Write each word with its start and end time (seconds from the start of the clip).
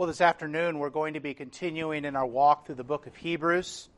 Well, 0.00 0.06
this 0.06 0.22
afternoon 0.22 0.78
we're 0.78 0.88
going 0.88 1.12
to 1.12 1.20
be 1.20 1.34
continuing 1.34 2.06
in 2.06 2.16
our 2.16 2.24
walk 2.24 2.64
through 2.64 2.76
the 2.76 2.84
book 2.84 3.06
of 3.06 3.14
Hebrews, 3.16 3.90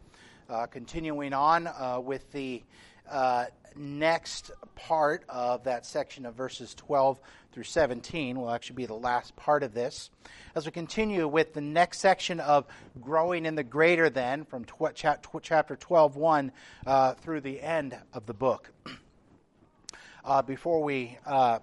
uh, 0.50 0.66
continuing 0.66 1.32
on 1.32 1.68
uh, 1.68 2.00
with 2.02 2.32
the 2.32 2.64
uh, 3.08 3.44
next 3.76 4.50
part 4.74 5.22
of 5.28 5.62
that 5.62 5.86
section 5.86 6.26
of 6.26 6.34
verses 6.34 6.74
12 6.74 7.20
through 7.52 7.62
17 7.62 8.36
will 8.36 8.50
actually 8.50 8.74
be 8.74 8.86
the 8.86 8.94
last 8.94 9.36
part 9.36 9.62
of 9.62 9.74
this. 9.74 10.10
As 10.56 10.66
we 10.66 10.72
continue 10.72 11.28
with 11.28 11.54
the 11.54 11.60
next 11.60 12.00
section 12.00 12.40
of 12.40 12.66
growing 13.00 13.46
in 13.46 13.54
the 13.54 13.62
greater 13.62 14.10
than 14.10 14.44
from 14.44 14.64
tw- 14.64 14.96
chapter 14.96 15.76
12 15.76 16.16
1 16.16 16.52
uh, 16.84 17.14
through 17.14 17.42
the 17.42 17.60
end 17.60 17.96
of 18.12 18.26
the 18.26 18.34
book. 18.34 18.72
Uh, 20.24 20.40
before 20.40 20.84
we 20.84 21.18
uh, 21.26 21.58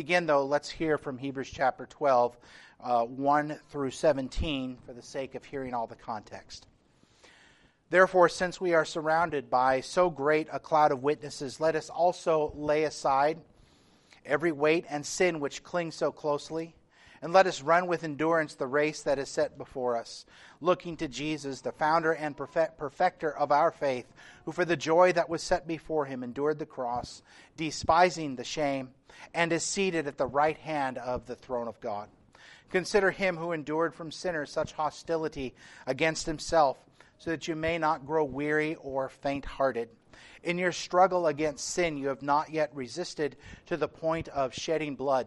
begin, 0.00 0.24
though, 0.24 0.46
let's 0.46 0.70
hear 0.70 0.96
from 0.96 1.18
Hebrews 1.18 1.50
chapter 1.50 1.84
12, 1.84 2.34
uh, 2.82 3.04
1 3.04 3.60
through 3.68 3.90
17, 3.90 4.78
for 4.86 4.94
the 4.94 5.02
sake 5.02 5.34
of 5.34 5.44
hearing 5.44 5.74
all 5.74 5.86
the 5.86 5.94
context. 5.94 6.66
Therefore, 7.90 8.30
since 8.30 8.58
we 8.62 8.72
are 8.72 8.86
surrounded 8.86 9.50
by 9.50 9.82
so 9.82 10.08
great 10.08 10.48
a 10.50 10.58
cloud 10.58 10.90
of 10.90 11.02
witnesses, 11.02 11.60
let 11.60 11.76
us 11.76 11.90
also 11.90 12.50
lay 12.56 12.84
aside 12.84 13.40
every 14.24 14.52
weight 14.52 14.86
and 14.88 15.04
sin 15.04 15.38
which 15.38 15.62
clings 15.62 15.96
so 15.96 16.10
closely, 16.10 16.74
and 17.22 17.32
let 17.32 17.46
us 17.46 17.62
run 17.62 17.86
with 17.86 18.02
endurance 18.02 18.54
the 18.54 18.66
race 18.66 19.02
that 19.02 19.18
is 19.18 19.28
set 19.28 19.58
before 19.58 19.96
us, 19.96 20.24
looking 20.60 20.96
to 20.96 21.08
Jesus, 21.08 21.60
the 21.60 21.72
founder 21.72 22.12
and 22.12 22.36
perfecter 22.36 23.36
of 23.36 23.52
our 23.52 23.70
faith, 23.70 24.06
who 24.44 24.52
for 24.52 24.64
the 24.64 24.76
joy 24.76 25.12
that 25.12 25.28
was 25.28 25.42
set 25.42 25.66
before 25.66 26.06
him 26.06 26.22
endured 26.22 26.58
the 26.58 26.66
cross, 26.66 27.22
despising 27.56 28.36
the 28.36 28.44
shame 28.44 28.90
and 29.34 29.52
is 29.52 29.64
seated 29.64 30.06
at 30.06 30.16
the 30.16 30.26
right 30.26 30.58
hand 30.58 30.98
of 30.98 31.26
the 31.26 31.36
throne 31.36 31.68
of 31.68 31.80
God. 31.80 32.08
Consider 32.70 33.10
him 33.10 33.36
who 33.36 33.52
endured 33.52 33.94
from 33.94 34.12
sinners 34.12 34.50
such 34.50 34.72
hostility 34.72 35.54
against 35.86 36.26
himself, 36.26 36.78
so 37.18 37.30
that 37.30 37.48
you 37.48 37.54
may 37.54 37.76
not 37.76 38.06
grow 38.06 38.24
weary 38.24 38.76
or 38.76 39.08
faint 39.08 39.44
hearted. 39.44 39.90
In 40.42 40.56
your 40.56 40.72
struggle 40.72 41.26
against 41.26 41.68
sin, 41.68 41.98
you 41.98 42.08
have 42.08 42.22
not 42.22 42.50
yet 42.50 42.70
resisted 42.74 43.36
to 43.66 43.76
the 43.76 43.88
point 43.88 44.28
of 44.28 44.54
shedding 44.54 44.94
blood. 44.94 45.26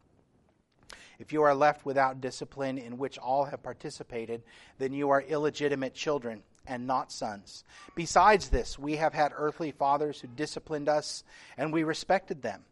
If 1.21 1.31
you 1.31 1.43
are 1.43 1.53
left 1.53 1.85
without 1.85 2.19
discipline 2.19 2.79
in 2.79 2.97
which 2.97 3.19
all 3.19 3.45
have 3.45 3.61
participated, 3.61 4.41
then 4.79 4.91
you 4.91 5.11
are 5.11 5.21
illegitimate 5.21 5.93
children 5.93 6.41
and 6.65 6.87
not 6.87 7.11
sons. 7.11 7.63
Besides 7.93 8.49
this, 8.49 8.79
we 8.79 8.95
have 8.95 9.13
had 9.13 9.31
earthly 9.35 9.71
fathers 9.71 10.19
who 10.19 10.27
disciplined 10.27 10.89
us, 10.89 11.23
and 11.57 11.71
we 11.71 11.83
respected 11.83 12.41
them. 12.41 12.63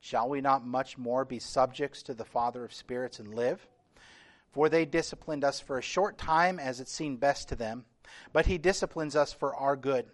Shall 0.00 0.28
we 0.28 0.42
not 0.42 0.66
much 0.66 0.98
more 0.98 1.24
be 1.24 1.38
subjects 1.38 2.02
to 2.02 2.12
the 2.12 2.26
Father 2.26 2.62
of 2.62 2.74
spirits 2.74 3.20
and 3.20 3.34
live? 3.34 3.66
For 4.52 4.68
they 4.68 4.84
disciplined 4.84 5.42
us 5.42 5.58
for 5.58 5.78
a 5.78 5.82
short 5.82 6.18
time 6.18 6.60
as 6.60 6.80
it 6.80 6.88
seemed 6.88 7.20
best 7.20 7.48
to 7.48 7.56
them, 7.56 7.86
but 8.34 8.44
he 8.44 8.58
disciplines 8.58 9.16
us 9.16 9.32
for 9.32 9.56
our 9.56 9.76
good, 9.76 10.04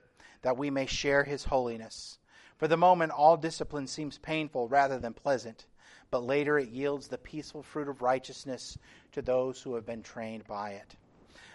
that 0.42 0.56
we 0.56 0.70
may 0.70 0.86
share 0.86 1.25
his 1.25 1.47
holiness. 1.47 2.20
For 2.56 2.69
the 2.69 2.77
moment, 2.77 3.10
all 3.10 3.36
discipline 3.36 3.88
seems 3.88 4.16
painful 4.16 4.69
rather 4.69 5.00
than 5.00 5.12
pleasant, 5.12 5.66
but 6.10 6.25
later 6.25 6.59
it 6.59 6.71
yields 6.71 7.09
the 7.09 7.19
peaceful 7.19 7.62
fruit 7.62 7.88
of 7.88 8.03
righteousness 8.03 8.76
to 9.12 9.22
those 9.22 9.60
who 9.60 9.75
have 9.75 9.87
been 9.87 10.03
trained 10.03 10.47
by 10.47 10.71
it. 10.71 10.97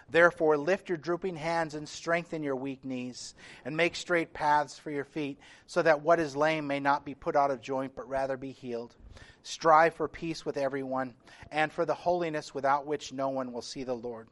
Therefore, 0.08 0.56
lift 0.56 0.88
your 0.88 0.98
drooping 0.98 1.36
hands 1.36 1.74
and 1.74 1.88
strengthen 1.88 2.42
your 2.42 2.54
weak 2.54 2.84
knees, 2.84 3.34
and 3.64 3.76
make 3.76 3.96
straight 3.96 4.32
paths 4.32 4.78
for 4.78 4.90
your 4.90 5.04
feet, 5.04 5.38
so 5.66 5.82
that 5.82 6.02
what 6.02 6.20
is 6.20 6.36
lame 6.36 6.66
may 6.66 6.78
not 6.78 7.04
be 7.04 7.14
put 7.14 7.34
out 7.34 7.50
of 7.50 7.60
joint, 7.60 7.96
but 7.96 8.08
rather 8.08 8.36
be 8.36 8.52
healed. 8.52 8.94
Strive 9.42 9.94
for 9.94 10.06
peace 10.06 10.46
with 10.46 10.56
everyone, 10.56 11.14
and 11.50 11.72
for 11.72 11.84
the 11.84 11.94
holiness 11.94 12.54
without 12.54 12.86
which 12.86 13.12
no 13.12 13.30
one 13.30 13.52
will 13.52 13.62
see 13.62 13.82
the 13.82 13.94
Lord. 13.94 14.28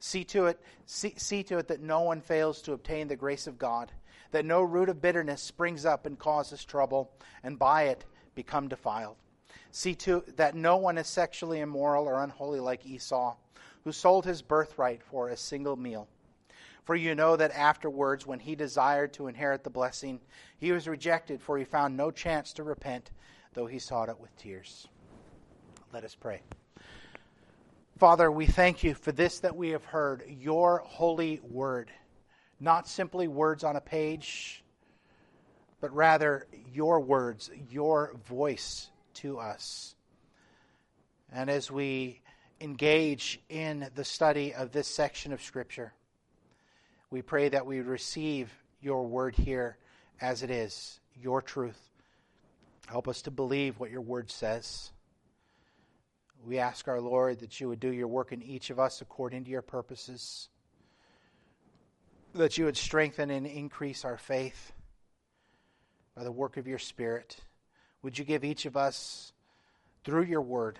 See 0.00 0.24
to 0.24 0.46
it, 0.46 0.60
see, 0.86 1.14
see 1.16 1.44
to 1.44 1.58
it 1.58 1.68
that 1.68 1.80
no 1.80 2.00
one 2.00 2.20
fails 2.20 2.60
to 2.62 2.72
obtain 2.72 3.06
the 3.06 3.14
grace 3.14 3.46
of 3.46 3.58
God, 3.58 3.92
that 4.32 4.44
no 4.44 4.60
root 4.60 4.88
of 4.88 5.00
bitterness 5.00 5.40
springs 5.40 5.86
up 5.86 6.04
and 6.04 6.18
causes 6.18 6.64
trouble, 6.64 7.12
and 7.44 7.60
by 7.60 7.84
it 7.84 8.04
become 8.34 8.66
defiled. 8.66 9.21
See 9.72 9.94
to 9.96 10.22
that 10.36 10.54
no 10.54 10.76
one 10.76 10.98
is 10.98 11.08
sexually 11.08 11.60
immoral 11.60 12.06
or 12.06 12.22
unholy 12.22 12.60
like 12.60 12.86
Esau 12.86 13.34
who 13.84 13.92
sold 13.92 14.24
his 14.24 14.42
birthright 14.42 15.02
for 15.02 15.28
a 15.28 15.36
single 15.36 15.76
meal. 15.76 16.06
For 16.84 16.94
you 16.94 17.14
know 17.14 17.36
that 17.36 17.52
afterwards, 17.52 18.26
when 18.26 18.38
he 18.38 18.54
desired 18.54 19.12
to 19.14 19.28
inherit 19.28 19.64
the 19.64 19.70
blessing, 19.70 20.20
he 20.58 20.72
was 20.72 20.88
rejected, 20.88 21.40
for 21.40 21.56
he 21.56 21.64
found 21.64 21.96
no 21.96 22.10
chance 22.10 22.52
to 22.54 22.64
repent, 22.64 23.10
though 23.54 23.66
he 23.66 23.78
sought 23.78 24.08
it 24.08 24.20
with 24.20 24.36
tears. 24.36 24.88
Let 25.92 26.04
us 26.04 26.14
pray. 26.14 26.42
Father, 27.98 28.30
we 28.30 28.46
thank 28.46 28.82
you 28.82 28.94
for 28.94 29.12
this 29.12 29.38
that 29.40 29.56
we 29.56 29.70
have 29.70 29.84
heard, 29.84 30.24
your 30.28 30.82
holy 30.84 31.40
word. 31.48 31.90
Not 32.58 32.88
simply 32.88 33.28
words 33.28 33.64
on 33.64 33.76
a 33.76 33.80
page, 33.80 34.64
but 35.80 35.94
rather 35.94 36.46
your 36.72 37.00
words, 37.00 37.50
your 37.70 38.14
voice 38.26 38.91
to 39.14 39.38
us. 39.38 39.94
And 41.32 41.48
as 41.48 41.70
we 41.70 42.22
engage 42.62 43.40
in 43.48 43.90
the 43.96 44.04
study 44.04 44.54
of 44.54 44.70
this 44.70 44.86
section 44.86 45.32
of 45.32 45.42
Scripture. 45.42 45.92
We 47.10 47.20
pray 47.20 47.48
that 47.48 47.66
we 47.66 47.80
receive 47.80 48.50
your 48.80 49.04
word 49.04 49.34
here 49.34 49.76
as 50.20 50.44
it 50.44 50.50
is, 50.50 51.00
your 51.20 51.42
truth. 51.42 51.90
Help 52.86 53.08
us 53.08 53.22
to 53.22 53.30
believe 53.32 53.80
what 53.80 53.90
your 53.90 54.00
word 54.00 54.30
says. 54.30 54.92
We 56.46 56.58
ask 56.58 56.86
our 56.86 57.00
Lord 57.00 57.40
that 57.40 57.60
you 57.60 57.68
would 57.68 57.80
do 57.80 57.92
your 57.92 58.08
work 58.08 58.32
in 58.32 58.42
each 58.42 58.70
of 58.70 58.78
us 58.78 59.00
according 59.00 59.44
to 59.44 59.50
your 59.50 59.62
purposes, 59.62 60.48
that 62.34 62.58
you 62.58 62.64
would 62.64 62.76
strengthen 62.76 63.30
and 63.30 63.46
increase 63.46 64.04
our 64.04 64.16
faith 64.16 64.72
by 66.16 66.22
the 66.22 66.32
work 66.32 66.56
of 66.56 66.68
your 66.68 66.78
Spirit. 66.78 67.38
Would 68.02 68.18
you 68.18 68.24
give 68.24 68.44
each 68.44 68.66
of 68.66 68.76
us, 68.76 69.32
through 70.04 70.24
your 70.24 70.42
word, 70.42 70.78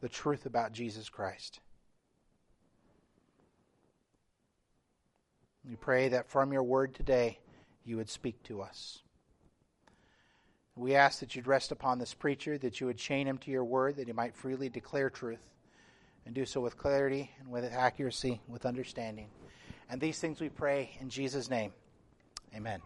the 0.00 0.08
truth 0.08 0.46
about 0.46 0.72
Jesus 0.72 1.08
Christ. 1.08 1.60
We 5.68 5.76
pray 5.76 6.08
that 6.08 6.28
from 6.28 6.52
your 6.52 6.62
word 6.62 6.94
today, 6.94 7.38
you 7.84 7.96
would 7.96 8.08
speak 8.08 8.42
to 8.44 8.62
us. 8.62 9.00
We 10.74 10.94
ask 10.94 11.20
that 11.20 11.36
you'd 11.36 11.46
rest 11.46 11.72
upon 11.72 11.98
this 11.98 12.14
preacher, 12.14 12.56
that 12.58 12.80
you 12.80 12.86
would 12.86 12.96
chain 12.96 13.26
him 13.26 13.36
to 13.38 13.50
your 13.50 13.64
word, 13.64 13.96
that 13.96 14.06
he 14.06 14.12
might 14.12 14.34
freely 14.34 14.70
declare 14.70 15.10
truth, 15.10 15.46
and 16.24 16.34
do 16.34 16.46
so 16.46 16.60
with 16.60 16.78
clarity 16.78 17.30
and 17.38 17.50
with 17.50 17.70
accuracy, 17.70 18.40
with 18.48 18.64
understanding. 18.64 19.28
And 19.90 20.00
these 20.00 20.18
things 20.18 20.40
we 20.40 20.48
pray 20.48 20.96
in 21.00 21.10
Jesus' 21.10 21.50
name. 21.50 21.72
Amen. 22.54 22.80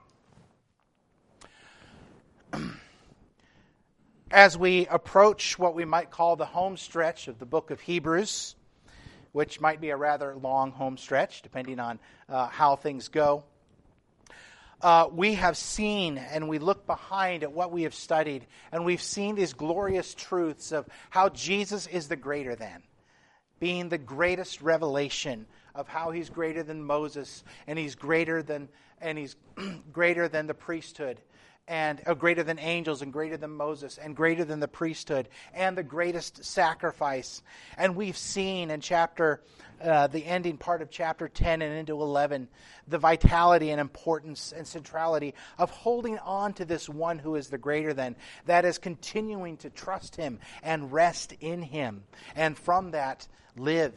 As 4.35 4.59
we 4.59 4.85
approach 4.89 5.61
what 5.61 5.77
we 5.77 5.85
might 5.85 6.11
call 6.11 6.35
the 6.35 6.45
home 6.45 6.77
stretch 6.77 7.29
of 7.29 7.39
the 7.39 7.47
book 7.47 7.71
of 7.71 7.81
Hebrews, 7.81 8.57
which 9.31 9.61
might 9.61 9.81
be 9.81 9.91
a 9.91 9.97
rather 9.97 10.35
long 10.35 10.73
home 10.73 10.97
stretch, 10.97 11.41
depending 11.43 11.79
on 11.79 12.01
uh, 12.29 12.49
how 12.49 12.75
things 12.75 13.07
go. 13.07 13.45
Uh, 14.83 15.07
we 15.13 15.35
have 15.35 15.57
seen 15.57 16.19
and 16.19 16.49
we 16.49 16.59
look 16.59 16.85
behind 16.85 17.45
at 17.45 17.53
what 17.53 17.71
we 17.71 17.85
have 17.85 17.95
studied, 17.95 18.45
and 18.73 18.85
we've 18.85 19.01
seen 19.01 19.37
these 19.37 19.53
glorious 19.53 20.15
truths 20.15 20.73
of 20.73 20.85
how 21.11 21.29
Jesus 21.29 21.87
is 21.87 22.09
the 22.09 22.17
greater 22.17 22.57
than, 22.57 22.83
being 23.61 23.89
the 23.89 23.99
greatest 23.99 24.61
revelation 24.63 25.47
of 25.77 25.87
how 25.87 26.11
he's 26.11 26.29
greater 26.29 26.65
than 26.65 26.83
Moses, 26.83 27.45
and 27.69 27.79
he's 27.79 27.95
greater 27.95 28.43
than 28.43 28.69
and 29.01 29.17
he's 29.17 29.37
greater 29.93 30.27
than 30.27 30.49
the 30.49 30.55
priesthood, 30.55 31.21
and 31.67 32.03
uh, 32.07 32.15
greater 32.15 32.43
than 32.43 32.59
angels 32.59 33.01
and 33.01 33.13
greater 33.13 33.37
than 33.37 33.51
Moses 33.51 33.99
and 33.99 34.15
greater 34.15 34.45
than 34.45 34.61
the 34.61 34.69
priesthood 34.69 35.29
and 35.55 35.77
the 35.77 35.83
greatest 35.83 36.45
sacrifice. 36.45 37.43
And 37.79 37.97
we've 37.97 38.17
seen 38.17 38.71
in 38.71 38.81
chapter 38.81 39.41
uh, 39.83 40.07
the 40.07 40.25
ending 40.25 40.59
part 40.59 40.83
of 40.83 40.91
chapter 40.91 41.29
10 41.29 41.63
and 41.63 41.75
into 41.75 42.01
11 42.01 42.49
the 42.87 42.99
vitality 42.99 43.71
and 43.71 43.81
importance 43.81 44.53
and 44.57 44.67
centrality 44.67 45.35
of 45.59 45.71
holding 45.71 46.19
on 46.19 46.53
to 46.55 46.65
this 46.65 46.89
one 46.89 47.19
who 47.19 47.35
is 47.35 47.49
the 47.49 47.59
greater 47.59 47.93
than 47.93 48.15
that 48.47 48.65
is 48.65 48.79
continuing 48.79 49.57
to 49.57 49.71
trust 49.71 50.17
him 50.17 50.39
and 50.63 50.93
rest 50.93 51.35
in 51.41 51.61
him 51.61 52.05
and 52.37 52.57
from 52.57 52.93
that 52.93 53.27
live 53.57 53.95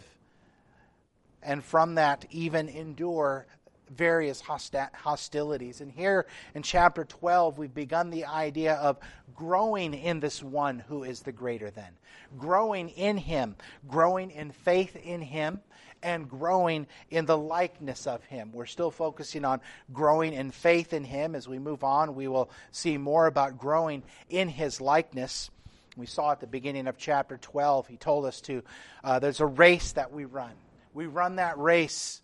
and 1.44 1.64
from 1.64 1.96
that 1.96 2.26
even 2.32 2.68
endure 2.70 3.46
various 3.90 4.42
hosti- 4.42 4.94
hostilities. 4.94 5.82
And 5.82 5.92
here 5.92 6.26
in 6.56 6.64
chapter 6.64 7.06
12, 7.06 7.58
we've 7.58 7.74
begun 7.74 8.10
the 8.10 8.26
idea 8.26 8.76
of 8.76 8.98
growing 9.36 9.94
in 9.94 10.20
this 10.20 10.44
one 10.44 10.80
who 10.88 11.04
is 11.04 11.22
the 11.22 11.32
greater 11.32 11.70
than, 11.70 11.92
growing 12.38 12.90
in 12.90 13.18
him, 13.18 13.56
growing 13.88 14.32
in 14.32 14.52
faith 14.52 14.96
in 14.96 15.22
him, 15.22 15.60
and 16.04 16.30
growing 16.30 16.88
in 17.10 17.26
the 17.26 17.38
likeness 17.38 18.08
of 18.08 18.24
him. 18.26 18.52
We're 18.54 18.66
still 18.66 18.92
focusing 18.92 19.46
on 19.46 19.62
growing 19.94 20.34
in 20.34 20.52
faith 20.52 20.94
in 20.94 21.04
him. 21.04 21.36
As 21.36 21.48
we 21.48 21.60
move 21.60 21.84
on, 21.84 22.16
we 22.16 22.28
will 22.28 22.52
see 22.72 22.98
more 22.98 23.26
about 23.26 23.58
growing 23.58 24.04
in 24.30 24.48
his 24.48 24.80
likeness. 24.80 25.50
We 25.96 26.06
saw 26.06 26.32
at 26.32 26.40
the 26.40 26.48
beginning 26.48 26.88
of 26.88 26.98
chapter 26.98 27.38
12, 27.38 27.88
he 27.88 27.98
told 27.98 28.26
us 28.26 28.42
to, 28.42 28.64
uh, 29.04 29.20
there's 29.20 29.40
a 29.40 29.48
race 29.48 29.94
that 29.94 30.12
we 30.12 30.26
run. 30.26 30.54
We 30.94 31.08
run 31.08 31.38
that 31.38 31.58
race 31.58 32.22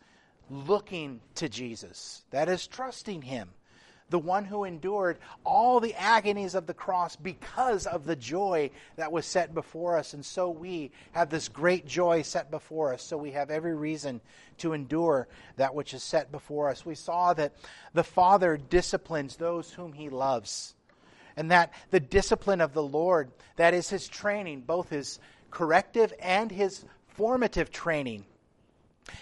looking 0.49 1.21
to 1.35 1.49
Jesus. 1.49 2.23
That 2.31 2.49
is 2.49 2.67
trusting 2.67 3.21
Him, 3.23 3.49
the 4.09 4.19
one 4.19 4.45
who 4.45 4.63
endured 4.63 5.17
all 5.43 5.79
the 5.79 5.95
agonies 5.95 6.55
of 6.55 6.67
the 6.67 6.73
cross 6.73 7.15
because 7.15 7.87
of 7.87 8.05
the 8.05 8.15
joy 8.15 8.69
that 8.95 9.11
was 9.11 9.25
set 9.25 9.53
before 9.53 9.97
us. 9.97 10.13
And 10.13 10.25
so 10.25 10.49
we 10.49 10.91
have 11.13 11.29
this 11.29 11.47
great 11.47 11.87
joy 11.87 12.21
set 12.21 12.51
before 12.51 12.93
us. 12.93 13.03
So 13.03 13.17
we 13.17 13.31
have 13.31 13.49
every 13.49 13.75
reason 13.75 14.21
to 14.59 14.73
endure 14.73 15.27
that 15.57 15.73
which 15.73 15.93
is 15.93 16.03
set 16.03 16.31
before 16.31 16.69
us. 16.69 16.85
We 16.85 16.95
saw 16.95 17.33
that 17.33 17.53
the 17.93 18.03
Father 18.03 18.57
disciplines 18.57 19.35
those 19.35 19.71
whom 19.71 19.93
He 19.93 20.09
loves. 20.09 20.75
And 21.35 21.49
that 21.49 21.73
the 21.89 21.99
discipline 21.99 22.61
of 22.61 22.73
the 22.73 22.83
Lord, 22.83 23.31
that 23.55 23.73
is 23.73 23.89
His 23.89 24.07
training, 24.07 24.61
both 24.61 24.89
His 24.89 25.19
corrective 25.49 26.13
and 26.19 26.51
His 26.51 26.85
formative 27.07 27.71
training 27.71 28.25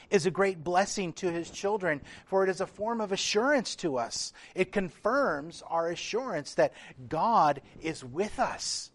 is 0.10 0.26
a 0.26 0.32
great 0.32 0.64
blessing 0.64 1.14
to 1.14 1.32
his 1.32 1.50
children, 1.50 2.02
for 2.26 2.44
it 2.44 2.50
is 2.50 2.62
a 2.62 2.68
form 2.68 3.02
of 3.02 3.12
assurance 3.12 3.76
to 3.78 3.98
us. 3.98 4.34
It 4.56 4.72
confirms 4.72 5.64
our 5.68 5.90
assurance 5.90 6.56
that 6.56 6.74
God 7.08 7.62
is 7.82 8.04
with 8.04 8.40
us, 8.40 8.92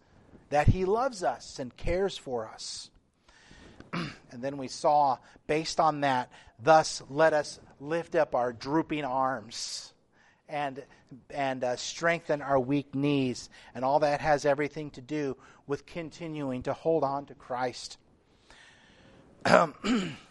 that 0.49 0.67
he 0.67 0.85
loves 0.85 1.23
us 1.23 1.59
and 1.59 1.75
cares 1.75 2.17
for 2.17 2.47
us. 2.47 2.89
and 3.93 4.41
then 4.41 4.57
we 4.57 4.67
saw, 4.67 5.17
based 5.47 5.79
on 5.79 6.01
that, 6.01 6.31
thus 6.61 7.01
let 7.09 7.33
us 7.33 7.59
lift 7.79 8.15
up 8.15 8.35
our 8.35 8.53
drooping 8.53 9.05
arms 9.05 9.93
and 10.49 10.83
and 11.29 11.63
uh, 11.63 11.75
strengthen 11.75 12.41
our 12.41 12.59
weak 12.59 12.93
knees 12.93 13.49
and 13.73 13.85
all 13.85 13.99
that 13.99 14.19
has 14.19 14.45
everything 14.45 14.89
to 14.89 15.01
do 15.01 15.37
with 15.65 15.85
continuing 15.85 16.63
to 16.63 16.73
hold 16.73 17.03
on 17.03 17.25
to 17.25 17.33
Christ 17.33 17.97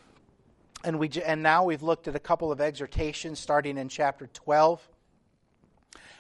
and 0.84 0.98
we 0.98 1.10
and 1.24 1.42
now 1.42 1.64
we've 1.64 1.82
looked 1.82 2.08
at 2.08 2.16
a 2.16 2.20
couple 2.20 2.52
of 2.52 2.60
exhortations 2.60 3.38
starting 3.38 3.78
in 3.78 3.88
chapter 3.88 4.28
12 4.28 4.86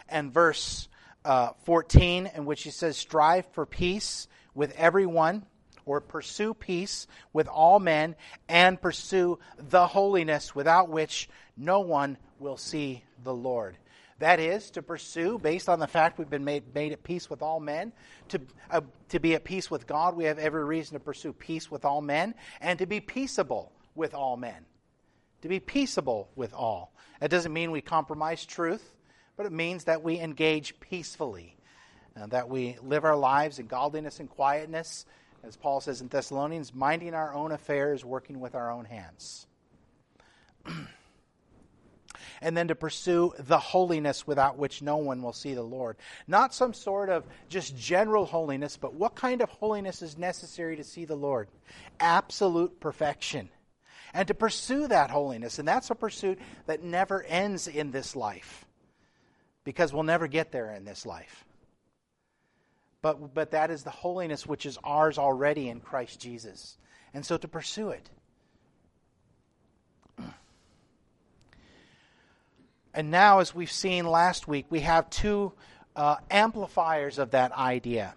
and 0.08 0.32
verse 0.32 0.88
uh, 1.24 1.50
14 1.64 2.30
in 2.34 2.44
which 2.44 2.62
he 2.62 2.70
says 2.70 2.96
strive 2.96 3.46
for 3.52 3.66
peace 3.66 4.28
with 4.54 4.72
everyone 4.76 5.44
or 5.84 6.00
pursue 6.00 6.54
peace 6.54 7.06
with 7.32 7.48
all 7.48 7.78
men 7.78 8.16
and 8.48 8.80
pursue 8.80 9.38
the 9.56 9.86
holiness 9.86 10.54
without 10.54 10.88
which 10.88 11.28
no 11.56 11.80
one 11.80 12.18
will 12.38 12.56
see 12.56 13.04
the 13.22 13.34
lord. 13.34 13.76
That 14.18 14.40
is 14.40 14.70
to 14.72 14.82
pursue 14.82 15.38
based 15.38 15.68
on 15.68 15.78
the 15.78 15.86
fact 15.86 16.18
we've 16.18 16.30
been 16.30 16.44
made, 16.44 16.74
made 16.74 16.92
at 16.92 17.02
peace 17.02 17.28
with 17.28 17.42
all 17.42 17.60
men 17.60 17.92
to, 18.28 18.40
uh, 18.70 18.80
to 19.10 19.20
be 19.20 19.34
at 19.34 19.44
peace 19.44 19.70
with 19.70 19.86
god 19.86 20.16
we 20.16 20.24
have 20.24 20.38
every 20.38 20.64
reason 20.64 20.94
to 20.94 21.04
pursue 21.04 21.32
peace 21.32 21.70
with 21.70 21.84
all 21.84 22.00
men 22.00 22.34
and 22.60 22.78
to 22.78 22.86
be 22.86 23.00
peaceable 23.00 23.72
with 23.96 24.14
all 24.14 24.36
men, 24.36 24.64
to 25.42 25.48
be 25.48 25.60
peaceable 25.60 26.28
with 26.36 26.52
all. 26.52 26.92
That 27.20 27.30
doesn't 27.30 27.52
mean 27.52 27.70
we 27.70 27.80
compromise 27.80 28.44
truth, 28.44 28.94
but 29.36 29.46
it 29.46 29.52
means 29.52 29.84
that 29.84 30.02
we 30.02 30.18
engage 30.18 30.78
peacefully, 30.80 31.56
uh, 32.20 32.26
that 32.26 32.48
we 32.48 32.76
live 32.82 33.04
our 33.04 33.16
lives 33.16 33.58
in 33.58 33.66
godliness 33.66 34.20
and 34.20 34.28
quietness, 34.28 35.06
as 35.42 35.56
Paul 35.56 35.80
says 35.80 36.00
in 36.00 36.08
Thessalonians, 36.08 36.74
minding 36.74 37.14
our 37.14 37.34
own 37.34 37.52
affairs, 37.52 38.04
working 38.04 38.40
with 38.40 38.54
our 38.54 38.70
own 38.70 38.84
hands. 38.84 39.46
and 42.40 42.56
then 42.56 42.68
to 42.68 42.74
pursue 42.74 43.32
the 43.38 43.58
holiness 43.58 44.26
without 44.26 44.58
which 44.58 44.82
no 44.82 44.96
one 44.96 45.22
will 45.22 45.32
see 45.32 45.54
the 45.54 45.62
Lord. 45.62 45.96
Not 46.26 46.54
some 46.54 46.72
sort 46.72 47.08
of 47.08 47.24
just 47.48 47.76
general 47.76 48.26
holiness, 48.26 48.76
but 48.76 48.94
what 48.94 49.14
kind 49.14 49.40
of 49.40 49.50
holiness 49.50 50.02
is 50.02 50.18
necessary 50.18 50.76
to 50.76 50.84
see 50.84 51.04
the 51.04 51.16
Lord? 51.16 51.48
Absolute 52.00 52.80
perfection 52.80 53.48
and 54.16 54.26
to 54.28 54.34
pursue 54.34 54.88
that 54.88 55.10
holiness. 55.10 55.58
And 55.58 55.68
that's 55.68 55.90
a 55.90 55.94
pursuit 55.94 56.38
that 56.64 56.82
never 56.82 57.22
ends 57.24 57.68
in 57.68 57.90
this 57.90 58.16
life 58.16 58.64
because 59.62 59.92
we'll 59.92 60.04
never 60.04 60.26
get 60.26 60.52
there 60.52 60.72
in 60.72 60.86
this 60.86 61.04
life. 61.04 61.44
But, 63.02 63.34
but 63.34 63.50
that 63.50 63.70
is 63.70 63.82
the 63.82 63.90
holiness 63.90 64.46
which 64.46 64.64
is 64.64 64.78
ours 64.82 65.18
already 65.18 65.68
in 65.68 65.80
Christ 65.80 66.18
Jesus. 66.18 66.78
And 67.12 67.26
so 67.26 67.36
to 67.36 67.46
pursue 67.46 67.90
it. 67.90 68.10
And 72.94 73.10
now, 73.10 73.40
as 73.40 73.54
we've 73.54 73.70
seen 73.70 74.06
last 74.06 74.48
week, 74.48 74.64
we 74.70 74.80
have 74.80 75.10
two 75.10 75.52
uh, 75.94 76.16
amplifiers 76.30 77.18
of 77.18 77.32
that 77.32 77.52
idea 77.52 78.14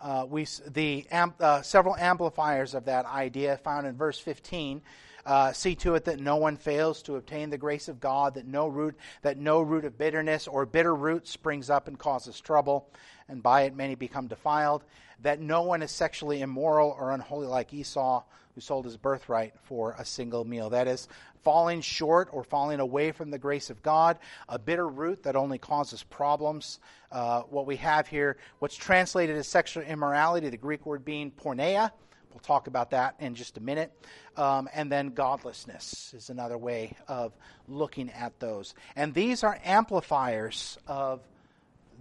uh, 0.00 0.26
we 0.28 0.46
the 0.68 1.06
amp, 1.10 1.36
uh, 1.40 1.62
several 1.62 1.96
amplifiers 1.96 2.74
of 2.74 2.84
that 2.86 3.06
idea 3.06 3.56
found 3.58 3.86
in 3.86 3.96
verse 3.96 4.18
15 4.18 4.82
uh, 5.26 5.52
see 5.52 5.74
to 5.74 5.96
it 5.96 6.04
that 6.04 6.20
no 6.20 6.36
one 6.36 6.56
fails 6.56 7.02
to 7.02 7.16
obtain 7.16 7.50
the 7.50 7.58
grace 7.58 7.88
of 7.88 7.98
God, 8.00 8.34
that 8.34 8.46
no 8.46 8.68
root 8.68 8.96
that 9.22 9.36
no 9.36 9.60
root 9.60 9.84
of 9.84 9.98
bitterness 9.98 10.46
or 10.46 10.64
bitter 10.64 10.94
root 10.94 11.26
springs 11.26 11.68
up 11.68 11.88
and 11.88 11.98
causes 11.98 12.40
trouble, 12.40 12.88
and 13.28 13.42
by 13.42 13.62
it 13.62 13.74
many 13.74 13.94
become 13.94 14.26
defiled. 14.26 14.84
That 15.22 15.40
no 15.40 15.62
one 15.62 15.82
is 15.82 15.90
sexually 15.90 16.40
immoral 16.40 16.96
or 16.98 17.12
unholy 17.12 17.46
like 17.46 17.72
Esau, 17.72 18.22
who 18.54 18.60
sold 18.60 18.84
his 18.84 18.96
birthright 18.96 19.54
for 19.64 19.94
a 19.98 20.04
single 20.04 20.44
meal. 20.44 20.70
That 20.70 20.88
is, 20.88 21.08
falling 21.46 21.80
short 21.80 22.28
or 22.32 22.42
falling 22.42 22.80
away 22.80 23.12
from 23.12 23.30
the 23.30 23.38
grace 23.38 23.70
of 23.70 23.80
God, 23.80 24.18
a 24.48 24.58
bitter 24.58 24.88
root 24.88 25.22
that 25.22 25.36
only 25.36 25.58
causes 25.58 26.02
problems. 26.02 26.80
Uh, 27.12 27.42
what 27.42 27.66
we 27.66 27.76
have 27.76 28.08
here, 28.08 28.36
what's 28.58 28.74
translated 28.74 29.36
as 29.36 29.46
sexual 29.46 29.84
immorality, 29.84 30.48
the 30.48 30.56
Greek 30.56 30.84
word 30.84 31.04
being 31.04 31.30
porneia. 31.30 31.92
We'll 32.30 32.40
talk 32.40 32.66
about 32.66 32.90
that 32.90 33.14
in 33.20 33.36
just 33.36 33.56
a 33.58 33.60
minute. 33.60 33.92
Um, 34.36 34.68
and 34.74 34.90
then 34.90 35.10
godlessness 35.10 36.12
is 36.14 36.30
another 36.30 36.58
way 36.58 36.96
of 37.06 37.32
looking 37.68 38.10
at 38.10 38.40
those. 38.40 38.74
And 38.96 39.14
these 39.14 39.44
are 39.44 39.56
amplifiers 39.64 40.78
of 40.88 41.20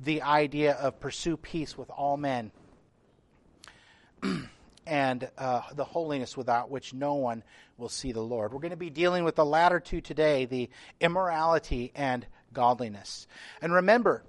the 0.04 0.22
idea 0.22 0.74
of 0.74 1.00
pursue 1.00 1.38
peace 1.38 1.78
with 1.78 1.90
all 1.90 2.18
men. 2.18 2.52
and 4.88 5.30
uh, 5.38 5.62
the 5.74 5.84
holiness 5.84 6.38
without 6.38 6.70
which 6.70 6.94
no 6.94 7.16
one 7.16 7.44
will 7.78 7.90
see 7.90 8.12
the 8.12 8.22
Lord. 8.22 8.54
We're 8.54 8.60
going 8.60 8.72
to 8.72 8.78
be 8.78 8.90
dealing 8.90 9.24
with 9.24 9.36
the 9.36 9.46
latter 9.46 9.80
two 9.80 10.02
today 10.02 10.46
the 10.46 10.70
immorality 11.00 11.92
and 11.96 12.26
godliness. 12.54 13.28
And 13.62 13.74
remember, 13.74 14.24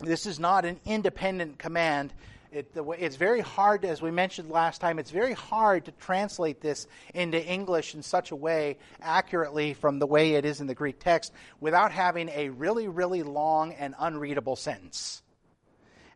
this 0.00 0.26
is 0.26 0.40
not 0.40 0.64
an 0.64 0.80
independent 0.84 1.58
command. 1.58 2.12
It, 2.52 2.76
way, 2.76 2.98
it's 3.00 3.16
very 3.16 3.40
hard, 3.40 3.82
as 3.86 4.02
we 4.02 4.10
mentioned 4.10 4.50
last 4.50 4.82
time, 4.82 4.98
it's 4.98 5.10
very 5.10 5.32
hard 5.32 5.86
to 5.86 5.92
translate 5.92 6.60
this 6.60 6.86
into 7.14 7.42
English 7.42 7.94
in 7.94 8.02
such 8.02 8.30
a 8.30 8.36
way 8.36 8.76
accurately 9.00 9.72
from 9.72 9.98
the 9.98 10.06
way 10.06 10.34
it 10.34 10.44
is 10.44 10.60
in 10.60 10.66
the 10.66 10.74
Greek 10.74 11.00
text 11.00 11.32
without 11.60 11.92
having 11.92 12.28
a 12.28 12.50
really, 12.50 12.88
really 12.88 13.22
long 13.22 13.72
and 13.72 13.94
unreadable 13.98 14.56
sentence. 14.56 15.22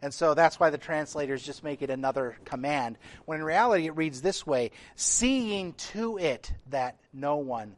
And 0.02 0.12
so 0.12 0.34
that's 0.34 0.60
why 0.60 0.68
the 0.68 0.76
translators 0.76 1.42
just 1.42 1.64
make 1.64 1.80
it 1.80 1.88
another 1.88 2.36
command. 2.44 2.98
When 3.24 3.38
in 3.38 3.44
reality, 3.44 3.86
it 3.86 3.96
reads 3.96 4.20
this 4.20 4.46
way 4.46 4.72
Seeing 4.94 5.72
to 5.94 6.18
it 6.18 6.52
that 6.68 6.98
no 7.14 7.36
one 7.36 7.76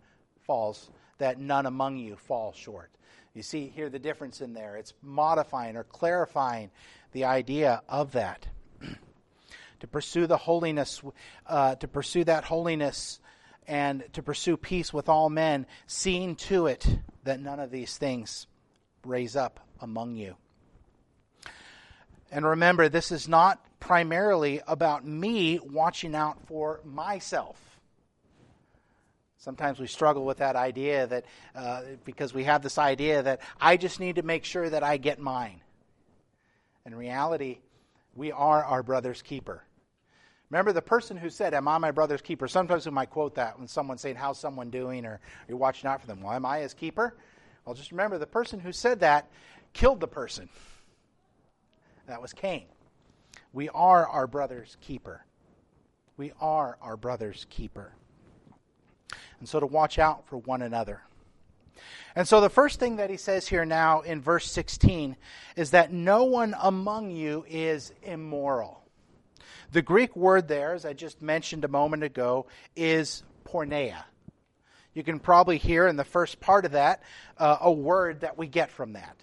falls, 0.49 0.91
that 1.19 1.39
none 1.39 1.67
among 1.67 1.99
you 1.99 2.17
fall 2.17 2.53
short. 2.53 2.91
You 3.35 3.43
see 3.45 3.69
here 3.69 3.89
the 3.89 4.01
difference 4.01 4.41
in 4.41 4.53
there. 4.53 4.75
It's 4.75 4.95
modifying 5.01 5.77
or 5.77 5.85
clarifying 5.85 6.73
the 7.13 7.25
idea 7.25 7.83
of 7.89 8.13
that. 8.13 8.47
to 9.81 9.87
pursue 9.87 10.27
the 10.27 10.37
holiness, 10.37 11.03
uh, 11.47 11.75
to 11.77 11.89
pursue 11.89 12.25
that 12.25 12.45
holiness 12.45 13.21
and 13.67 14.05
to 14.15 14.23
pursue 14.23 14.57
peace 14.57 14.93
with 14.93 15.09
all 15.09 15.29
men, 15.29 15.67
seeing 15.87 16.35
to 16.35 16.67
it 16.67 16.99
that 17.25 17.41
none 17.41 17.61
of 17.61 17.71
these 17.71 17.97
things 17.99 18.47
raise 19.05 19.37
up 19.37 19.61
among 19.81 20.17
you. 20.17 20.37
And 22.31 22.45
remember, 22.45 22.89
this 22.89 23.13
is 23.13 23.29
not 23.29 23.65
primarily 23.81 24.61
about 24.67 25.07
me 25.07 25.59
watching 25.59 26.15
out 26.15 26.39
for 26.47 26.81
myself. 26.85 27.81
Sometimes 29.39 29.79
we 29.79 29.87
struggle 29.87 30.25
with 30.25 30.39
that 30.39 30.57
idea 30.57 31.07
that 31.07 31.25
uh, 31.55 31.83
because 32.05 32.35
we 32.35 32.45
have 32.45 32.63
this 32.63 32.77
idea 32.77 33.23
that 33.23 33.41
I 33.61 33.77
just 33.77 34.01
need 34.01 34.17
to 34.17 34.23
make 34.23 34.45
sure 34.45 34.69
that 34.69 34.83
I 34.83 34.97
get 34.97 35.21
mine. 35.21 35.61
In 36.89 36.95
reality, 36.95 37.59
we 38.15 38.33
are 38.33 38.65
our 38.65 38.83
brother's 38.83 39.21
keeper. 39.21 39.63
Remember 40.49 40.73
the 40.73 40.81
person 40.81 41.19
who 41.19 41.29
said, 41.29 41.53
Am 41.53 41.69
I 41.69 41.77
my 41.77 41.91
brother's 41.91 42.23
keeper? 42.23 42.49
Sometimes 42.49 42.87
we 42.87 42.93
might 42.93 43.11
quote 43.11 43.35
that 43.35 43.59
when 43.59 43.69
someone's 43.69 44.01
saying, 44.01 44.17
How's 44.17 44.41
someone 44.41 44.71
doing? 44.71 45.05
or 45.05 45.21
you're 45.47 45.59
watching 45.59 45.87
out 45.87 46.01
for 46.01 46.07
them. 46.07 46.23
Well, 46.23 46.33
am 46.33 46.47
I 46.47 46.61
his 46.61 46.73
keeper? 46.73 47.15
Well, 47.67 47.75
just 47.75 47.91
remember 47.91 48.17
the 48.17 48.27
person 48.27 48.59
who 48.59 48.73
said 48.73 49.01
that 49.01 49.29
killed 49.75 50.01
the 50.01 50.09
person. 50.09 50.49
That 52.07 52.23
was 52.23 52.33
Cain. 52.33 52.65
We 53.53 53.69
are 53.69 54.07
our 54.07 54.27
brother's 54.27 54.79
keeper. 54.81 55.27
We 56.17 56.33
are 56.41 56.79
our 56.81 56.97
brother's 56.97 57.47
keeper. 57.51 57.93
And 59.41 59.47
so 59.47 59.61
to 59.61 59.67
watch 59.67 59.99
out 59.99 60.27
for 60.27 60.39
one 60.39 60.63
another. 60.63 61.03
And 62.15 62.27
so 62.27 62.41
the 62.41 62.51
first 62.51 62.81
thing 62.81 62.97
that 62.97 63.11
he 63.11 63.17
says 63.17 63.47
here 63.47 63.65
now 63.65 64.01
in 64.01 64.21
verse 64.21 64.51
16 64.51 65.17
is 65.57 65.71
that 65.71 65.93
no 65.93 66.25
one 66.25 66.55
among 66.61 67.11
you 67.11 67.45
is 67.49 67.93
immoral. 68.03 68.83
The 69.73 69.83
Greek 69.83 70.17
word 70.17 70.49
there, 70.49 70.75
as 70.75 70.85
I 70.85 70.95
just 70.95 71.21
mentioned 71.21 71.65
a 71.65 71.69
moment 71.69 72.03
ago, 72.03 72.47
is 72.75 73.23
porneia. 73.45 74.05
You 74.95 75.05
can 75.05 75.21
probably 75.21 75.59
hear 75.59 75.87
in 75.87 75.97
the 75.97 76.05
first 76.05 76.41
part 76.41 76.65
of 76.65 76.73
that 76.73 77.03
uh, 77.37 77.59
a 77.61 77.71
word 77.71 78.21
that 78.21 78.39
we 78.39 78.47
get 78.47 78.71
from 78.71 78.95
that, 78.95 79.17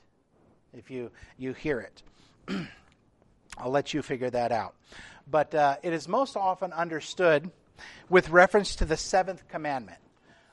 if 0.74 0.90
you, 0.92 1.12
you 1.38 1.54
hear 1.54 1.80
it. 1.80 2.04
I'll 3.58 3.72
let 3.72 3.94
you 3.94 4.02
figure 4.02 4.30
that 4.30 4.52
out. 4.52 4.76
But 5.30 5.56
uh, 5.56 5.78
it 5.82 5.94
is 5.94 6.08
most 6.08 6.38
often 6.38 6.72
understood 6.72 7.52
with 8.10 8.30
reference 8.30 8.76
to 8.78 8.86
the 8.86 8.98
seventh 8.98 9.48
commandment. 9.48 10.00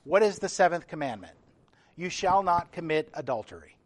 What 0.05 0.23
is 0.23 0.39
the 0.39 0.49
seventh 0.49 0.89
commandment? 0.89 1.35
You 1.97 2.09
shall 2.09 2.43
not 2.43 2.73
commit 2.73 3.11
adultery. 3.15 3.77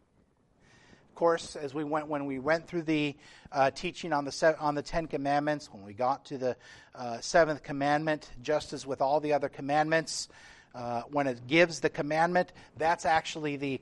Of 1.09 1.15
course, 1.15 1.55
as 1.55 1.73
we 1.73 1.83
went 1.83 2.07
when 2.07 2.25
we 2.25 2.39
went 2.39 2.67
through 2.67 2.83
the 2.83 3.15
uh, 3.51 3.71
teaching 3.71 4.13
on 4.13 4.23
the 4.23 4.55
on 4.59 4.75
the 4.75 4.83
Ten 4.83 5.07
Commandments, 5.07 5.69
when 5.71 5.83
we 5.83 5.93
got 5.93 6.25
to 6.25 6.37
the 6.37 6.55
uh, 6.93 7.19
seventh 7.21 7.63
commandment, 7.63 8.29
just 8.41 8.71
as 8.71 8.85
with 8.85 9.01
all 9.01 9.19
the 9.19 9.33
other 9.33 9.49
commandments, 9.49 10.29
uh, 10.75 11.01
when 11.09 11.27
it 11.27 11.47
gives 11.47 11.79
the 11.79 11.89
commandment, 11.89 12.53
that's 12.77 13.05
actually 13.05 13.55
the 13.55 13.81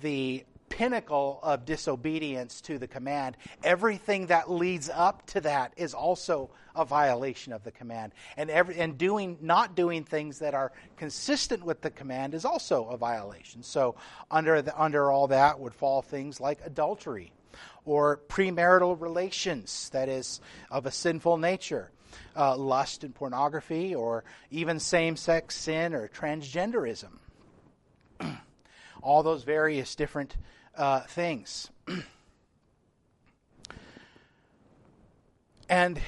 the 0.00 0.44
pinnacle 0.68 1.40
of 1.42 1.64
disobedience 1.64 2.60
to 2.62 2.78
the 2.78 2.86
command. 2.86 3.36
Everything 3.62 4.26
that 4.26 4.50
leads 4.50 4.88
up 4.88 5.26
to 5.26 5.40
that 5.42 5.72
is 5.76 5.94
also 5.94 6.50
a 6.74 6.84
violation 6.84 7.52
of 7.52 7.64
the 7.64 7.70
command. 7.70 8.12
And 8.36 8.50
every 8.50 8.78
and 8.78 8.98
doing 8.98 9.38
not 9.40 9.74
doing 9.74 10.04
things 10.04 10.40
that 10.40 10.54
are 10.54 10.72
consistent 10.96 11.64
with 11.64 11.80
the 11.80 11.90
command 11.90 12.34
is 12.34 12.44
also 12.44 12.86
a 12.88 12.96
violation. 12.96 13.62
So 13.62 13.96
under 14.30 14.62
the, 14.62 14.80
under 14.80 15.10
all 15.10 15.28
that 15.28 15.58
would 15.58 15.74
fall 15.74 16.02
things 16.02 16.40
like 16.40 16.60
adultery 16.64 17.32
or 17.84 18.20
premarital 18.28 19.00
relations 19.00 19.88
that 19.90 20.08
is 20.08 20.40
of 20.70 20.86
a 20.86 20.90
sinful 20.90 21.38
nature. 21.38 21.90
Uh, 22.34 22.56
lust 22.56 23.04
and 23.04 23.14
pornography, 23.14 23.94
or 23.94 24.24
even 24.50 24.78
same 24.80 25.16
sex 25.16 25.54
sin 25.54 25.92
or 25.92 26.08
transgenderism. 26.08 27.18
All 29.06 29.22
those 29.22 29.44
various 29.44 29.94
different 29.94 30.36
uh, 30.76 31.02
things. 31.02 31.70
and 35.68 36.00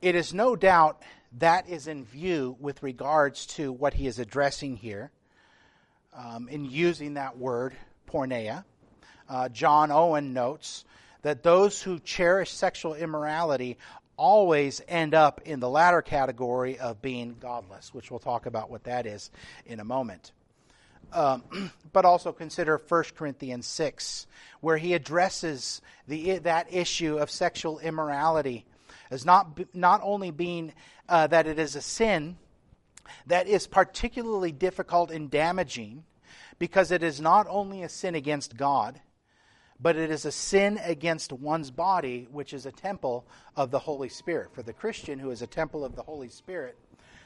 it 0.00 0.14
is 0.14 0.32
no 0.32 0.56
doubt 0.56 1.02
that 1.38 1.68
is 1.68 1.86
in 1.86 2.06
view 2.06 2.56
with 2.58 2.82
regards 2.82 3.44
to 3.46 3.70
what 3.70 3.92
he 3.92 4.06
is 4.06 4.18
addressing 4.18 4.76
here 4.76 5.10
um, 6.16 6.48
in 6.48 6.64
using 6.64 7.12
that 7.14 7.36
word, 7.36 7.74
porneia. 8.10 8.64
Uh, 9.28 9.50
John 9.50 9.90
Owen 9.90 10.32
notes 10.32 10.86
that 11.20 11.42
those 11.42 11.82
who 11.82 11.98
cherish 11.98 12.52
sexual 12.52 12.94
immorality 12.94 13.76
always 14.16 14.80
end 14.88 15.12
up 15.12 15.42
in 15.44 15.60
the 15.60 15.68
latter 15.68 16.00
category 16.00 16.78
of 16.78 17.02
being 17.02 17.36
godless, 17.38 17.92
which 17.92 18.10
we'll 18.10 18.18
talk 18.18 18.46
about 18.46 18.70
what 18.70 18.84
that 18.84 19.04
is 19.04 19.30
in 19.66 19.78
a 19.78 19.84
moment. 19.84 20.32
Um, 21.12 21.70
but 21.92 22.04
also 22.04 22.32
consider 22.32 22.80
1 22.88 23.04
Corinthians 23.16 23.66
6, 23.66 24.26
where 24.60 24.76
he 24.76 24.94
addresses 24.94 25.82
the, 26.06 26.38
that 26.38 26.72
issue 26.72 27.18
of 27.18 27.30
sexual 27.30 27.80
immorality 27.80 28.64
as 29.10 29.26
not, 29.26 29.58
not 29.74 30.00
only 30.04 30.30
being 30.30 30.72
uh, 31.08 31.26
that 31.26 31.46
it 31.46 31.58
is 31.58 31.74
a 31.74 31.82
sin 31.82 32.36
that 33.26 33.48
is 33.48 33.66
particularly 33.66 34.52
difficult 34.52 35.10
and 35.10 35.30
damaging 35.30 36.04
because 36.58 36.92
it 36.92 37.02
is 37.02 37.20
not 37.20 37.46
only 37.48 37.82
a 37.82 37.88
sin 37.88 38.14
against 38.14 38.56
God, 38.56 39.00
but 39.80 39.96
it 39.96 40.10
is 40.10 40.24
a 40.24 40.32
sin 40.32 40.78
against 40.84 41.32
one's 41.32 41.70
body, 41.70 42.28
which 42.30 42.52
is 42.52 42.66
a 42.66 42.72
temple 42.72 43.26
of 43.56 43.70
the 43.70 43.78
Holy 43.78 44.10
Spirit. 44.10 44.54
For 44.54 44.62
the 44.62 44.74
Christian 44.74 45.18
who 45.18 45.30
is 45.30 45.42
a 45.42 45.46
temple 45.46 45.84
of 45.84 45.96
the 45.96 46.02
Holy 46.02 46.28
Spirit, 46.28 46.78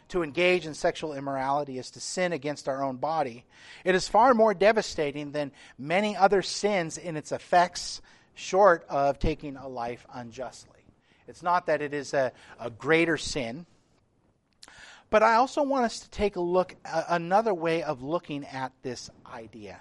to 0.09 0.23
engage 0.23 0.67
in 0.67 0.75
sexual 0.75 1.15
immorality 1.15 1.79
is 1.79 1.91
to 1.93 2.01
sin 2.01 2.33
against 2.33 2.69
our 2.69 2.83
own 2.83 2.97
body. 2.97 3.45
It 3.85 3.95
is 3.95 4.09
far 4.09 4.35
more 4.35 4.55
devastating 4.55 5.33
than 5.33 5.53
many 5.79 6.17
other 6.17 6.43
sins 6.43 6.99
in 6.99 7.17
its 7.17 7.33
effects, 7.33 8.03
short 8.35 8.85
of 8.89 9.19
taking 9.19 9.57
a 9.57 9.69
life 9.69 10.07
unjustly. 10.13 10.71
It's 11.27 11.43
not 11.43 11.67
that 11.67 11.81
it 11.81 11.95
is 11.95 12.15
a, 12.15 12.33
a 12.61 12.71
greater 12.71 13.17
sin, 13.17 13.67
but 15.11 15.23
I 15.23 15.35
also 15.35 15.63
want 15.63 15.85
us 15.85 16.01
to 16.01 16.11
take 16.11 16.37
a 16.37 16.41
look, 16.41 16.75
another 16.85 17.55
way 17.55 17.83
of 17.83 18.03
looking 18.03 18.45
at 18.45 18.73
this 18.83 19.11
idea. 19.33 19.79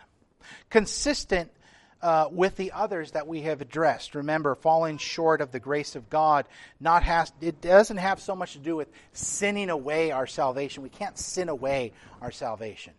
Consistent 0.70 1.52
uh, 2.04 2.28
with 2.30 2.58
the 2.58 2.74
others 2.74 3.12
that 3.12 3.28
we 3.28 3.44
have 3.44 3.62
addressed. 3.62 4.14
Remember, 4.14 4.56
falling 4.56 4.98
short 4.98 5.40
of 5.40 5.52
the 5.52 5.60
grace 5.60 5.96
of 5.96 6.10
God 6.10 6.46
not 6.80 7.02
has 7.04 7.32
it 7.40 7.62
doesn't 7.62 7.98
have 7.98 8.20
so 8.20 8.36
much 8.36 8.54
to 8.54 8.60
do 8.60 8.76
with 8.76 8.90
sinning 9.14 9.70
away 9.70 10.12
our 10.12 10.28
salvation. 10.28 10.84
We 10.84 10.90
can't 10.90 11.18
sin 11.18 11.48
away 11.48 11.94
our 12.22 12.32
salvation. 12.32 12.94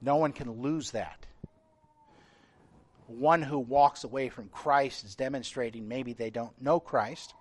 No 0.00 0.16
one 0.16 0.32
can 0.32 0.62
lose 0.62 0.92
that. 0.92 1.26
One 3.08 3.42
who 3.42 3.58
walks 3.58 4.04
away 4.04 4.28
from 4.28 4.48
Christ 4.48 5.04
is 5.04 5.16
demonstrating 5.16 5.88
maybe 5.88 6.12
they 6.12 6.30
don't 6.30 6.58
know 6.62 6.78
Christ. 6.78 7.34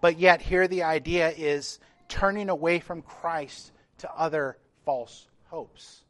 But 0.00 0.18
yet, 0.18 0.42
here 0.42 0.66
the 0.66 0.82
idea 0.82 1.30
is 1.30 1.78
turning 2.08 2.50
away 2.50 2.80
from 2.80 3.02
Christ 3.02 3.70
to 3.98 4.12
other 4.12 4.58
false 4.84 5.28
hopes. 5.44 6.02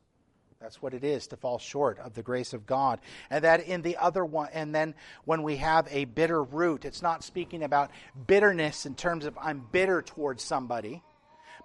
That's 0.60 0.80
what 0.80 0.94
it 0.94 1.04
is 1.04 1.26
to 1.28 1.36
fall 1.36 1.58
short 1.58 1.98
of 1.98 2.14
the 2.14 2.22
grace 2.22 2.54
of 2.54 2.66
God. 2.66 3.00
And 3.30 3.44
that 3.44 3.66
in 3.66 3.82
the 3.82 3.96
other 3.98 4.24
one, 4.24 4.48
and 4.52 4.74
then 4.74 4.94
when 5.24 5.42
we 5.42 5.56
have 5.56 5.86
a 5.90 6.06
bitter 6.06 6.42
root, 6.42 6.84
it's 6.84 7.02
not 7.02 7.22
speaking 7.22 7.62
about 7.62 7.90
bitterness 8.26 8.86
in 8.86 8.94
terms 8.94 9.26
of 9.26 9.36
I'm 9.40 9.66
bitter 9.70 10.00
towards 10.00 10.42
somebody, 10.42 11.02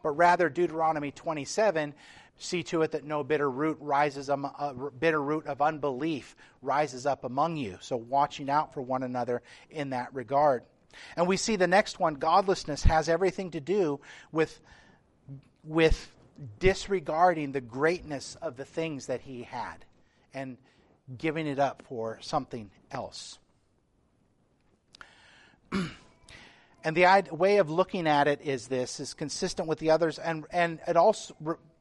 but 0.04 0.12
rather 0.12 0.50
Deuteronomy 0.50 1.12
27 1.12 1.94
see 2.38 2.64
to 2.64 2.82
it 2.82 2.92
that 2.92 3.04
no 3.04 3.24
bitter 3.24 3.50
root 3.50 3.78
rises 3.80 4.28
a 4.28 4.34
uh, 4.34 4.74
bitter 4.74 5.22
root 5.22 5.46
of 5.46 5.62
unbelief 5.62 6.36
rises 6.64 7.06
up 7.06 7.24
among 7.24 7.56
you 7.56 7.78
so 7.82 7.96
watching 7.96 8.50
out 8.50 8.74
for 8.74 8.82
one 8.82 9.04
another 9.04 9.44
in 9.70 9.92
that 9.92 10.12
regard 10.16 10.64
and 11.16 11.28
we 11.28 11.38
see 11.38 11.56
the 11.56 11.68
next 11.68 12.00
one 12.00 12.16
godlessness 12.16 12.82
has 12.82 13.08
everything 13.08 13.52
to 13.52 13.60
do 13.60 14.00
with 14.32 14.60
with 15.64 16.12
disregarding 16.60 17.52
the 17.52 17.62
greatness 17.62 18.36
of 18.42 18.58
the 18.58 18.66
things 18.66 19.08
that 19.08 19.22
he 19.22 19.44
had 19.44 19.86
and 20.34 20.58
giving 21.18 21.48
it 21.48 21.60
up 21.60 21.84
for 21.88 22.18
something 22.22 22.72
else. 22.92 23.40
and 26.84 26.98
the 26.98 27.26
way 27.32 27.58
of 27.58 27.70
looking 27.70 28.08
at 28.08 28.28
it 28.28 28.42
is 28.42 28.68
this 28.68 29.00
is 29.00 29.14
consistent 29.14 29.68
with 29.68 29.80
the 29.80 29.90
others 29.90 30.20
and 30.20 30.46
and 30.52 30.80
it 30.88 30.98
also 30.98 31.36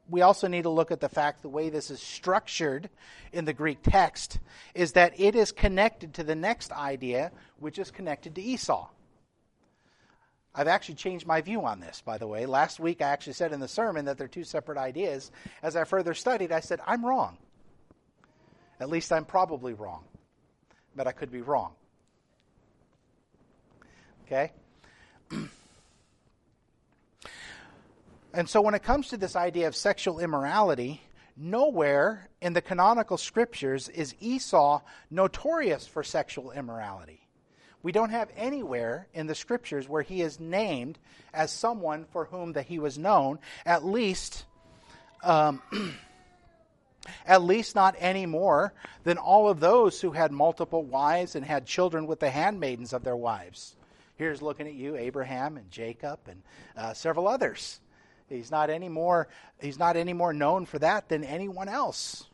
we 0.09 0.21
also 0.21 0.47
need 0.47 0.63
to 0.63 0.69
look 0.69 0.91
at 0.91 0.99
the 0.99 1.09
fact 1.09 1.41
the 1.41 1.49
way 1.49 1.69
this 1.69 1.89
is 1.89 2.01
structured 2.01 2.89
in 3.31 3.45
the 3.45 3.53
Greek 3.53 3.79
text 3.81 4.39
is 4.75 4.91
that 4.93 5.17
it 5.19 5.35
is 5.35 5.51
connected 5.51 6.13
to 6.13 6.23
the 6.23 6.35
next 6.35 6.71
idea 6.71 7.31
which 7.59 7.79
is 7.79 7.91
connected 7.91 8.35
to 8.35 8.41
Esau. 8.41 8.89
I've 10.53 10.67
actually 10.67 10.95
changed 10.95 11.25
my 11.25 11.41
view 11.41 11.65
on 11.65 11.79
this, 11.79 12.01
by 12.05 12.17
the 12.17 12.27
way. 12.27 12.45
Last 12.45 12.79
week 12.79 13.01
I 13.01 13.09
actually 13.09 13.33
said 13.33 13.53
in 13.53 13.59
the 13.59 13.67
sermon 13.67 14.05
that 14.05 14.17
they're 14.17 14.27
two 14.27 14.43
separate 14.43 14.77
ideas. 14.77 15.31
As 15.63 15.75
I 15.75 15.83
further 15.85 16.13
studied, 16.13 16.51
I 16.51 16.59
said, 16.59 16.79
I'm 16.85 17.05
wrong. 17.05 17.37
At 18.79 18.89
least 18.89 19.11
I'm 19.11 19.25
probably 19.25 19.73
wrong. 19.73 20.03
But 20.95 21.07
I 21.07 21.13
could 21.13 21.31
be 21.31 21.41
wrong. 21.41 21.73
Okay? 24.25 24.51
and 28.33 28.49
so 28.49 28.61
when 28.61 28.73
it 28.73 28.83
comes 28.83 29.09
to 29.09 29.17
this 29.17 29.35
idea 29.35 29.67
of 29.67 29.75
sexual 29.75 30.19
immorality, 30.19 31.01
Nowhere 31.37 32.29
in 32.41 32.53
the 32.53 32.61
canonical 32.61 33.17
scriptures 33.17 33.89
is 33.89 34.15
Esau 34.19 34.81
notorious 35.09 35.87
for 35.87 36.03
sexual 36.03 36.51
immorality. 36.51 37.20
We 37.83 37.91
don't 37.91 38.09
have 38.11 38.29
anywhere 38.35 39.07
in 39.13 39.27
the 39.27 39.35
scriptures 39.35 39.89
where 39.89 40.03
he 40.03 40.21
is 40.21 40.39
named 40.39 40.99
as 41.33 41.51
someone 41.51 42.05
for 42.11 42.25
whom 42.25 42.53
that 42.53 42.67
he 42.67 42.79
was 42.79 42.97
known, 42.97 43.39
at 43.65 43.83
least 43.83 44.45
um, 45.23 45.61
at 47.25 47.41
least 47.41 47.75
not 47.75 47.95
any 47.97 48.25
more 48.25 48.73
than 49.03 49.17
all 49.17 49.49
of 49.49 49.59
those 49.59 50.01
who 50.01 50.11
had 50.11 50.31
multiple 50.31 50.83
wives 50.83 51.35
and 51.35 51.45
had 51.45 51.65
children 51.65 52.07
with 52.07 52.19
the 52.19 52.29
handmaidens 52.29 52.93
of 52.93 53.03
their 53.03 53.15
wives. 53.15 53.75
Here's 54.15 54.41
looking 54.41 54.67
at 54.67 54.73
you, 54.73 54.95
Abraham 54.95 55.57
and 55.57 55.69
Jacob 55.71 56.19
and 56.27 56.43
uh, 56.77 56.93
several 56.93 57.27
others. 57.27 57.79
He's 58.29 58.51
not 58.51 58.69
any 58.69 58.87
more 58.87 59.27
he's 59.59 59.79
not 59.79 59.97
any 59.97 60.13
more 60.13 60.33
known 60.33 60.65
for 60.65 60.79
that 60.79 61.09
than 61.09 61.23
anyone 61.23 61.67
else. 61.67 62.27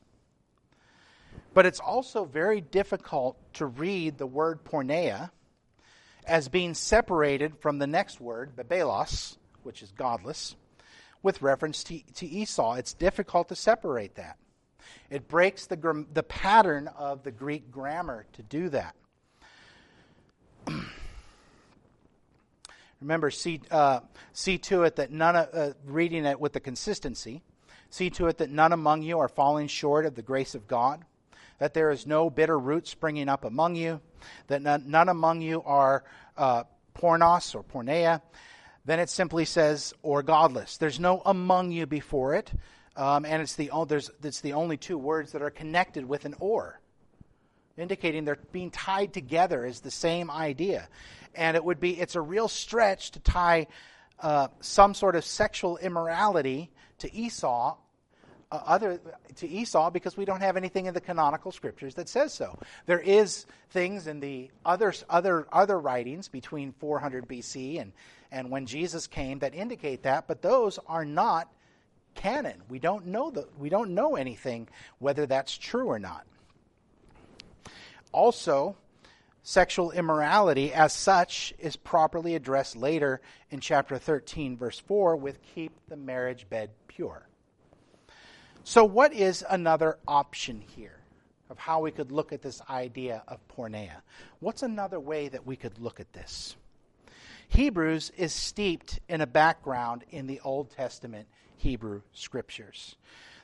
But 1.54 1.66
it's 1.66 1.80
also 1.80 2.26
very 2.26 2.62
difficult 2.62 3.38
to 3.54 3.66
read 3.66 4.18
the 4.18 4.28
word 4.28 4.64
porneia 4.64 5.32
as 6.28 6.50
being 6.50 6.74
separated 6.74 7.58
from 7.60 7.80
the 7.80 7.88
next 7.88 8.20
word, 8.20 8.56
bebelos, 8.56 9.38
which 9.64 9.82
is 9.82 9.92
godless, 9.94 10.56
with 11.24 11.42
reference 11.42 11.84
to, 11.86 12.02
to 12.16 12.28
Esau. 12.28 12.74
It's 12.74 12.94
difficult 12.94 13.50
to 13.50 13.56
separate 13.56 14.16
that. 14.16 14.38
It 15.10 15.28
breaks 15.28 15.66
the, 15.68 16.06
the 16.14 16.24
pattern 16.24 16.88
of 16.88 17.24
the 17.24 17.32
Greek 17.32 17.72
grammar 17.72 18.26
to 18.34 18.44
do 18.44 18.70
that. 18.70 18.96
Remember, 23.02 23.32
see, 23.32 23.62
uh, 23.72 24.02
see 24.34 24.58
to 24.58 24.84
it 24.84 24.98
that 24.98 25.12
none, 25.12 25.36
uh, 25.36 25.74
reading 25.86 26.26
it 26.26 26.40
with 26.40 26.54
the 26.54 26.60
consistency, 26.60 27.42
see 27.90 28.10
to 28.12 28.28
it 28.28 28.40
that 28.40 28.50
none 28.50 28.74
among 28.74 29.02
you 29.04 29.20
are 29.20 29.28
falling 29.28 29.68
short 29.68 30.06
of 30.06 30.16
the 30.16 30.22
grace 30.22 30.56
of 30.56 30.68
God, 30.68 31.06
that 31.60 31.74
there 31.74 31.92
is 31.92 32.06
no 32.08 32.30
bitter 32.30 32.58
root 32.58 32.88
springing 32.88 33.30
up 33.30 33.46
among 33.46 33.76
you, 33.76 34.02
that 34.48 34.62
none, 34.62 34.84
none 34.88 35.10
among 35.10 35.42
you 35.42 35.62
are 35.64 36.04
uh, 36.38 36.64
pornos 36.96 37.56
or 37.56 37.64
porneia. 37.64 38.22
Then 38.86 39.00
it 39.00 39.10
simply 39.10 39.46
says, 39.46 39.94
or 40.02 40.24
godless. 40.24 40.78
There's 40.78 41.00
no 41.00 41.22
among 41.26 41.72
you 41.72 41.86
before 41.86 42.36
it, 42.36 42.52
um, 42.96 43.26
and 43.26 43.42
it's 43.42 43.56
the, 43.56 43.70
there's, 43.88 44.10
it's 44.24 44.42
the 44.42 44.54
only 44.54 44.78
two 44.78 44.98
words 44.98 45.34
that 45.34 45.42
are 45.42 45.50
connected 45.50 46.08
with 46.08 46.26
an 46.26 46.36
or, 46.40 46.80
indicating 47.78 48.24
they're 48.24 48.40
being 48.52 48.72
tied 48.72 49.14
together 49.14 49.66
as 49.66 49.82
the 49.82 49.92
same 49.92 50.32
idea. 50.32 50.88
And 51.36 51.56
it 51.56 51.64
would 51.64 51.80
be, 51.80 52.00
it's 52.00 52.16
a 52.16 52.22
real 52.22 52.48
stretch 52.48 53.12
to 53.12 53.20
tie 53.20 53.68
uh, 54.22 54.48
some 54.62 54.94
sort 54.94 55.16
of 55.16 55.26
sexual 55.26 55.78
immorality 55.78 56.72
to 57.00 57.14
Esau 57.14 57.78
uh, 58.52 58.62
other 58.66 59.00
to 59.36 59.48
Esau 59.48 59.90
because 59.90 60.16
we 60.16 60.26
don't 60.26 60.42
have 60.42 60.58
anything 60.58 60.86
in 60.86 60.94
the 60.94 61.02
canonical 61.02 61.52
scriptures 61.52 61.96
that 61.96 62.08
says 62.08 62.34
so. 62.34 62.58
There 62.86 63.00
is 63.00 63.46
things 63.72 64.08
in 64.08 64.20
the 64.20 64.50
other 64.66 64.94
other 65.10 65.48
other 65.52 65.80
writings 65.80 66.28
between 66.28 66.74
400 66.80 67.28
BC 67.28 67.82
and 67.82 67.92
and 68.32 68.50
when 68.50 68.66
Jesus 68.66 69.08
came 69.08 69.40
that 69.40 69.54
indicate 69.54 70.04
that, 70.04 70.28
but 70.28 70.42
those 70.42 70.80
are 70.88 71.06
not 71.06 71.52
canon. 72.16 72.62
We 72.70 72.80
don't 72.80 73.08
know 73.08 73.32
the, 73.32 73.48
we 73.58 73.70
don't 73.70 73.92
know 73.92 74.16
anything 74.16 74.68
whether 75.00 75.26
that's 75.26 75.58
true 75.58 75.88
or 75.88 76.00
not. 76.00 76.26
Also, 78.12 78.76
sexual 79.44 79.92
immorality 79.92 80.74
as 80.74 80.92
such 80.92 81.54
is 81.60 81.76
properly 81.76 82.36
addressed 82.36 82.76
later 82.76 83.22
in 83.50 83.60
chapter 83.60 83.98
13 83.98 84.58
verse 84.58 84.80
4 84.80 85.16
with 85.16 85.40
keep 85.54 85.72
the 85.88 85.96
marriage 85.96 86.50
bed 86.50 86.70
pure. 86.88 87.28
So 88.68 88.84
what 88.84 89.14
is 89.14 89.46
another 89.50 89.98
option 90.10 90.62
here 90.76 91.00
of 91.50 91.58
how 91.58 91.80
we 91.80 91.90
could 91.90 92.12
look 92.12 92.34
at 92.34 92.42
this 92.42 92.62
idea 92.70 93.24
of 93.26 93.40
porneia? 93.48 94.02
What's 94.42 94.62
another 94.62 95.00
way 95.00 95.30
that 95.30 95.48
we 95.48 95.56
could 95.56 95.80
look 95.80 96.02
at 96.02 96.12
this? 96.12 96.58
Hebrews 97.48 98.12
is 98.18 98.34
steeped 98.34 99.00
in 99.08 99.22
a 99.22 99.26
background 99.26 100.04
in 100.10 100.28
the 100.28 100.42
Old 100.44 100.70
Testament 100.72 101.30
Hebrew 101.56 102.02
scriptures. 102.12 102.98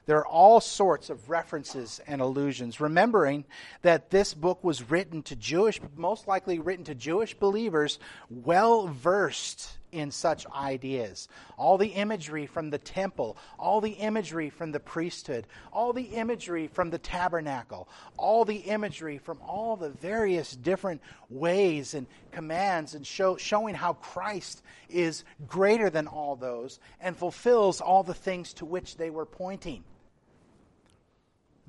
There 0.07 0.17
are 0.17 0.27
all 0.27 0.59
sorts 0.59 1.09
of 1.09 1.29
references 1.29 2.01
and 2.05 2.19
allusions, 2.19 2.81
remembering 2.81 3.45
that 3.81 4.09
this 4.09 4.33
book 4.33 4.61
was 4.61 4.91
written 4.91 5.23
to 5.23 5.37
Jewish, 5.37 5.79
most 5.95 6.27
likely 6.27 6.59
written 6.59 6.83
to 6.83 6.95
Jewish 6.95 7.33
believers 7.33 7.97
well 8.29 8.87
versed 8.87 9.77
in 9.93 10.11
such 10.11 10.45
ideas. 10.47 11.27
All 11.57 11.77
the 11.77 11.87
imagery 11.87 12.45
from 12.47 12.69
the 12.69 12.77
temple, 12.77 13.37
all 13.59 13.79
the 13.79 13.91
imagery 13.91 14.49
from 14.49 14.71
the 14.71 14.79
priesthood, 14.79 15.45
all 15.71 15.93
the 15.93 16.03
imagery 16.03 16.67
from 16.67 16.89
the 16.89 16.97
tabernacle, 16.97 17.87
all 18.17 18.43
the 18.43 18.57
imagery 18.57 19.17
from 19.17 19.39
all 19.41 19.75
the 19.75 19.89
various 19.89 20.55
different 20.55 21.01
ways 21.29 21.93
and 21.93 22.07
commands, 22.31 22.95
and 22.95 23.05
show, 23.05 23.37
showing 23.37 23.75
how 23.75 23.93
Christ 23.93 24.63
is 24.89 25.23
greater 25.47 25.89
than 25.89 26.07
all 26.07 26.35
those 26.35 26.79
and 26.99 27.15
fulfills 27.15 27.81
all 27.81 28.03
the 28.03 28.13
things 28.13 28.53
to 28.55 28.65
which 28.65 28.97
they 28.97 29.09
were 29.09 29.25
pointing. 29.25 29.83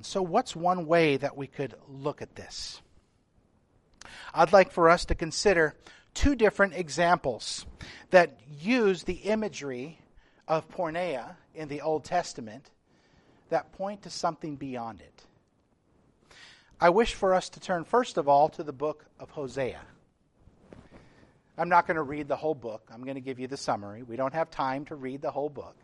So, 0.03 0.23
what's 0.23 0.57
one 0.57 0.87
way 0.87 1.17
that 1.17 1.37
we 1.37 1.47
could 1.47 1.75
look 1.89 2.21
at 2.21 2.35
this? 2.35 2.83
I'd 4.35 4.53
like 4.53 4.73
for 4.73 4.91
us 4.91 5.05
to 5.07 5.15
consider 5.15 5.75
two 6.15 6.35
different 6.35 6.75
examples 6.75 7.67
that 8.11 8.39
use 8.61 9.03
the 9.03 9.15
imagery 9.15 9.99
of 10.49 10.69
porneia 10.69 11.37
in 11.55 11.69
the 11.69 11.81
Old 11.81 12.05
Testament 12.05 12.71
that 13.51 13.73
point 13.73 14.03
to 14.03 14.11
something 14.11 14.57
beyond 14.57 15.01
it. 15.01 15.25
I 16.81 16.91
wish 16.91 17.15
for 17.15 17.35
us 17.35 17.49
to 17.51 17.61
turn 17.61 17.85
first 17.85 18.17
of 18.17 18.29
all 18.29 18.49
to 18.51 18.63
the 18.63 18.73
book 18.73 19.05
of 19.19 19.31
Hosea. 19.31 19.81
I'm 21.57 21.69
not 21.69 21.87
going 21.87 21.97
to 21.97 22.03
read 22.03 22.27
the 22.27 22.37
whole 22.37 22.55
book. 22.55 22.89
I'm 22.93 23.05
going 23.05 23.15
to 23.15 23.21
give 23.21 23.39
you 23.39 23.47
the 23.47 23.57
summary. 23.57 24.03
We 24.03 24.17
don't 24.17 24.35
have 24.35 24.51
time 24.51 24.85
to 24.87 24.97
read 24.97 25.23
the 25.23 25.31
whole 25.31 25.49
book. 25.49 25.77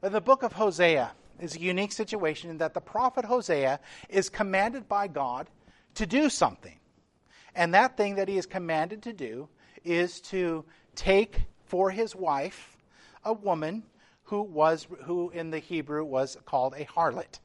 But 0.00 0.12
the 0.12 0.20
book 0.20 0.42
of 0.42 0.52
Hosea 0.52 1.12
is 1.40 1.54
a 1.54 1.60
unique 1.60 1.92
situation 1.92 2.50
in 2.50 2.58
that 2.58 2.74
the 2.74 2.80
prophet 2.80 3.24
Hosea 3.24 3.78
is 4.08 4.28
commanded 4.28 4.88
by 4.88 5.06
God 5.06 5.48
to 5.94 6.06
do 6.06 6.28
something. 6.28 6.78
And 7.56 7.72
that 7.72 7.96
thing 7.96 8.16
that 8.16 8.28
he 8.28 8.36
is 8.36 8.44
commanded 8.44 9.02
to 9.04 9.14
do 9.14 9.48
is 9.82 10.20
to 10.20 10.64
take 10.94 11.40
for 11.64 11.90
his 11.90 12.14
wife 12.14 12.76
a 13.24 13.32
woman 13.32 13.82
who 14.24 14.42
was 14.42 14.86
who 15.04 15.30
in 15.30 15.50
the 15.50 15.58
Hebrew 15.58 16.04
was 16.04 16.36
called 16.44 16.74
a 16.76 16.84
harlot. 16.84 17.40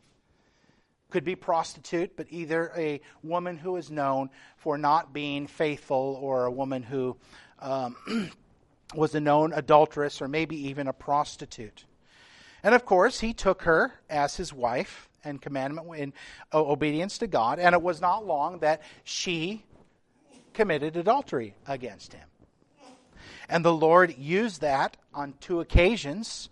Could 1.12 1.24
be 1.24 1.36
prostitute, 1.36 2.15
but 2.17 2.28
either 2.30 2.71
a 2.76 3.00
woman 3.24 3.58
who 3.58 3.78
is 3.78 3.89
known 3.89 4.30
for 4.58 4.78
not 4.78 5.13
being 5.13 5.47
faithful 5.47 6.19
or 6.21 6.45
a 6.45 6.52
woman 6.52 6.84
who 6.84 7.17
um, 7.60 7.95
was 8.95 9.15
a 9.15 9.19
known 9.19 9.54
adulteress 9.54 10.21
or 10.21 10.28
maybe 10.28 10.69
even 10.69 10.88
a 10.88 10.93
prostitute. 10.93 11.86
And 12.63 12.76
of 12.76 12.86
course, 12.86 13.19
he 13.19 13.34
took 13.34 13.63
her 13.63 13.93
as 14.10 14.36
his 14.36 14.54
wife 14.54 15.10
and 15.24 15.41
commandment 15.41 15.88
in 15.95 16.13
obedience 16.54 17.17
to 17.19 17.28
God. 17.28 17.60
And 17.60 17.74
it 17.74 17.82
was 17.82 18.02
not 18.02 18.26
long 18.26 18.60
that 18.60 18.82
she 19.04 19.63
committed 20.54 20.96
adultery 20.96 21.56
against 21.68 22.14
him. 22.14 22.28
And 23.50 23.66
the 23.66 23.74
Lord 23.74 24.18
used 24.18 24.62
that 24.62 24.98
on 25.14 25.34
two 25.40 25.60
occasions 25.60 26.50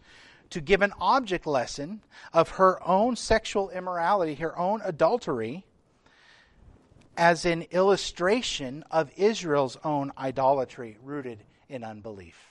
to 0.50 0.62
give 0.62 0.82
an 0.82 0.94
object 1.00 1.46
lesson 1.46 2.02
of 2.34 2.50
her 2.52 2.86
own 2.88 3.16
sexual 3.16 3.70
immorality, 3.70 4.36
her 4.36 4.58
own 4.58 4.82
adultery, 4.84 5.66
as 7.16 7.46
an 7.46 7.64
illustration 7.72 8.84
of 8.90 9.12
Israel's 9.18 9.78
own 9.84 10.12
idolatry 10.18 10.98
rooted 11.04 11.44
in 11.68 11.84
unbelief. 11.84 12.49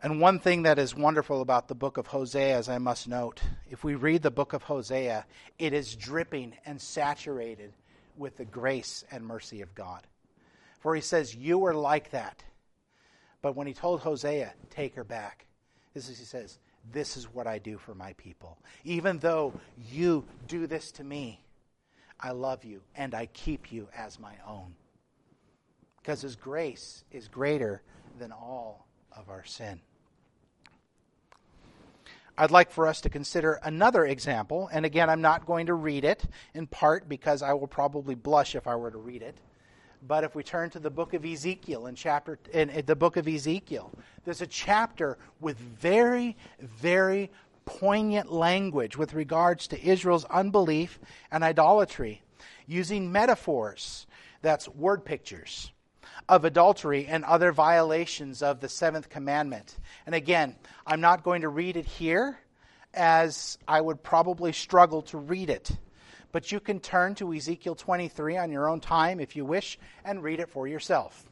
And 0.00 0.20
one 0.20 0.38
thing 0.38 0.62
that 0.62 0.78
is 0.78 0.94
wonderful 0.94 1.40
about 1.40 1.66
the 1.66 1.74
book 1.74 1.96
of 1.96 2.06
Hosea, 2.06 2.56
as 2.56 2.68
I 2.68 2.78
must 2.78 3.08
note, 3.08 3.40
if 3.68 3.82
we 3.82 3.96
read 3.96 4.22
the 4.22 4.30
book 4.30 4.52
of 4.52 4.62
Hosea, 4.62 5.26
it 5.58 5.72
is 5.72 5.96
dripping 5.96 6.54
and 6.64 6.80
saturated 6.80 7.72
with 8.16 8.36
the 8.36 8.44
grace 8.44 9.04
and 9.10 9.26
mercy 9.26 9.60
of 9.60 9.74
God. 9.74 10.06
For 10.78 10.94
he 10.94 11.00
says, 11.00 11.34
You 11.34 11.58
were 11.58 11.74
like 11.74 12.12
that. 12.12 12.44
But 13.42 13.56
when 13.56 13.66
he 13.66 13.74
told 13.74 14.00
Hosea, 14.00 14.52
Take 14.70 14.94
her 14.94 15.02
back, 15.02 15.46
this 15.94 16.08
is, 16.08 16.16
he 16.16 16.24
says, 16.24 16.60
This 16.92 17.16
is 17.16 17.34
what 17.34 17.48
I 17.48 17.58
do 17.58 17.76
for 17.76 17.94
my 17.94 18.12
people. 18.12 18.56
Even 18.84 19.18
though 19.18 19.52
you 19.90 20.24
do 20.46 20.68
this 20.68 20.92
to 20.92 21.04
me, 21.04 21.40
I 22.20 22.30
love 22.30 22.64
you 22.64 22.82
and 22.94 23.14
I 23.14 23.26
keep 23.26 23.72
you 23.72 23.88
as 23.96 24.20
my 24.20 24.34
own. 24.46 24.76
Because 26.00 26.22
his 26.22 26.36
grace 26.36 27.02
is 27.10 27.26
greater 27.26 27.82
than 28.20 28.30
all 28.30 28.86
of 29.16 29.28
our 29.28 29.44
sin. 29.44 29.80
I'd 32.38 32.52
like 32.52 32.70
for 32.70 32.86
us 32.86 33.00
to 33.00 33.10
consider 33.10 33.58
another 33.64 34.06
example, 34.06 34.70
and 34.72 34.86
again, 34.86 35.10
I'm 35.10 35.20
not 35.20 35.44
going 35.44 35.66
to 35.66 35.74
read 35.74 36.04
it, 36.04 36.24
in 36.54 36.68
part 36.68 37.08
because 37.08 37.42
I 37.42 37.52
will 37.52 37.66
probably 37.66 38.14
blush 38.14 38.54
if 38.54 38.68
I 38.68 38.76
were 38.76 38.92
to 38.92 38.98
read 38.98 39.22
it. 39.22 39.36
But 40.06 40.22
if 40.22 40.36
we 40.36 40.44
turn 40.44 40.70
to 40.70 40.78
the 40.78 40.88
book 40.88 41.14
of 41.14 41.24
Ezekiel 41.24 41.88
in 41.88 41.96
chapter 41.96 42.38
in, 42.52 42.70
in 42.70 42.86
the 42.86 42.94
book 42.94 43.16
of 43.16 43.26
Ezekiel, 43.26 43.90
there's 44.24 44.40
a 44.40 44.46
chapter 44.46 45.18
with 45.40 45.58
very, 45.58 46.36
very 46.60 47.32
poignant 47.64 48.30
language 48.30 48.96
with 48.96 49.14
regards 49.14 49.66
to 49.68 49.84
Israel's 49.84 50.24
unbelief 50.26 51.00
and 51.32 51.42
idolatry, 51.42 52.22
using 52.68 53.10
metaphors, 53.10 54.06
that's 54.42 54.68
word 54.68 55.04
pictures, 55.04 55.72
of 56.28 56.44
adultery 56.44 57.06
and 57.06 57.24
other 57.24 57.52
violations 57.52 58.42
of 58.42 58.60
the 58.60 58.68
seventh 58.68 59.08
commandment. 59.08 59.76
And 60.06 60.14
again, 60.14 60.56
I'm 60.86 61.00
not 61.00 61.22
going 61.22 61.42
to 61.42 61.48
read 61.48 61.76
it 61.76 61.86
here, 61.86 62.38
as 62.94 63.58
I 63.66 63.80
would 63.80 64.02
probably 64.02 64.52
struggle 64.52 65.02
to 65.02 65.18
read 65.18 65.50
it. 65.50 65.70
But 66.32 66.52
you 66.52 66.60
can 66.60 66.80
turn 66.80 67.14
to 67.16 67.32
Ezekiel 67.32 67.74
23 67.74 68.36
on 68.36 68.50
your 68.50 68.68
own 68.68 68.80
time 68.80 69.20
if 69.20 69.36
you 69.36 69.44
wish 69.44 69.78
and 70.04 70.22
read 70.22 70.40
it 70.40 70.50
for 70.50 70.68
yourself. 70.68 71.24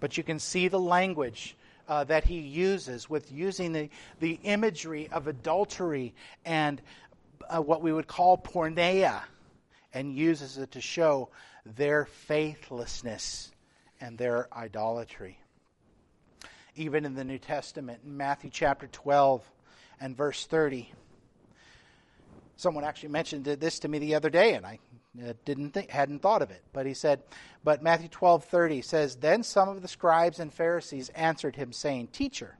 But 0.00 0.16
you 0.16 0.22
can 0.22 0.38
see 0.38 0.68
the 0.68 0.80
language 0.80 1.56
uh, 1.88 2.04
that 2.04 2.24
he 2.24 2.38
uses 2.38 3.10
with 3.10 3.32
using 3.32 3.72
the, 3.72 3.90
the 4.20 4.38
imagery 4.44 5.08
of 5.10 5.26
adultery 5.26 6.14
and 6.44 6.80
uh, 7.48 7.60
what 7.60 7.82
we 7.82 7.92
would 7.92 8.06
call 8.06 8.38
porneia 8.38 9.20
and 9.92 10.16
uses 10.16 10.58
it 10.58 10.70
to 10.72 10.80
show 10.80 11.28
their 11.64 12.06
faithlessness 12.06 13.52
and 14.00 14.18
their 14.18 14.48
idolatry. 14.52 15.38
Even 16.74 17.04
in 17.04 17.14
the 17.14 17.24
New 17.24 17.38
Testament, 17.38 18.00
in 18.04 18.16
Matthew 18.16 18.50
chapter 18.50 18.86
12 18.86 19.42
and 20.00 20.16
verse 20.16 20.46
30, 20.46 20.90
someone 22.56 22.84
actually 22.84 23.10
mentioned 23.10 23.44
this 23.44 23.78
to 23.80 23.88
me 23.88 23.98
the 23.98 24.14
other 24.14 24.30
day, 24.30 24.54
and 24.54 24.64
I 24.64 24.78
uh, 25.22 25.34
didn't 25.44 25.70
think, 25.70 25.90
hadn't 25.90 26.20
thought 26.20 26.42
of 26.42 26.50
it. 26.50 26.62
But 26.72 26.86
he 26.86 26.94
said, 26.94 27.22
but 27.62 27.82
Matthew 27.82 28.08
12:30 28.08 28.82
says, 28.82 29.16
"Then 29.16 29.42
some 29.42 29.68
of 29.68 29.82
the 29.82 29.88
scribes 29.88 30.40
and 30.40 30.52
Pharisees 30.52 31.10
answered 31.10 31.56
him, 31.56 31.72
saying, 31.72 32.08
Teacher, 32.08 32.56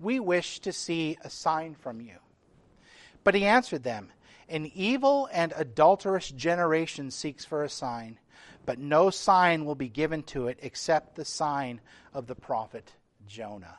we 0.00 0.18
wish 0.18 0.58
to 0.60 0.72
see 0.72 1.16
a 1.22 1.30
sign 1.30 1.74
from 1.74 2.00
you." 2.00 2.16
But 3.22 3.34
he 3.34 3.44
answered 3.44 3.82
them, 3.82 4.12
An 4.48 4.70
evil 4.74 5.28
and 5.32 5.52
adulterous 5.56 6.30
generation 6.30 7.10
seeks 7.10 7.44
for 7.44 7.62
a 7.62 7.68
sign, 7.68 8.18
but 8.66 8.78
no 8.78 9.10
sign 9.10 9.64
will 9.64 9.76
be 9.76 9.88
given 9.88 10.22
to 10.24 10.48
it 10.48 10.58
except 10.60 11.14
the 11.14 11.24
sign 11.24 11.80
of 12.12 12.26
the 12.26 12.34
prophet 12.34 12.92
Jonah. 13.26 13.78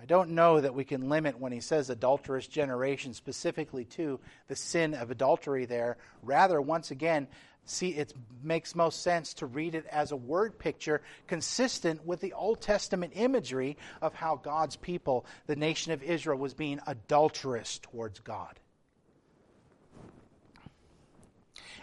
I 0.00 0.06
don't 0.06 0.30
know 0.30 0.60
that 0.60 0.74
we 0.74 0.84
can 0.84 1.08
limit 1.08 1.40
when 1.40 1.52
he 1.52 1.60
says 1.60 1.88
adulterous 1.88 2.46
generation 2.46 3.14
specifically 3.14 3.86
to 3.86 4.20
the 4.48 4.56
sin 4.56 4.92
of 4.92 5.10
adultery 5.10 5.64
there. 5.64 5.96
Rather, 6.22 6.60
once 6.60 6.90
again, 6.90 7.26
see 7.64 7.90
it 7.90 8.12
makes 8.42 8.74
most 8.74 9.02
sense 9.02 9.32
to 9.34 9.46
read 9.46 9.74
it 9.74 9.86
as 9.86 10.12
a 10.12 10.16
word 10.16 10.58
picture 10.58 11.00
consistent 11.26 12.04
with 12.04 12.20
the 12.20 12.34
Old 12.34 12.60
Testament 12.60 13.14
imagery 13.16 13.78
of 14.02 14.12
how 14.12 14.36
God's 14.36 14.76
people, 14.76 15.24
the 15.46 15.56
nation 15.56 15.92
of 15.92 16.02
Israel, 16.02 16.38
was 16.38 16.52
being 16.52 16.80
adulterous 16.86 17.78
towards 17.78 18.20
God. 18.20 18.60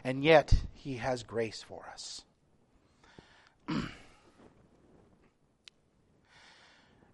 And 0.03 0.23
yet, 0.23 0.53
he 0.73 0.97
has 0.97 1.23
grace 1.23 1.63
for 1.63 1.85
us. 1.91 2.23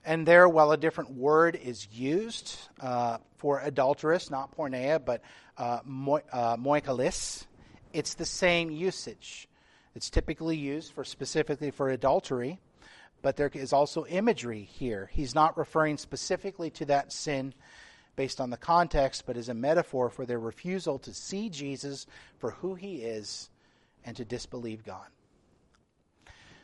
And 0.08 0.26
there, 0.26 0.48
while 0.48 0.72
a 0.72 0.78
different 0.78 1.12
word 1.12 1.60
is 1.62 1.86
used 1.92 2.58
uh, 2.80 3.18
for 3.36 3.60
adulteress, 3.60 4.32
not 4.32 4.56
porneia, 4.56 5.04
but 5.04 5.22
uh, 5.58 5.80
mo- 5.84 6.22
uh, 6.32 6.56
moikalis, 6.56 7.46
it's 7.92 8.14
the 8.14 8.26
same 8.26 8.72
usage. 8.72 9.50
It's 9.96 10.10
typically 10.10 10.56
used 10.56 10.94
for 10.94 11.04
specifically 11.04 11.72
for 11.72 11.90
adultery, 11.90 12.58
but 13.22 13.36
there 13.36 13.52
is 13.54 13.74
also 13.74 14.06
imagery 14.06 14.62
here. 14.62 15.10
He's 15.12 15.36
not 15.36 15.58
referring 15.58 15.98
specifically 15.98 16.70
to 16.70 16.86
that 16.86 17.12
sin 17.12 17.54
based 18.18 18.42
on 18.42 18.50
the 18.50 18.58
context, 18.58 19.24
but 19.26 19.38
as 19.38 19.48
a 19.48 19.54
metaphor 19.54 20.10
for 20.10 20.26
their 20.26 20.40
refusal 20.40 21.00
to 21.00 21.14
see 21.14 21.50
Jesus 21.50 22.06
for 22.40 22.52
who 22.52 22.76
he 22.76 22.98
is 22.98 23.50
and 24.04 24.18
to 24.18 24.26
disbelieve 24.26 24.84
God. 24.84 25.06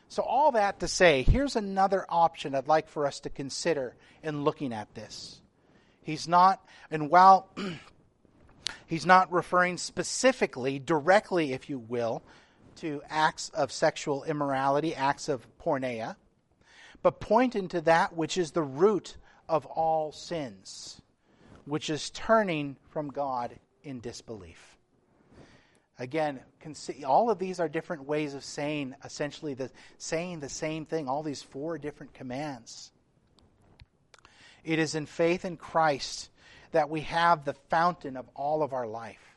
So, 0.08 0.22
all 0.22 0.52
that 0.52 0.80
to 0.80 0.88
say, 0.88 1.22
here's 1.22 1.56
another 1.56 2.04
option 2.08 2.54
I'd 2.54 2.68
like 2.68 2.88
for 2.88 3.06
us 3.06 3.20
to 3.20 3.30
consider 3.30 3.96
in 4.22 4.44
looking 4.44 4.72
at 4.72 4.94
this. 4.94 5.40
He's 6.02 6.28
not, 6.28 6.62
and 6.90 7.08
while 7.08 7.48
he's 8.86 9.06
not 9.06 9.32
referring 9.32 9.78
specifically, 9.78 10.78
directly, 10.78 11.52
if 11.52 11.70
you 11.70 11.78
will, 11.78 12.22
to 12.76 13.00
acts 13.08 13.48
of 13.50 13.72
sexual 13.72 14.24
immorality, 14.24 14.94
acts 14.94 15.28
of 15.28 15.46
porneia, 15.58 16.16
but 17.02 17.20
pointing 17.20 17.68
to 17.68 17.80
that 17.82 18.14
which 18.14 18.36
is 18.36 18.50
the 18.50 18.62
root 18.62 19.16
of 19.48 19.66
all 19.66 20.12
sins, 20.12 21.00
which 21.64 21.90
is 21.90 22.10
turning 22.10 22.76
from 22.90 23.08
God 23.08 23.58
in 23.82 24.00
disbelief. 24.00 24.76
Again, 25.98 26.40
all 27.06 27.30
of 27.30 27.38
these 27.38 27.60
are 27.60 27.68
different 27.68 28.04
ways 28.04 28.34
of 28.34 28.44
saying 28.44 28.94
essentially 29.04 29.54
the 29.54 29.70
saying 29.96 30.40
the 30.40 30.48
same 30.48 30.86
thing, 30.86 31.08
all 31.08 31.22
these 31.22 31.42
four 31.42 31.78
different 31.78 32.12
commands. 32.14 32.90
It 34.64 34.78
is 34.78 34.94
in 34.94 35.06
faith 35.06 35.44
in 35.44 35.56
Christ 35.56 36.30
that 36.72 36.90
we 36.90 37.02
have 37.02 37.44
the 37.44 37.54
fountain 37.70 38.16
of 38.16 38.28
all 38.34 38.62
of 38.62 38.72
our 38.72 38.86
life. 38.86 39.33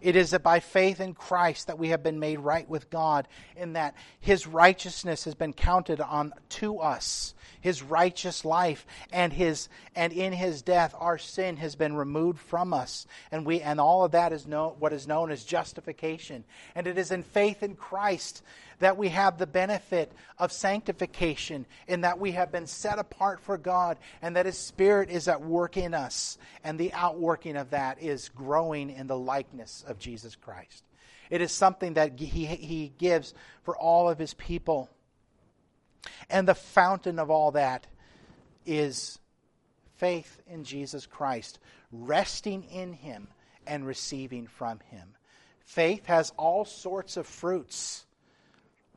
It 0.00 0.16
is 0.16 0.30
that 0.30 0.42
by 0.42 0.60
faith 0.60 1.00
in 1.00 1.14
Christ 1.14 1.66
that 1.66 1.78
we 1.78 1.88
have 1.88 2.02
been 2.02 2.18
made 2.18 2.40
right 2.40 2.68
with 2.68 2.90
God, 2.90 3.28
in 3.56 3.74
that 3.74 3.94
His 4.20 4.46
righteousness 4.46 5.24
has 5.24 5.34
been 5.34 5.52
counted 5.52 6.00
on 6.00 6.32
to 6.50 6.78
us, 6.78 7.34
His 7.60 7.82
righteous 7.82 8.44
life, 8.44 8.86
and 9.12 9.32
His 9.32 9.68
and 9.94 10.12
in 10.12 10.32
His 10.32 10.62
death 10.62 10.94
our 10.98 11.18
sin 11.18 11.56
has 11.58 11.76
been 11.76 11.94
removed 11.96 12.40
from 12.40 12.72
us, 12.72 13.06
and 13.30 13.44
we 13.44 13.60
and 13.60 13.80
all 13.80 14.04
of 14.04 14.12
that 14.12 14.32
is 14.32 14.46
known, 14.46 14.76
what 14.78 14.92
is 14.92 15.06
known 15.06 15.30
as 15.30 15.44
justification. 15.44 16.44
And 16.74 16.86
it 16.86 16.98
is 16.98 17.10
in 17.10 17.22
faith 17.22 17.62
in 17.62 17.76
Christ 17.76 18.42
that 18.80 18.96
we 18.98 19.08
have 19.08 19.38
the 19.38 19.46
benefit 19.46 20.12
of 20.38 20.52
sanctification, 20.52 21.64
in 21.86 22.00
that 22.02 22.18
we 22.18 22.32
have 22.32 22.50
been 22.50 22.66
set 22.66 22.98
apart 22.98 23.40
for 23.40 23.56
God, 23.56 23.98
and 24.20 24.36
that 24.36 24.46
His 24.46 24.58
Spirit 24.58 25.10
is 25.10 25.28
at 25.28 25.42
work 25.42 25.76
in 25.76 25.94
us, 25.94 26.36
and 26.64 26.78
the 26.78 26.92
outworking 26.92 27.56
of 27.56 27.70
that 27.70 28.02
is 28.02 28.28
growing 28.30 28.90
in 28.90 29.06
the 29.06 29.18
likeness 29.18 29.84
of 29.86 29.98
Jesus 29.98 30.34
Christ. 30.34 30.84
It 31.30 31.40
is 31.40 31.52
something 31.52 31.94
that 31.94 32.18
He, 32.18 32.46
he 32.46 32.92
gives 32.98 33.32
for 33.62 33.76
all 33.76 34.10
of 34.10 34.18
His 34.18 34.34
people. 34.34 34.90
And 36.28 36.48
the 36.48 36.54
fountain 36.54 37.18
of 37.18 37.30
all 37.30 37.52
that 37.52 37.86
is 38.66 39.18
faith 39.96 40.40
in 40.46 40.64
Jesus 40.64 41.06
Christ, 41.06 41.58
resting 41.92 42.64
in 42.64 42.94
Him 42.94 43.28
and 43.66 43.86
receiving 43.86 44.46
from 44.46 44.80
Him. 44.90 45.14
Faith 45.64 46.06
has 46.06 46.32
all 46.36 46.64
sorts 46.64 47.16
of 47.16 47.26
fruits. 47.26 48.06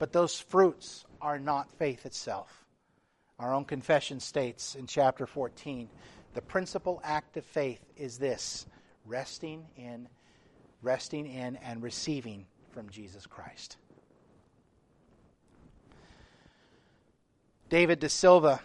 But 0.03 0.11
those 0.11 0.37
fruits 0.37 1.05
are 1.21 1.39
not 1.39 1.71
faith 1.71 2.05
itself. 2.05 2.65
Our 3.39 3.53
own 3.53 3.63
confession 3.63 4.19
states 4.19 4.75
in 4.75 4.85
chapter 4.85 5.25
14 5.25 5.87
the 6.33 6.41
principal 6.41 6.99
act 7.05 7.37
of 7.37 7.45
faith 7.45 7.79
is 7.95 8.17
this 8.17 8.65
resting 9.05 9.65
in, 9.77 10.09
resting 10.81 11.25
in, 11.25 11.55
and 11.55 11.81
receiving 11.81 12.45
from 12.73 12.89
Jesus 12.89 13.25
Christ. 13.25 13.77
David 17.69 18.01
deSilva 18.01 18.59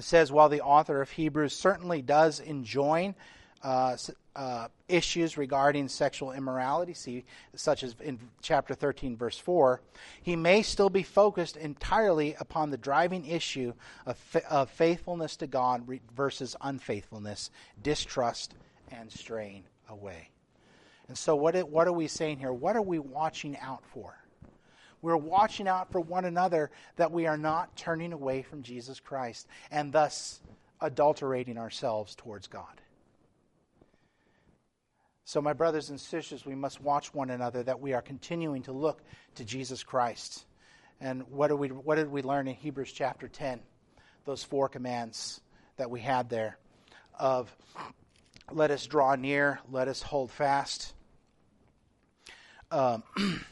says 0.00 0.32
while 0.32 0.48
the 0.48 0.62
author 0.62 1.00
of 1.00 1.12
Hebrews 1.12 1.54
certainly 1.54 2.02
does 2.02 2.40
enjoin 2.40 3.14
uh, 3.62 3.96
uh, 4.34 4.68
issues 4.88 5.36
regarding 5.36 5.88
sexual 5.88 6.32
immorality, 6.32 6.94
see, 6.94 7.24
such 7.54 7.82
as 7.82 7.94
in 8.02 8.18
chapter 8.40 8.74
13, 8.74 9.16
verse 9.16 9.38
4, 9.38 9.80
he 10.22 10.36
may 10.36 10.62
still 10.62 10.90
be 10.90 11.02
focused 11.02 11.56
entirely 11.56 12.34
upon 12.40 12.70
the 12.70 12.76
driving 12.76 13.26
issue 13.26 13.72
of, 14.06 14.16
fa- 14.16 14.50
of 14.50 14.70
faithfulness 14.70 15.36
to 15.36 15.46
God 15.46 15.86
versus 16.14 16.56
unfaithfulness, 16.60 17.50
distrust, 17.82 18.54
and 18.90 19.10
straying 19.10 19.64
away. 19.88 20.30
And 21.08 21.18
so, 21.18 21.36
what, 21.36 21.54
it, 21.54 21.68
what 21.68 21.86
are 21.86 21.92
we 21.92 22.08
saying 22.08 22.38
here? 22.38 22.52
What 22.52 22.76
are 22.76 22.82
we 22.82 22.98
watching 22.98 23.56
out 23.58 23.84
for? 23.92 24.16
We're 25.02 25.16
watching 25.16 25.66
out 25.66 25.90
for 25.90 26.00
one 26.00 26.24
another 26.24 26.70
that 26.96 27.10
we 27.10 27.26
are 27.26 27.36
not 27.36 27.76
turning 27.76 28.12
away 28.12 28.42
from 28.42 28.62
Jesus 28.62 29.00
Christ 29.00 29.48
and 29.70 29.92
thus 29.92 30.40
adulterating 30.80 31.58
ourselves 31.58 32.14
towards 32.14 32.46
God. 32.46 32.80
So, 35.32 35.40
my 35.40 35.54
brothers 35.54 35.88
and 35.88 35.98
sisters, 35.98 36.44
we 36.44 36.54
must 36.54 36.82
watch 36.82 37.14
one 37.14 37.30
another 37.30 37.62
that 37.62 37.80
we 37.80 37.94
are 37.94 38.02
continuing 38.02 38.64
to 38.64 38.72
look 38.72 39.00
to 39.36 39.46
Jesus 39.46 39.82
Christ. 39.82 40.44
And 41.00 41.22
what, 41.30 41.58
we, 41.58 41.68
what 41.68 41.94
did 41.94 42.10
we 42.10 42.20
learn 42.20 42.48
in 42.48 42.54
Hebrews 42.54 42.92
chapter 42.92 43.28
10? 43.28 43.60
Those 44.26 44.44
four 44.44 44.68
commands 44.68 45.40
that 45.78 45.90
we 45.90 46.02
had 46.02 46.28
there 46.28 46.58
of 47.18 47.50
let 48.50 48.70
us 48.70 48.84
draw 48.84 49.14
near, 49.14 49.58
let 49.70 49.88
us 49.88 50.02
hold 50.02 50.30
fast. 50.30 50.92
Um, 52.70 53.02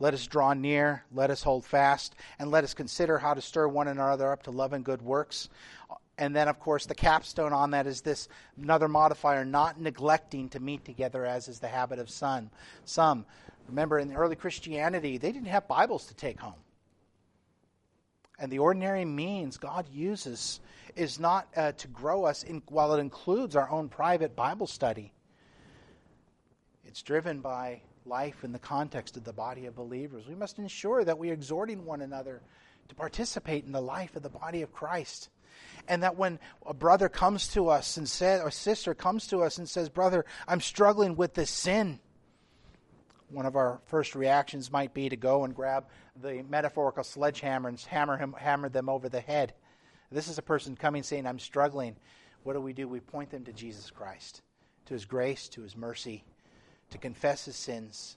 Let 0.00 0.14
us 0.14 0.26
draw 0.26 0.54
near, 0.54 1.04
let 1.12 1.30
us 1.30 1.42
hold 1.42 1.66
fast, 1.66 2.14
and 2.38 2.50
let 2.50 2.64
us 2.64 2.72
consider 2.72 3.18
how 3.18 3.34
to 3.34 3.42
stir 3.42 3.68
one 3.68 3.86
another 3.86 4.32
up 4.32 4.44
to 4.44 4.50
love 4.50 4.72
and 4.72 4.82
good 4.82 5.02
works. 5.02 5.50
And 6.20 6.36
then, 6.36 6.48
of 6.48 6.60
course, 6.60 6.84
the 6.84 6.94
capstone 6.94 7.54
on 7.54 7.70
that 7.70 7.86
is 7.86 8.02
this 8.02 8.28
another 8.60 8.88
modifier, 8.88 9.42
not 9.42 9.80
neglecting 9.80 10.50
to 10.50 10.60
meet 10.60 10.84
together 10.84 11.24
as 11.24 11.48
is 11.48 11.60
the 11.60 11.68
habit 11.68 11.98
of 11.98 12.10
some. 12.10 12.50
Some. 12.84 13.24
Remember, 13.68 13.98
in 13.98 14.12
early 14.12 14.36
Christianity, 14.36 15.16
they 15.16 15.32
didn't 15.32 15.48
have 15.48 15.66
Bibles 15.66 16.06
to 16.08 16.14
take 16.14 16.38
home. 16.38 16.60
And 18.38 18.52
the 18.52 18.58
ordinary 18.58 19.06
means 19.06 19.56
God 19.56 19.88
uses 19.90 20.60
is 20.94 21.18
not 21.18 21.48
uh, 21.56 21.72
to 21.72 21.88
grow 21.88 22.26
us 22.26 22.42
in, 22.42 22.62
while 22.68 22.92
it 22.92 23.00
includes 23.00 23.56
our 23.56 23.70
own 23.70 23.88
private 23.88 24.36
Bible 24.36 24.66
study. 24.66 25.14
It's 26.84 27.00
driven 27.00 27.40
by 27.40 27.80
life 28.04 28.44
in 28.44 28.52
the 28.52 28.58
context 28.58 29.16
of 29.16 29.24
the 29.24 29.32
body 29.32 29.64
of 29.64 29.74
believers. 29.74 30.26
We 30.28 30.34
must 30.34 30.58
ensure 30.58 31.02
that 31.02 31.18
we 31.18 31.30
are 31.30 31.34
exhorting 31.34 31.86
one 31.86 32.02
another 32.02 32.42
to 32.88 32.94
participate 32.94 33.64
in 33.64 33.72
the 33.72 33.80
life 33.80 34.16
of 34.16 34.22
the 34.22 34.28
body 34.28 34.60
of 34.60 34.70
Christ. 34.70 35.30
And 35.90 36.04
that 36.04 36.16
when 36.16 36.38
a 36.64 36.72
brother 36.72 37.08
comes 37.08 37.48
to 37.48 37.68
us 37.68 37.96
and 37.96 38.08
says, 38.08 38.42
or 38.42 38.52
sister 38.52 38.94
comes 38.94 39.26
to 39.26 39.42
us 39.42 39.58
and 39.58 39.68
says, 39.68 39.88
Brother, 39.88 40.24
I'm 40.46 40.60
struggling 40.60 41.16
with 41.16 41.34
this 41.34 41.50
sin, 41.50 41.98
one 43.28 43.44
of 43.44 43.56
our 43.56 43.80
first 43.86 44.14
reactions 44.14 44.70
might 44.70 44.94
be 44.94 45.08
to 45.08 45.16
go 45.16 45.42
and 45.42 45.52
grab 45.52 45.86
the 46.14 46.44
metaphorical 46.48 47.02
sledgehammer 47.02 47.68
and 47.68 47.80
hammer, 47.80 48.16
him, 48.16 48.36
hammer 48.38 48.68
them 48.68 48.88
over 48.88 49.08
the 49.08 49.20
head. 49.20 49.52
This 50.12 50.28
is 50.28 50.38
a 50.38 50.42
person 50.42 50.76
coming 50.76 51.02
saying, 51.02 51.26
I'm 51.26 51.40
struggling. 51.40 51.96
What 52.44 52.52
do 52.52 52.60
we 52.60 52.72
do? 52.72 52.86
We 52.86 53.00
point 53.00 53.30
them 53.30 53.44
to 53.46 53.52
Jesus 53.52 53.90
Christ, 53.90 54.42
to 54.86 54.94
his 54.94 55.06
grace, 55.06 55.48
to 55.48 55.62
his 55.62 55.76
mercy, 55.76 56.22
to 56.90 56.98
confess 56.98 57.46
his 57.46 57.56
sins, 57.56 58.16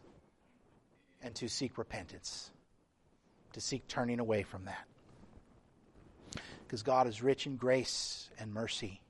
and 1.23 1.33
to 1.33 1.49
seek 1.49 1.79
repentance, 1.79 2.51
to 3.53 3.61
seek 3.61 3.87
turning 3.87 4.19
away 4.19 4.43
from 4.43 4.65
that 4.65 4.85
because 6.65 6.83
God 6.83 7.07
is 7.07 7.21
rich 7.21 7.45
in 7.47 7.55
grace 7.55 8.29
and 8.39 8.53
mercy. 8.53 9.01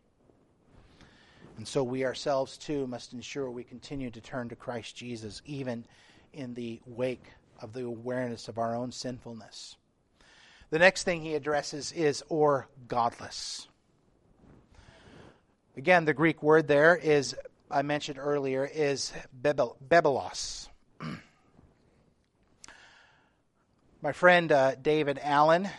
And 1.58 1.68
so 1.68 1.84
we 1.84 2.06
ourselves 2.06 2.58
too 2.58 2.88
must 2.88 3.14
ensure 3.14 3.50
we 3.50 3.64
continue 3.64 4.10
to 4.12 4.22
turn 4.22 4.50
to 4.50 4.56
Christ 4.56 4.96
Jesus, 4.96 5.42
even 5.46 5.86
in 6.34 6.54
the 6.54 6.82
wake 6.86 7.26
of 7.60 7.74
the 7.74 7.86
awareness 7.86 8.48
of 8.48 8.58
our 8.58 8.76
own 8.76 8.92
sinfulness. 8.92 9.78
The 10.72 10.80
next 10.80 11.04
thing 11.04 11.22
he 11.22 11.36
addresses 11.36 11.92
is 11.92 12.24
or 12.30 12.68
godless. 12.88 13.68
Again, 15.78 16.06
the 16.06 16.14
Greek 16.14 16.42
word 16.42 16.68
there 16.68 16.96
is, 16.96 17.36
I 17.70 17.84
mentioned 17.84 18.18
earlier, 18.20 18.70
is 18.72 19.14
bebelos. 19.40 20.68
My 24.02 24.12
friend 24.12 24.52
uh, 24.52 24.76
David 24.76 25.20
Allen 25.22 25.70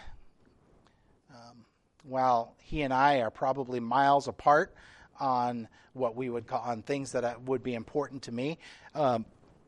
while 2.04 2.54
he 2.58 2.82
and 2.82 2.92
I 2.92 3.20
are 3.20 3.30
probably 3.30 3.80
miles 3.80 4.28
apart 4.28 4.74
on 5.18 5.68
what 5.92 6.16
we 6.16 6.28
would 6.28 6.46
call 6.46 6.60
on 6.60 6.82
things 6.82 7.12
that 7.12 7.42
would 7.42 7.62
be 7.62 7.74
important 7.74 8.22
to 8.22 8.32
me, 8.32 8.58
um, 8.94 9.24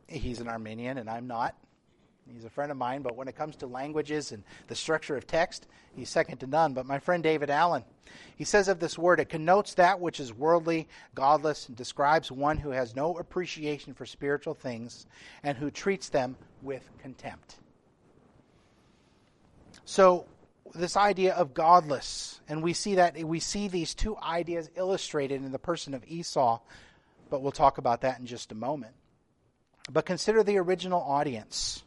he's 0.07 0.39
an 0.39 0.47
Arminian 0.47 0.97
and 0.97 1.09
I'm 1.09 1.27
not. 1.27 1.55
He's 2.33 2.45
a 2.45 2.49
friend 2.49 2.71
of 2.71 2.77
mine, 2.77 3.01
but 3.01 3.15
when 3.15 3.27
it 3.27 3.35
comes 3.35 3.55
to 3.57 3.67
languages 3.67 4.31
and 4.31 4.43
the 4.67 4.75
structure 4.75 5.15
of 5.15 5.25
text, 5.25 5.67
he's 5.95 6.09
second 6.09 6.39
to 6.39 6.47
none. 6.47 6.73
But 6.73 6.85
my 6.85 6.99
friend 6.99 7.23
David 7.23 7.49
Allen, 7.49 7.83
he 8.35 8.43
says 8.43 8.67
of 8.67 8.79
this 8.79 8.97
word, 8.97 9.19
it 9.19 9.29
connotes 9.29 9.73
that 9.75 9.99
which 9.99 10.19
is 10.19 10.33
worldly, 10.33 10.87
godless, 11.15 11.67
and 11.67 11.77
describes 11.77 12.31
one 12.31 12.57
who 12.57 12.71
has 12.71 12.95
no 12.95 13.17
appreciation 13.17 13.93
for 13.93 14.05
spiritual 14.05 14.53
things 14.53 15.05
and 15.43 15.57
who 15.57 15.71
treats 15.71 16.09
them 16.09 16.35
with 16.61 16.89
contempt. 17.01 17.57
So, 19.85 20.25
this 20.73 20.97
idea 20.97 21.33
of 21.33 21.53
godless, 21.53 22.39
and 22.47 22.63
we 22.63 22.73
see 22.73 22.95
that 22.95 23.17
we 23.23 23.39
see 23.39 23.67
these 23.67 23.93
two 23.95 24.17
ideas 24.17 24.69
illustrated 24.75 25.43
in 25.43 25.51
the 25.51 25.59
person 25.59 25.93
of 25.93 26.03
Esau, 26.07 26.59
but 27.29 27.41
we'll 27.41 27.51
talk 27.51 27.77
about 27.77 28.01
that 28.01 28.19
in 28.19 28.25
just 28.25 28.51
a 28.51 28.55
moment. 28.55 28.93
But 29.89 30.05
consider 30.05 30.43
the 30.43 30.57
original 30.57 31.01
audience. 31.01 31.83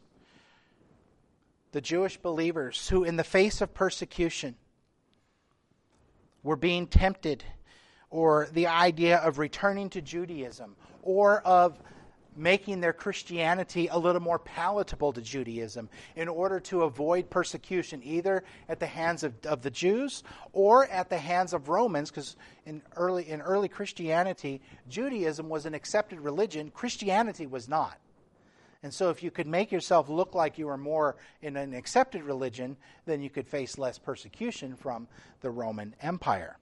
The 1.71 1.81
Jewish 1.81 2.17
believers 2.17 2.89
who, 2.89 3.03
in 3.03 3.15
the 3.15 3.23
face 3.23 3.61
of 3.61 3.73
persecution, 3.73 4.55
were 6.43 6.55
being 6.55 6.87
tempted, 6.87 7.43
or 8.09 8.49
the 8.51 8.67
idea 8.67 9.17
of 9.17 9.39
returning 9.39 9.89
to 9.91 10.01
Judaism, 10.01 10.75
or 11.01 11.39
of 11.41 11.79
making 12.35 12.81
their 12.81 12.93
Christianity 12.93 13.87
a 13.87 13.97
little 13.97 14.21
more 14.21 14.39
palatable 14.39 15.13
to 15.13 15.21
Judaism 15.21 15.89
in 16.15 16.27
order 16.27 16.59
to 16.61 16.83
avoid 16.83 17.29
persecution, 17.29 18.01
either 18.03 18.43
at 18.69 18.79
the 18.79 18.87
hands 18.87 19.23
of, 19.23 19.33
of 19.45 19.61
the 19.61 19.69
Jews 19.69 20.23
or 20.53 20.87
at 20.87 21.09
the 21.09 21.17
hands 21.17 21.53
of 21.53 21.69
Romans, 21.69 22.09
because 22.09 22.35
in 22.65 22.81
early, 22.95 23.29
in 23.29 23.41
early 23.41 23.67
Christianity, 23.67 24.61
Judaism 24.87 25.49
was 25.49 25.65
an 25.65 25.73
accepted 25.73 26.19
religion, 26.19 26.71
Christianity 26.71 27.47
was 27.47 27.67
not. 27.67 27.97
And 28.83 28.91
so, 28.91 29.11
if 29.11 29.21
you 29.21 29.29
could 29.29 29.45
make 29.45 29.71
yourself 29.71 30.09
look 30.09 30.33
like 30.33 30.57
you 30.57 30.65
were 30.65 30.77
more 30.77 31.15
in 31.43 31.55
an 31.55 31.75
accepted 31.75 32.23
religion, 32.23 32.77
then 33.05 33.21
you 33.21 33.29
could 33.29 33.47
face 33.47 33.77
less 33.77 33.99
persecution 33.99 34.75
from 34.75 35.07
the 35.41 35.51
Roman 35.51 35.93
Empire 36.01 36.57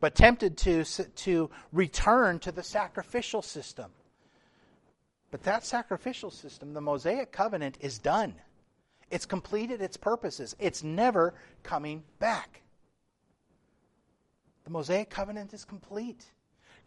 but 0.00 0.14
tempted 0.14 0.56
to, 0.56 0.84
to 0.84 1.50
return 1.72 2.38
to 2.40 2.52
the 2.52 2.62
sacrificial 2.62 3.42
system. 3.42 3.90
But 5.30 5.42
that 5.44 5.64
sacrificial 5.64 6.30
system, 6.30 6.72
the 6.72 6.80
Mosaic 6.80 7.30
covenant, 7.30 7.78
is 7.80 7.98
done. 7.98 8.34
It's 9.10 9.26
completed 9.26 9.80
its 9.80 9.96
purposes. 9.96 10.56
It's 10.58 10.82
never 10.82 11.34
coming 11.62 12.02
back. 12.18 12.62
The 14.64 14.70
Mosaic 14.70 15.10
covenant 15.10 15.52
is 15.52 15.64
complete. 15.64 16.24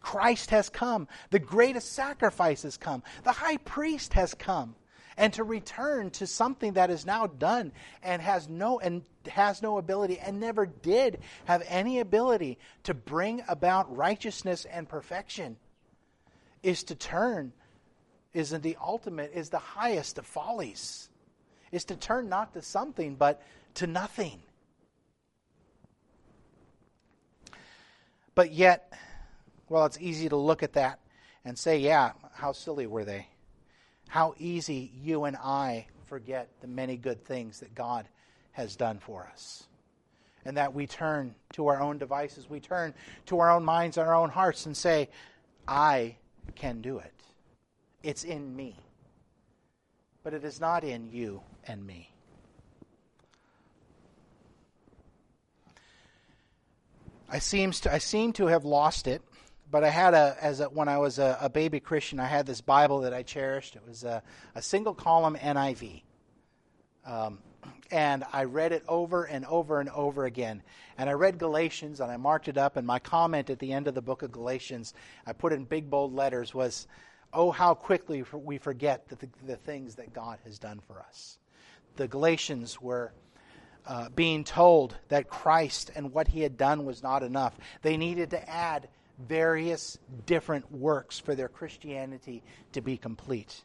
Christ 0.00 0.50
has 0.50 0.68
come. 0.68 1.08
The 1.30 1.38
greatest 1.38 1.92
sacrifice 1.92 2.62
has 2.62 2.76
come. 2.76 3.02
The 3.22 3.32
high 3.32 3.56
priest 3.58 4.12
has 4.14 4.34
come 4.34 4.74
and 5.16 5.32
to 5.34 5.44
return 5.44 6.10
to 6.10 6.26
something 6.26 6.74
that 6.74 6.90
is 6.90 7.06
now 7.06 7.26
done 7.26 7.72
and 8.02 8.20
has 8.20 8.48
no 8.48 8.78
and 8.80 9.02
has 9.28 9.62
no 9.62 9.78
ability 9.78 10.18
and 10.18 10.40
never 10.40 10.66
did 10.66 11.18
have 11.46 11.62
any 11.66 12.00
ability 12.00 12.58
to 12.82 12.94
bring 12.94 13.42
about 13.48 13.96
righteousness 13.96 14.64
and 14.66 14.88
perfection 14.88 15.56
is 16.62 16.82
to 16.84 16.94
turn 16.94 17.52
is 18.32 18.50
the 18.50 18.76
ultimate 18.82 19.30
is 19.32 19.50
the 19.50 19.58
highest 19.58 20.18
of 20.18 20.26
follies. 20.26 21.08
Is 21.70 21.84
to 21.86 21.96
turn 21.96 22.28
not 22.28 22.52
to 22.54 22.62
something 22.62 23.14
but 23.14 23.42
to 23.74 23.86
nothing. 23.86 24.42
But 28.34 28.52
yet 28.52 28.92
well 29.68 29.86
it's 29.86 29.98
easy 30.00 30.28
to 30.28 30.36
look 30.36 30.62
at 30.62 30.72
that 30.74 30.98
and 31.44 31.58
say 31.58 31.78
yeah 31.78 32.12
how 32.32 32.52
silly 32.52 32.86
were 32.86 33.04
they 33.04 33.28
how 34.08 34.34
easy 34.38 34.92
you 35.02 35.24
and 35.24 35.36
I 35.36 35.86
forget 36.06 36.48
the 36.60 36.66
many 36.66 36.96
good 36.96 37.24
things 37.24 37.60
that 37.60 37.74
God 37.74 38.06
has 38.52 38.76
done 38.76 38.98
for 38.98 39.28
us. 39.32 39.64
And 40.44 40.56
that 40.56 40.74
we 40.74 40.86
turn 40.86 41.34
to 41.54 41.68
our 41.68 41.80
own 41.80 41.98
devices, 41.98 42.48
we 42.48 42.60
turn 42.60 42.94
to 43.26 43.40
our 43.40 43.50
own 43.50 43.64
minds 43.64 43.96
and 43.96 44.06
our 44.06 44.14
own 44.14 44.30
hearts 44.30 44.66
and 44.66 44.76
say, 44.76 45.08
I 45.66 46.16
can 46.54 46.82
do 46.82 46.98
it. 46.98 47.14
It's 48.02 48.24
in 48.24 48.54
me. 48.54 48.76
But 50.22 50.34
it 50.34 50.44
is 50.44 50.60
not 50.60 50.84
in 50.84 51.10
you 51.10 51.40
and 51.66 51.84
me. 51.86 52.10
I, 57.30 57.38
seems 57.38 57.80
to, 57.80 57.92
I 57.92 57.98
seem 57.98 58.32
to 58.34 58.46
have 58.46 58.64
lost 58.64 59.06
it 59.06 59.22
but 59.74 59.82
I 59.82 59.90
had 59.90 60.14
a 60.14 60.36
as 60.40 60.60
a, 60.60 60.66
when 60.66 60.86
I 60.86 60.98
was 60.98 61.18
a, 61.18 61.36
a, 61.40 61.48
baby 61.48 61.80
Christian, 61.80 62.20
I 62.20 62.26
had 62.26 62.46
this 62.46 62.60
Bible 62.60 63.00
that 63.00 63.12
I 63.12 63.24
cherished. 63.24 63.74
It 63.74 63.82
was 63.84 64.04
a, 64.04 64.22
a 64.54 64.62
single 64.62 64.94
column 64.94 65.34
NIV, 65.34 66.02
um, 67.04 67.40
and 67.90 68.22
I 68.32 68.44
read 68.44 68.70
it 68.70 68.84
over 68.86 69.24
and 69.24 69.44
over 69.46 69.80
and 69.80 69.90
over 69.90 70.26
again. 70.26 70.62
And 70.96 71.10
I 71.10 71.14
read 71.14 71.38
Galatians, 71.38 71.98
and 71.98 72.08
I 72.08 72.16
marked 72.18 72.46
it 72.46 72.56
up. 72.56 72.76
And 72.76 72.86
my 72.86 73.00
comment 73.00 73.50
at 73.50 73.58
the 73.58 73.72
end 73.72 73.88
of 73.88 73.96
the 73.96 74.00
book 74.00 74.22
of 74.22 74.30
Galatians, 74.30 74.94
I 75.26 75.32
put 75.32 75.52
in 75.52 75.64
big 75.64 75.90
bold 75.90 76.14
letters, 76.14 76.54
was, 76.54 76.86
"Oh, 77.32 77.50
how 77.50 77.74
quickly 77.74 78.24
we 78.32 78.58
forget 78.58 79.08
the, 79.08 79.28
the 79.44 79.56
things 79.56 79.96
that 79.96 80.12
God 80.12 80.38
has 80.44 80.60
done 80.60 80.82
for 80.86 81.00
us." 81.00 81.40
The 81.96 82.06
Galatians 82.06 82.80
were. 82.80 83.12
Uh, 83.86 84.08
being 84.08 84.44
told 84.44 84.96
that 85.08 85.28
Christ 85.28 85.90
and 85.94 86.10
what 86.10 86.28
he 86.28 86.40
had 86.40 86.56
done 86.56 86.86
was 86.86 87.02
not 87.02 87.22
enough. 87.22 87.54
They 87.82 87.98
needed 87.98 88.30
to 88.30 88.48
add 88.48 88.88
various 89.18 89.98
different 90.26 90.70
works 90.72 91.18
for 91.18 91.34
their 91.34 91.48
Christianity 91.48 92.42
to 92.72 92.80
be 92.80 92.96
complete. 92.96 93.64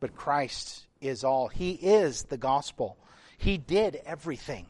But 0.00 0.14
Christ 0.14 0.86
is 1.00 1.24
all. 1.24 1.48
He 1.48 1.72
is 1.72 2.24
the 2.24 2.36
gospel. 2.36 2.96
He 3.38 3.58
did 3.58 4.00
everything. 4.06 4.66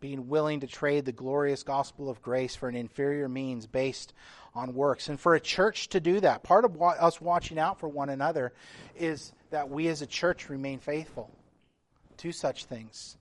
being 0.00 0.28
willing 0.28 0.60
to 0.60 0.66
trade 0.66 1.04
the 1.04 1.12
glorious 1.12 1.62
gospel 1.62 2.08
of 2.08 2.22
grace 2.22 2.56
for 2.56 2.68
an 2.68 2.74
inferior 2.74 3.28
means 3.28 3.66
based 3.66 4.12
on 4.54 4.74
works. 4.74 5.08
And 5.08 5.20
for 5.20 5.34
a 5.34 5.40
church 5.40 5.90
to 5.90 6.00
do 6.00 6.20
that, 6.20 6.42
part 6.42 6.64
of 6.64 6.80
us 6.80 7.20
watching 7.20 7.58
out 7.58 7.78
for 7.78 7.88
one 7.88 8.08
another 8.08 8.52
is 8.96 9.32
that 9.50 9.68
we 9.68 9.88
as 9.88 10.02
a 10.02 10.06
church 10.06 10.48
remain 10.48 10.78
faithful 10.78 11.30
to 12.18 12.32
such 12.32 12.64
things. 12.64 13.16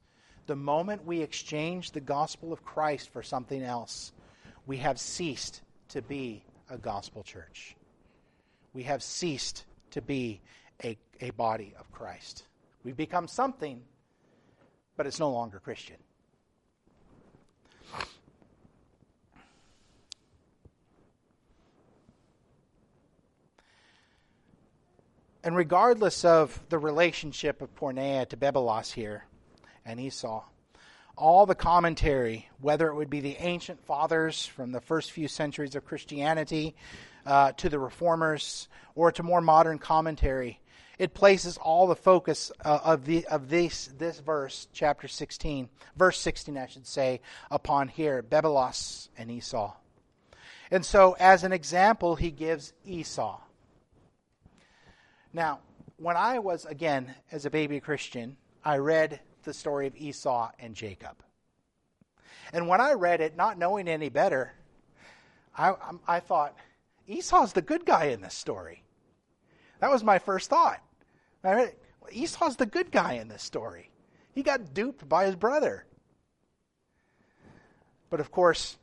The 0.50 0.56
moment 0.56 1.06
we 1.06 1.22
exchange 1.22 1.92
the 1.92 2.00
gospel 2.00 2.52
of 2.52 2.66
Christ 2.66 3.14
for 3.14 3.22
something 3.22 3.62
else, 3.62 4.12
we 4.66 4.78
have 4.78 5.00
ceased 5.00 5.62
to 5.90 6.02
be 6.02 6.44
a 6.72 6.76
gospel 6.76 7.22
church. 7.22 7.76
We 8.74 8.82
have 8.82 9.04
ceased 9.04 9.66
to 9.92 10.02
be 10.02 10.42
a, 10.84 10.98
a 11.22 11.30
body 11.30 11.76
of 11.80 11.92
Christ. 11.92 12.46
We've 12.84 12.98
become 12.98 13.28
something, 13.28 13.84
but 14.98 15.06
it's 15.06 15.20
no 15.20 15.30
longer 15.30 15.60
Christian. 15.60 15.98
And 25.44 25.56
regardless 25.56 26.26
of 26.26 26.60
the 26.70 26.80
relationship 26.80 27.62
of 27.62 27.76
Porneia 27.76 28.28
to 28.30 28.36
Bebelos 28.36 28.92
here 28.92 29.26
and 29.89 29.99
Esau, 29.99 30.43
all 31.17 31.45
the 31.45 31.56
commentary, 31.56 32.47
whether 32.62 32.88
it 32.88 32.95
would 32.95 33.10
be 33.10 33.19
the 33.19 33.38
ancient 33.39 33.84
fathers 33.86 34.45
from 34.45 34.71
the 34.71 34.80
first 34.80 35.12
few 35.12 35.28
centuries 35.28 35.75
of 35.75 35.84
Christianity 35.84 36.75
uh, 37.25 37.52
to 37.54 37.69
the 37.69 37.80
reformers 37.80 38.69
or 38.95 39.12
to 39.12 39.23
more 39.23 39.41
modern 39.41 39.80
commentary, 39.80 40.60
it 40.99 41.13
places 41.13 41.58
all 41.58 41.88
the 41.88 41.95
focus 41.95 42.52
uh, 42.63 42.80
of 42.84 43.06
the 43.06 43.25
of 43.28 43.49
this 43.49 43.89
this 43.97 44.19
verse, 44.19 44.67
chapter 44.73 45.08
16, 45.08 45.69
verse 45.97 46.19
16, 46.19 46.58
I 46.58 46.67
should 46.67 46.86
say, 46.86 47.21
upon 47.49 47.88
here, 47.88 48.21
Bebelos 48.21 49.10
and 49.17 49.32
Esau. 49.32 49.73
And 50.71 50.86
so, 50.86 51.15
as 51.19 51.43
an 51.43 51.52
example, 51.52 52.15
he 52.15 52.32
gives 52.32 52.73
Esau. 52.86 53.39
Now, 55.34 55.60
when 55.97 56.15
I 56.15 56.39
was, 56.39 56.65
again, 56.65 57.15
as 57.32 57.45
a 57.45 57.49
baby 57.49 57.80
Christian, 57.80 58.38
I 58.63 58.78
read 58.78 59.19
the 59.50 59.54
story 59.56 59.88
of 59.88 59.96
Esau 59.96 60.52
and 60.60 60.76
Jacob. 60.76 61.24
And 62.54 62.68
when 62.68 62.80
I 62.80 62.94
read 62.94 63.20
it, 63.20 63.36
not 63.36 63.58
knowing 63.58 63.88
any 63.88 64.10
better, 64.10 64.54
I, 65.58 65.74
I 66.08 66.20
thought, 66.20 66.56
Esau's 67.08 67.54
the 67.54 67.64
good 67.64 67.84
guy 67.84 68.06
in 68.06 68.22
this 68.22 68.36
story. 68.36 68.84
That 69.80 69.90
was 69.90 70.04
my 70.04 70.20
first 70.20 70.52
thought. 70.52 70.80
I 71.44 71.54
read 71.54 71.76
Esau's 72.12 72.58
the 72.58 72.68
good 72.68 72.92
guy 72.92 73.14
in 73.14 73.28
this 73.28 73.42
story. 73.42 73.90
He 74.36 74.44
got 74.44 74.76
duped 74.76 75.10
by 75.10 75.26
his 75.26 75.36
brother. 75.36 75.86
But 78.12 78.20
of 78.20 78.30
course, 78.30 78.78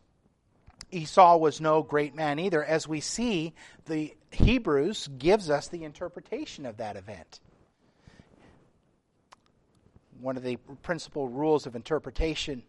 Esau 0.90 1.36
was 1.36 1.60
no 1.60 1.84
great 1.84 2.16
man 2.16 2.40
either, 2.40 2.64
as 2.64 2.88
we 2.88 2.98
see 2.98 3.54
the 3.84 4.16
Hebrews 4.32 5.08
gives 5.16 5.48
us 5.48 5.68
the 5.68 5.84
interpretation 5.84 6.66
of 6.66 6.78
that 6.78 6.96
event. 6.96 7.38
One 10.20 10.36
of 10.36 10.42
the 10.42 10.56
principal 10.82 11.28
rules 11.28 11.66
of 11.66 11.76
interpretation 11.76 12.62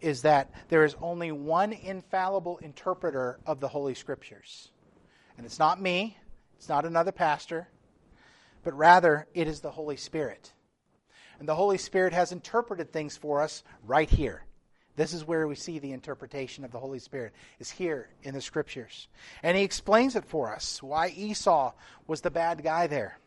is 0.00 0.22
that 0.22 0.50
there 0.68 0.84
is 0.84 0.96
only 1.00 1.30
one 1.32 1.72
infallible 1.72 2.58
interpreter 2.58 3.38
of 3.46 3.60
the 3.60 3.68
Holy 3.68 3.94
Scriptures. 3.94 4.70
And 5.36 5.46
it's 5.46 5.58
not 5.58 5.80
me, 5.80 6.16
it's 6.56 6.68
not 6.68 6.84
another 6.84 7.12
pastor, 7.12 7.68
but 8.64 8.74
rather 8.74 9.26
it 9.34 9.46
is 9.46 9.60
the 9.60 9.70
Holy 9.70 9.96
Spirit. 9.96 10.52
And 11.38 11.48
the 11.48 11.54
Holy 11.54 11.78
Spirit 11.78 12.12
has 12.12 12.32
interpreted 12.32 12.92
things 12.92 13.16
for 13.16 13.42
us 13.42 13.62
right 13.84 14.10
here 14.10 14.44
this 14.94 15.14
is 15.14 15.26
where 15.26 15.48
we 15.48 15.54
see 15.54 15.78
the 15.78 15.92
interpretation 15.92 16.64
of 16.64 16.70
the 16.70 16.78
Holy 16.78 16.98
Spirit, 16.98 17.32
is 17.58 17.70
here 17.70 18.08
in 18.22 18.34
the 18.34 18.40
Scriptures. 18.40 19.08
And 19.42 19.56
he 19.56 19.62
explains 19.62 20.16
it 20.16 20.24
for 20.26 20.54
us 20.54 20.82
why 20.82 21.08
Esau 21.08 21.72
was 22.06 22.20
the 22.20 22.30
bad 22.30 22.62
guy 22.62 22.86
there. 22.86 23.18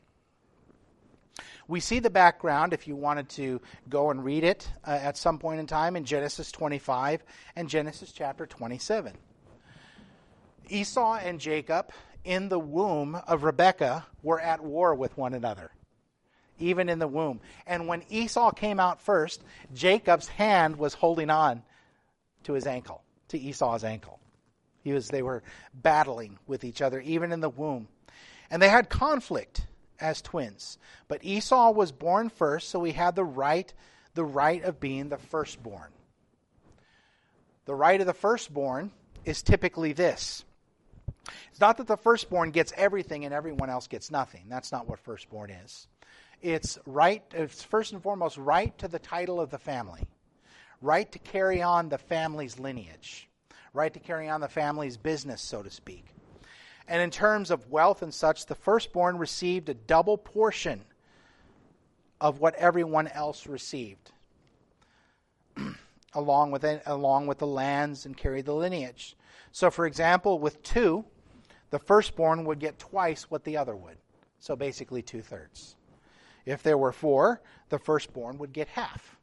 We 1.67 1.79
see 1.79 1.99
the 1.99 2.09
background, 2.09 2.73
if 2.73 2.87
you 2.87 2.95
wanted 2.95 3.29
to 3.29 3.61
go 3.89 4.11
and 4.11 4.23
read 4.23 4.43
it 4.43 4.69
uh, 4.85 4.91
at 4.91 5.17
some 5.17 5.39
point 5.39 5.59
in 5.59 5.67
time, 5.67 5.95
in 5.95 6.05
Genesis 6.05 6.51
25 6.51 7.23
and 7.55 7.67
Genesis 7.67 8.11
chapter 8.11 8.45
27. 8.45 9.13
Esau 10.69 11.15
and 11.15 11.39
Jacob, 11.39 11.91
in 12.23 12.49
the 12.49 12.59
womb 12.59 13.15
of 13.27 13.43
Rebekah, 13.43 14.05
were 14.21 14.39
at 14.39 14.63
war 14.63 14.93
with 14.93 15.17
one 15.17 15.33
another 15.33 15.71
even 16.59 16.89
in 16.89 16.99
the 16.99 17.07
womb. 17.07 17.41
And 17.67 17.87
when 17.87 18.03
Esau 18.09 18.51
came 18.51 18.79
out 18.79 19.01
first, 19.01 19.43
Jacob's 19.73 20.27
hand 20.27 20.77
was 20.77 20.93
holding 20.93 21.29
on 21.29 21.63
to 22.43 22.53
his 22.53 22.65
ankle, 22.65 23.03
to 23.29 23.37
Esau's 23.37 23.83
ankle. 23.83 24.19
He 24.83 24.93
was, 24.93 25.07
they 25.07 25.21
were 25.21 25.43
battling 25.73 26.37
with 26.47 26.63
each 26.63 26.81
other, 26.81 27.01
even 27.01 27.31
in 27.31 27.39
the 27.39 27.49
womb. 27.49 27.87
And 28.49 28.61
they 28.61 28.69
had 28.69 28.89
conflict 28.89 29.65
as 29.99 30.21
twins. 30.21 30.77
But 31.07 31.23
Esau 31.23 31.71
was 31.71 31.91
born 31.91 32.29
first, 32.29 32.69
so 32.69 32.83
he 32.83 32.91
had 32.91 33.15
the 33.15 33.23
right, 33.23 33.73
the 34.13 34.25
right 34.25 34.63
of 34.63 34.79
being 34.79 35.09
the 35.09 35.17
firstborn. 35.17 35.91
The 37.65 37.75
right 37.75 37.99
of 37.99 38.07
the 38.07 38.13
firstborn 38.13 38.91
is 39.25 39.41
typically 39.41 39.93
this. 39.93 40.43
It's 41.51 41.59
not 41.59 41.77
that 41.77 41.87
the 41.87 41.97
firstborn 41.97 42.51
gets 42.51 42.73
everything 42.77 43.25
and 43.25 43.33
everyone 43.33 43.69
else 43.69 43.87
gets 43.87 44.11
nothing. 44.11 44.45
That's 44.49 44.71
not 44.71 44.87
what 44.87 44.99
firstborn 44.99 45.49
is. 45.49 45.87
It's 46.41 46.77
right, 46.85 47.23
it's 47.33 47.63
first 47.63 47.93
and 47.93 48.03
foremost 48.03 48.37
right 48.37 48.77
to 48.77 48.87
the 48.87 48.99
title 48.99 49.41
of 49.41 49.49
the 49.49 49.57
family, 49.57 50.07
right 50.81 51.11
to 51.11 51.19
carry 51.19 51.61
on 51.61 51.89
the 51.89 51.97
family's 51.97 52.59
lineage, 52.59 53.27
right 53.73 53.93
to 53.93 53.99
carry 53.99 54.29
on 54.29 54.41
the 54.41 54.47
family's 54.47 54.97
business, 54.97 55.41
so 55.41 55.63
to 55.63 55.71
speak. 55.71 56.05
And 56.87 57.01
in 57.01 57.09
terms 57.09 57.49
of 57.51 57.71
wealth 57.71 58.01
and 58.01 58.13
such, 58.13 58.45
the 58.45 58.55
firstborn 58.55 59.17
received 59.17 59.69
a 59.69 59.73
double 59.73 60.17
portion 60.17 60.81
of 62.21 62.39
what 62.39 62.55
everyone 62.55 63.07
else 63.07 63.47
received, 63.47 64.11
along 66.13 66.51
with 66.51 66.63
it, 66.63 66.83
along 66.85 67.27
with 67.27 67.39
the 67.39 67.47
lands 67.47 68.05
and 68.05 68.15
carried 68.15 68.45
the 68.45 68.53
lineage. 68.53 69.15
So, 69.51 69.71
for 69.71 69.85
example, 69.85 70.39
with 70.39 70.61
two, 70.63 71.05
the 71.71 71.79
firstborn 71.79 72.45
would 72.45 72.59
get 72.59 72.77
twice 72.77 73.23
what 73.31 73.43
the 73.43 73.57
other 73.57 73.75
would. 73.75 73.97
So 74.39 74.55
basically, 74.55 75.01
two 75.01 75.21
thirds. 75.21 75.75
If 76.45 76.61
there 76.61 76.77
were 76.77 76.91
four, 76.91 77.41
the 77.69 77.79
firstborn 77.79 78.37
would 78.37 78.53
get 78.53 78.67
half 78.67 79.17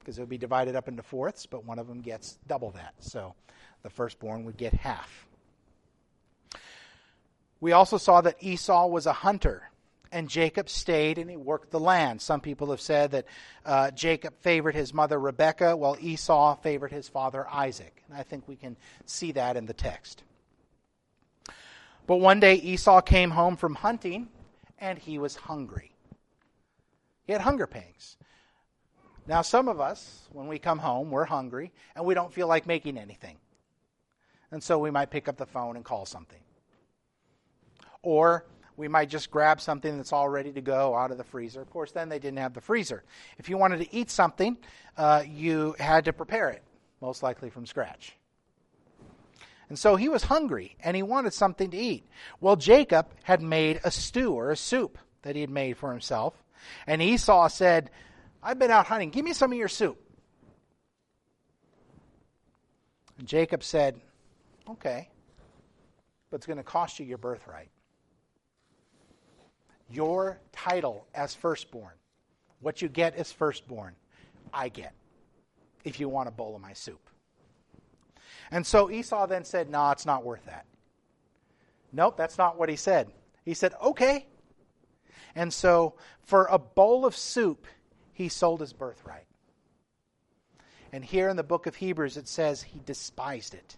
because 0.00 0.18
it 0.18 0.22
would 0.22 0.28
be 0.28 0.38
divided 0.38 0.74
up 0.74 0.88
into 0.88 1.02
fourths, 1.02 1.46
but 1.46 1.64
one 1.64 1.78
of 1.78 1.86
them 1.86 2.00
gets 2.00 2.38
double 2.48 2.70
that. 2.72 2.94
So 2.98 3.34
the 3.82 3.90
firstborn 3.90 4.44
would 4.44 4.56
get 4.56 4.74
half. 4.74 5.26
We 7.60 7.72
also 7.72 7.98
saw 7.98 8.20
that 8.22 8.36
Esau 8.40 8.86
was 8.86 9.06
a 9.06 9.12
hunter, 9.12 9.70
and 10.10 10.28
Jacob 10.28 10.68
stayed 10.68 11.18
and 11.18 11.30
he 11.30 11.36
worked 11.36 11.70
the 11.70 11.80
land. 11.80 12.22
Some 12.22 12.40
people 12.40 12.70
have 12.70 12.80
said 12.80 13.10
that 13.12 13.26
uh, 13.64 13.90
Jacob 13.90 14.34
favored 14.40 14.74
his 14.74 14.94
mother 14.94 15.18
Rebekah, 15.18 15.76
while 15.76 15.96
Esau 16.00 16.56
favored 16.56 16.90
his 16.90 17.08
father 17.08 17.46
Isaac. 17.48 18.02
And 18.08 18.16
I 18.16 18.22
think 18.22 18.48
we 18.48 18.56
can 18.56 18.76
see 19.04 19.32
that 19.32 19.56
in 19.56 19.66
the 19.66 19.74
text. 19.74 20.22
But 22.06 22.16
one 22.16 22.40
day 22.40 22.54
Esau 22.54 23.02
came 23.02 23.30
home 23.30 23.56
from 23.56 23.74
hunting, 23.74 24.28
and 24.78 24.98
he 24.98 25.18
was 25.18 25.36
hungry. 25.36 25.92
He 27.24 27.32
had 27.32 27.42
hunger 27.42 27.66
pangs. 27.66 28.16
Now, 29.26 29.42
some 29.42 29.68
of 29.68 29.80
us, 29.80 30.26
when 30.32 30.48
we 30.48 30.58
come 30.58 30.78
home, 30.78 31.10
we're 31.10 31.24
hungry 31.24 31.70
and 31.94 32.04
we 32.04 32.14
don't 32.14 32.32
feel 32.32 32.48
like 32.48 32.66
making 32.66 32.98
anything. 32.98 33.36
And 34.50 34.60
so 34.60 34.78
we 34.78 34.90
might 34.90 35.10
pick 35.10 35.28
up 35.28 35.36
the 35.36 35.46
phone 35.46 35.76
and 35.76 35.84
call 35.84 36.06
something. 36.06 36.40
Or 38.02 38.46
we 38.76 38.88
might 38.88 39.10
just 39.10 39.30
grab 39.30 39.60
something 39.60 39.96
that's 39.96 40.12
all 40.12 40.28
ready 40.28 40.52
to 40.52 40.60
go 40.60 40.96
out 40.96 41.10
of 41.10 41.18
the 41.18 41.24
freezer. 41.24 41.60
Of 41.60 41.70
course, 41.70 41.92
then 41.92 42.08
they 42.08 42.18
didn't 42.18 42.38
have 42.38 42.54
the 42.54 42.60
freezer. 42.60 43.04
If 43.38 43.48
you 43.48 43.58
wanted 43.58 43.80
to 43.80 43.94
eat 43.94 44.10
something, 44.10 44.56
uh, 44.96 45.22
you 45.28 45.76
had 45.78 46.06
to 46.06 46.12
prepare 46.12 46.48
it, 46.48 46.62
most 47.00 47.22
likely 47.22 47.50
from 47.50 47.66
scratch. 47.66 48.16
And 49.68 49.78
so 49.78 49.96
he 49.96 50.08
was 50.08 50.24
hungry 50.24 50.76
and 50.82 50.96
he 50.96 51.02
wanted 51.02 51.32
something 51.32 51.70
to 51.70 51.76
eat. 51.76 52.04
Well, 52.40 52.56
Jacob 52.56 53.06
had 53.22 53.40
made 53.40 53.80
a 53.84 53.90
stew 53.90 54.32
or 54.32 54.50
a 54.50 54.56
soup 54.56 54.98
that 55.22 55.36
he 55.36 55.42
had 55.42 55.50
made 55.50 55.76
for 55.76 55.90
himself. 55.92 56.34
And 56.86 57.00
Esau 57.00 57.48
said, 57.48 57.90
I've 58.42 58.58
been 58.58 58.70
out 58.70 58.86
hunting. 58.86 59.10
Give 59.10 59.24
me 59.24 59.32
some 59.32 59.52
of 59.52 59.58
your 59.58 59.68
soup. 59.68 59.98
And 63.18 63.28
Jacob 63.28 63.62
said, 63.62 64.00
Okay, 64.68 65.08
but 66.30 66.36
it's 66.36 66.46
going 66.46 66.58
to 66.58 66.62
cost 66.62 66.98
you 66.98 67.06
your 67.06 67.18
birthright. 67.18 67.70
Your 69.90 70.38
title 70.52 71.06
as 71.14 71.34
firstborn, 71.34 71.94
what 72.60 72.80
you 72.80 72.88
get 72.88 73.14
as 73.16 73.32
firstborn, 73.32 73.94
I 74.52 74.68
get 74.68 74.92
if 75.84 75.98
you 75.98 76.08
want 76.08 76.28
a 76.28 76.32
bowl 76.32 76.54
of 76.54 76.62
my 76.62 76.72
soup. 76.72 77.00
And 78.50 78.66
so 78.66 78.90
Esau 78.90 79.26
then 79.26 79.44
said, 79.44 79.70
No, 79.70 79.90
it's 79.90 80.06
not 80.06 80.24
worth 80.24 80.44
that. 80.46 80.66
Nope, 81.92 82.16
that's 82.16 82.38
not 82.38 82.58
what 82.58 82.68
he 82.68 82.76
said. 82.76 83.10
He 83.44 83.54
said, 83.54 83.74
Okay, 83.82 84.26
and 85.34 85.52
so, 85.52 85.94
for 86.22 86.46
a 86.46 86.58
bowl 86.58 87.04
of 87.06 87.16
soup, 87.16 87.66
he 88.12 88.28
sold 88.28 88.60
his 88.60 88.72
birthright. 88.72 89.26
And 90.92 91.04
here 91.04 91.28
in 91.28 91.36
the 91.36 91.44
book 91.44 91.66
of 91.66 91.76
Hebrews, 91.76 92.16
it 92.16 92.26
says 92.26 92.62
he 92.62 92.80
despised 92.84 93.54
it. 93.54 93.76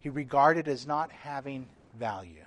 He 0.00 0.08
regarded 0.08 0.66
it 0.68 0.70
as 0.70 0.86
not 0.86 1.12
having 1.12 1.68
value. 1.96 2.44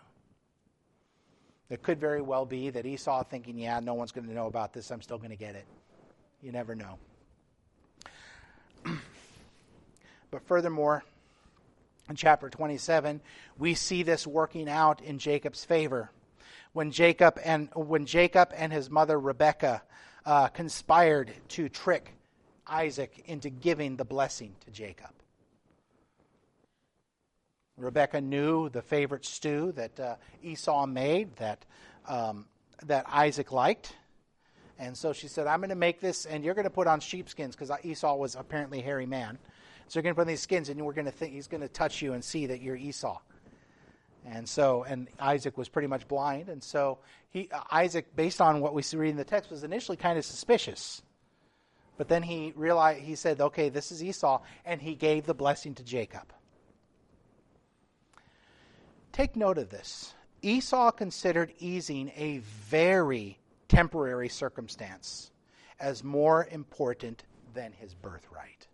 It 1.72 1.82
could 1.84 2.02
very 2.02 2.22
well 2.22 2.46
be 2.46 2.70
that 2.70 2.86
Esau 2.86 3.24
thinking, 3.24 3.58
yeah, 3.58 3.80
no 3.80 3.94
one's 3.94 4.12
going 4.12 4.28
to 4.28 4.34
know 4.34 4.48
about 4.48 4.74
this. 4.74 4.92
I'm 4.92 5.02
still 5.02 5.18
going 5.18 5.30
to 5.30 5.38
get 5.38 5.56
it. 5.56 5.66
You 6.42 6.52
never 6.52 6.76
know. 6.76 6.98
but 10.32 10.44
furthermore, 10.46 11.06
in 12.10 12.18
chapter 12.18 12.50
27, 12.50 13.22
we 13.58 13.74
see 13.74 14.04
this 14.04 14.28
working 14.28 14.68
out 14.68 15.02
in 15.02 15.18
Jacob's 15.18 15.64
favor. 15.64 16.12
When 16.74 16.92
Jacob 16.92 17.40
and 17.42 17.70
when 17.74 18.06
Jacob 18.06 18.52
and 18.54 18.74
his 18.74 18.90
mother 18.90 19.18
Rebekah 19.18 19.82
uh, 20.26 20.48
conspired 20.50 21.32
to 21.50 21.70
trick 21.70 22.16
Isaac 22.68 23.24
into 23.28 23.50
giving 23.50 23.96
the 23.96 24.06
blessing 24.06 24.56
to 24.66 24.72
Jacob. 24.72 25.12
Rebekah 27.84 28.22
knew 28.22 28.70
the 28.70 28.82
favorite 28.82 29.26
stew 29.26 29.72
that 29.74 30.00
uh, 30.00 30.16
Esau 30.44 30.86
made 30.86 31.36
that 31.38 31.66
um, 32.08 32.46
that 32.84 33.06
Isaac 33.08 33.52
liked, 33.52 33.96
and 34.80 34.98
so 34.98 35.14
she 35.14 35.28
said, 35.28 35.48
"I'm 35.48 35.60
going 35.60 35.70
to 35.70 35.76
make 35.76 36.00
this, 36.00 36.26
and 36.26 36.44
you're 36.44 36.54
going 36.54 36.66
to 36.66 36.70
put 36.70 36.88
on 36.88 37.00
sheepskins 37.00 37.56
because 37.56 37.72
Esau 37.84 38.16
was 38.16 38.36
apparently 38.36 38.80
a 38.80 38.84
hairy 38.84 39.06
man. 39.06 39.38
So 39.88 39.98
you're 39.98 40.04
going 40.04 40.16
to 40.16 40.18
put 40.18 40.22
on 40.22 40.28
these 40.28 40.42
skins, 40.42 40.70
and 40.70 40.82
we're 40.82 40.94
going 40.94 41.06
to 41.06 41.12
think 41.12 41.34
he's 41.34 41.48
going 41.48 41.62
to 41.62 41.68
touch 41.68 42.02
you 42.02 42.14
and 42.14 42.24
see 42.24 42.48
that 42.48 42.62
you're 42.62 42.76
Esau." 42.76 43.20
And 44.26 44.48
so, 44.48 44.84
and 44.84 45.08
Isaac 45.20 45.58
was 45.58 45.68
pretty 45.68 45.88
much 45.88 46.08
blind, 46.08 46.50
and 46.50 46.64
so 46.64 47.00
he 47.30 47.50
Isaac, 47.72 48.16
based 48.16 48.42
on 48.42 48.62
what 48.62 48.74
we 48.74 48.82
see 48.82 48.98
in 48.98 49.18
the 49.18 49.24
text, 49.24 49.50
was 49.50 49.64
initially 49.64 49.98
kind 49.98 50.18
of 50.18 50.26
suspicious. 50.26 51.02
But 51.98 52.08
then 52.08 52.24
he 52.24 52.54
realized 52.56 53.02
he 53.02 53.16
said, 53.16 53.42
"Okay, 53.42 53.70
this 53.70 53.92
is 53.92 54.04
Esau," 54.04 54.42
and 54.66 54.82
he 54.82 54.96
gave 54.96 55.26
the 55.26 55.34
blessing 55.34 55.76
to 55.76 55.84
Jacob. 55.84 56.34
Take 59.12 59.36
note 59.36 59.58
of 59.58 59.70
this. 59.70 60.14
Esau 60.42 60.92
considered 60.92 61.54
easing 61.60 62.12
a 62.16 62.40
very 62.40 63.38
temporary 63.68 64.30
circumstance 64.30 65.32
as 65.80 66.04
more 66.04 66.48
important 66.50 67.24
than 67.54 67.74
his 67.74 67.94
birthright. 67.94 68.68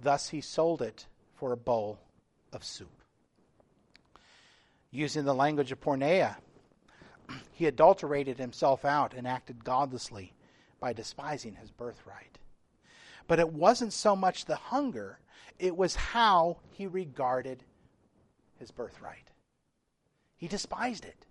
Thus, 0.00 0.28
he 0.28 0.40
sold 0.40 0.82
it 0.82 1.06
for 1.34 1.52
a 1.52 1.56
bowl 1.56 1.98
of 2.52 2.64
soup. 2.64 2.90
Using 4.90 5.24
the 5.24 5.34
language 5.34 5.72
of 5.72 5.80
porneia, 5.80 6.36
he 7.52 7.66
adulterated 7.66 8.38
himself 8.38 8.84
out 8.84 9.14
and 9.14 9.26
acted 9.26 9.64
godlessly 9.64 10.34
by 10.80 10.92
despising 10.92 11.54
his 11.54 11.70
birthright. 11.70 12.38
But 13.26 13.38
it 13.38 13.52
wasn't 13.52 13.92
so 13.92 14.14
much 14.14 14.44
the 14.44 14.56
hunger, 14.56 15.18
it 15.62 15.76
was 15.76 15.94
how 15.94 16.56
he 16.70 16.88
regarded 16.88 17.62
his 18.58 18.72
birthright. 18.72 19.30
He 20.36 20.48
despised 20.48 21.04
it. 21.04 21.24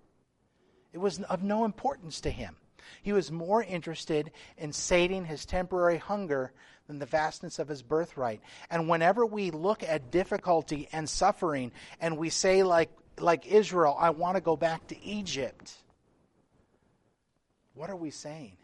It 0.93 0.99
was 0.99 1.19
of 1.23 1.43
no 1.43 1.65
importance 1.65 2.21
to 2.21 2.29
him. 2.31 2.55
He 3.01 3.11
was 3.11 3.29
more 3.29 3.61
interested 3.61 4.31
in 4.57 4.71
sating 4.71 5.25
his 5.25 5.45
temporary 5.45 5.97
hunger 5.97 6.53
than 6.87 6.97
the 6.97 7.05
vastness 7.05 7.59
of 7.59 7.67
his 7.67 7.81
birthright. 7.81 8.39
And 8.69 8.87
whenever 8.87 9.25
we 9.25 9.51
look 9.51 9.83
at 9.83 10.11
difficulty 10.11 10.87
and 10.93 11.09
suffering 11.09 11.73
and 11.99 12.17
we 12.17 12.29
say, 12.29 12.63
like, 12.63 12.89
like 13.19 13.45
Israel, 13.47 13.97
I 13.99 14.11
want 14.11 14.35
to 14.37 14.41
go 14.41 14.55
back 14.55 14.87
to 14.87 15.03
Egypt, 15.03 15.73
what 17.73 17.89
are 17.89 17.97
we 17.97 18.11
saying? 18.11 18.55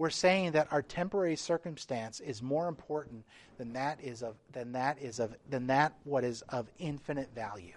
We're 0.00 0.08
saying 0.08 0.52
that 0.52 0.72
our 0.72 0.80
temporary 0.80 1.36
circumstance 1.36 2.20
is 2.20 2.40
more 2.40 2.68
important 2.68 3.26
than 3.58 3.74
that 3.74 4.00
is 4.00 4.22
of 4.22 4.34
than 4.50 4.72
that 4.72 4.98
is 4.98 5.20
of 5.20 5.36
than 5.50 5.66
that 5.66 5.92
what 6.04 6.24
is 6.24 6.40
of 6.48 6.70
infinite 6.78 7.34
value. 7.34 7.74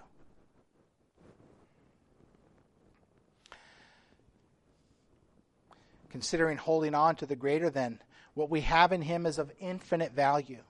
Considering 6.07 6.57
holding 6.57 6.95
on 6.95 7.17
to 7.17 7.25
the 7.25 7.35
greater 7.35 7.69
than, 7.69 7.99
what 8.35 8.49
we 8.49 8.61
have 8.61 8.93
in 8.93 9.01
him 9.01 9.25
is 9.25 9.37
of 9.37 9.51
infinite 9.59 10.13
value 10.13 10.63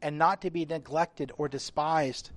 and 0.00 0.18
not 0.18 0.40
to 0.42 0.52
be 0.52 0.64
neglected 0.64 1.32
or 1.36 1.48
despised 1.48 2.30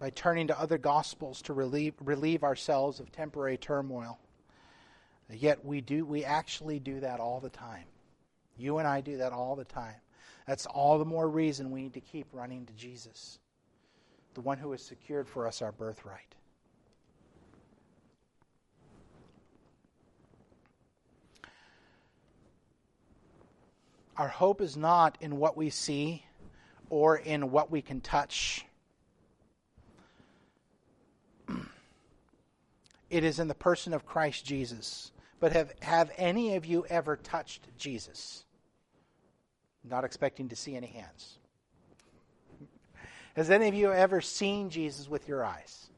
by 0.00 0.10
turning 0.10 0.48
to 0.48 0.60
other 0.60 0.76
gospels 0.76 1.40
to 1.42 1.52
relieve, 1.52 1.94
relieve 2.00 2.42
ourselves 2.42 2.98
of 2.98 3.12
temporary 3.12 3.56
turmoil. 3.56 4.18
Yet 5.30 5.64
we 5.64 5.80
do 5.80 6.04
we 6.06 6.24
actually 6.24 6.78
do 6.78 7.00
that 7.00 7.20
all 7.20 7.40
the 7.40 7.50
time. 7.50 7.84
You 8.56 8.78
and 8.78 8.88
I 8.88 9.00
do 9.00 9.18
that 9.18 9.32
all 9.32 9.56
the 9.56 9.64
time. 9.64 9.94
That's 10.46 10.66
all 10.66 10.98
the 10.98 11.04
more 11.04 11.28
reason 11.28 11.70
we 11.70 11.82
need 11.82 11.94
to 11.94 12.00
keep 12.00 12.26
running 12.32 12.64
to 12.66 12.72
Jesus, 12.72 13.38
the 14.32 14.40
one 14.40 14.56
who 14.56 14.70
has 14.72 14.82
secured 14.82 15.28
for 15.28 15.46
us 15.46 15.60
our 15.60 15.72
birthright. 15.72 16.34
Our 24.16 24.28
hope 24.28 24.60
is 24.62 24.76
not 24.76 25.18
in 25.20 25.38
what 25.38 25.56
we 25.56 25.70
see 25.70 26.24
or 26.90 27.18
in 27.18 27.52
what 27.52 27.70
we 27.70 27.82
can 27.82 28.00
touch. 28.00 28.64
It 33.10 33.24
is 33.24 33.38
in 33.38 33.48
the 33.48 33.54
person 33.54 33.94
of 33.94 34.04
Christ 34.04 34.44
Jesus 34.44 35.12
but 35.40 35.52
have, 35.52 35.72
have 35.80 36.10
any 36.16 36.56
of 36.56 36.66
you 36.66 36.84
ever 36.88 37.16
touched 37.16 37.68
Jesus? 37.76 38.44
Not 39.84 40.04
expecting 40.04 40.48
to 40.48 40.56
see 40.56 40.76
any 40.76 40.88
hands. 40.88 41.38
Has 43.36 43.50
any 43.50 43.68
of 43.68 43.74
you 43.74 43.92
ever 43.92 44.20
seen 44.20 44.68
Jesus 44.68 45.08
with 45.08 45.28
your 45.28 45.44
eyes? 45.44 45.90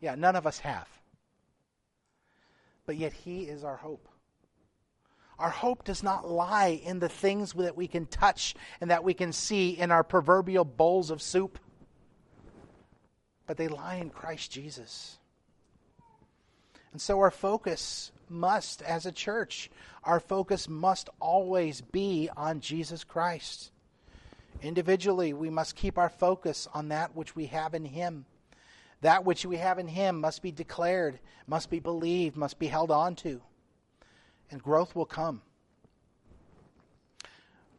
Yeah, 0.00 0.14
none 0.14 0.36
of 0.36 0.46
us 0.46 0.60
have. 0.60 0.88
But 2.86 2.96
yet, 2.96 3.12
He 3.12 3.42
is 3.42 3.64
our 3.64 3.76
hope. 3.76 4.08
Our 5.38 5.50
hope 5.50 5.84
does 5.84 6.04
not 6.04 6.28
lie 6.28 6.80
in 6.84 7.00
the 7.00 7.08
things 7.08 7.52
that 7.54 7.76
we 7.76 7.88
can 7.88 8.06
touch 8.06 8.54
and 8.80 8.90
that 8.90 9.02
we 9.02 9.12
can 9.12 9.32
see 9.32 9.70
in 9.70 9.90
our 9.90 10.04
proverbial 10.04 10.64
bowls 10.64 11.10
of 11.10 11.20
soup, 11.20 11.58
but 13.46 13.56
they 13.56 13.66
lie 13.66 13.96
in 13.96 14.10
Christ 14.10 14.52
Jesus. 14.52 15.18
And 16.92 17.00
so 17.00 17.20
our 17.20 17.30
focus 17.30 18.12
must, 18.28 18.82
as 18.82 19.06
a 19.06 19.12
church, 19.12 19.70
our 20.04 20.20
focus 20.20 20.68
must 20.68 21.08
always 21.20 21.80
be 21.80 22.28
on 22.36 22.60
Jesus 22.60 23.04
Christ. 23.04 23.72
Individually, 24.62 25.32
we 25.32 25.50
must 25.50 25.74
keep 25.74 25.98
our 25.98 26.08
focus 26.08 26.68
on 26.72 26.88
that 26.88 27.16
which 27.16 27.34
we 27.34 27.46
have 27.46 27.74
in 27.74 27.84
Him. 27.84 28.26
That 29.00 29.24
which 29.24 29.44
we 29.44 29.56
have 29.56 29.78
in 29.78 29.88
Him 29.88 30.20
must 30.20 30.42
be 30.42 30.52
declared, 30.52 31.18
must 31.46 31.70
be 31.70 31.80
believed, 31.80 32.36
must 32.36 32.58
be 32.58 32.68
held 32.68 32.90
on 32.90 33.16
to. 33.16 33.40
And 34.50 34.62
growth 34.62 34.94
will 34.94 35.06
come. 35.06 35.42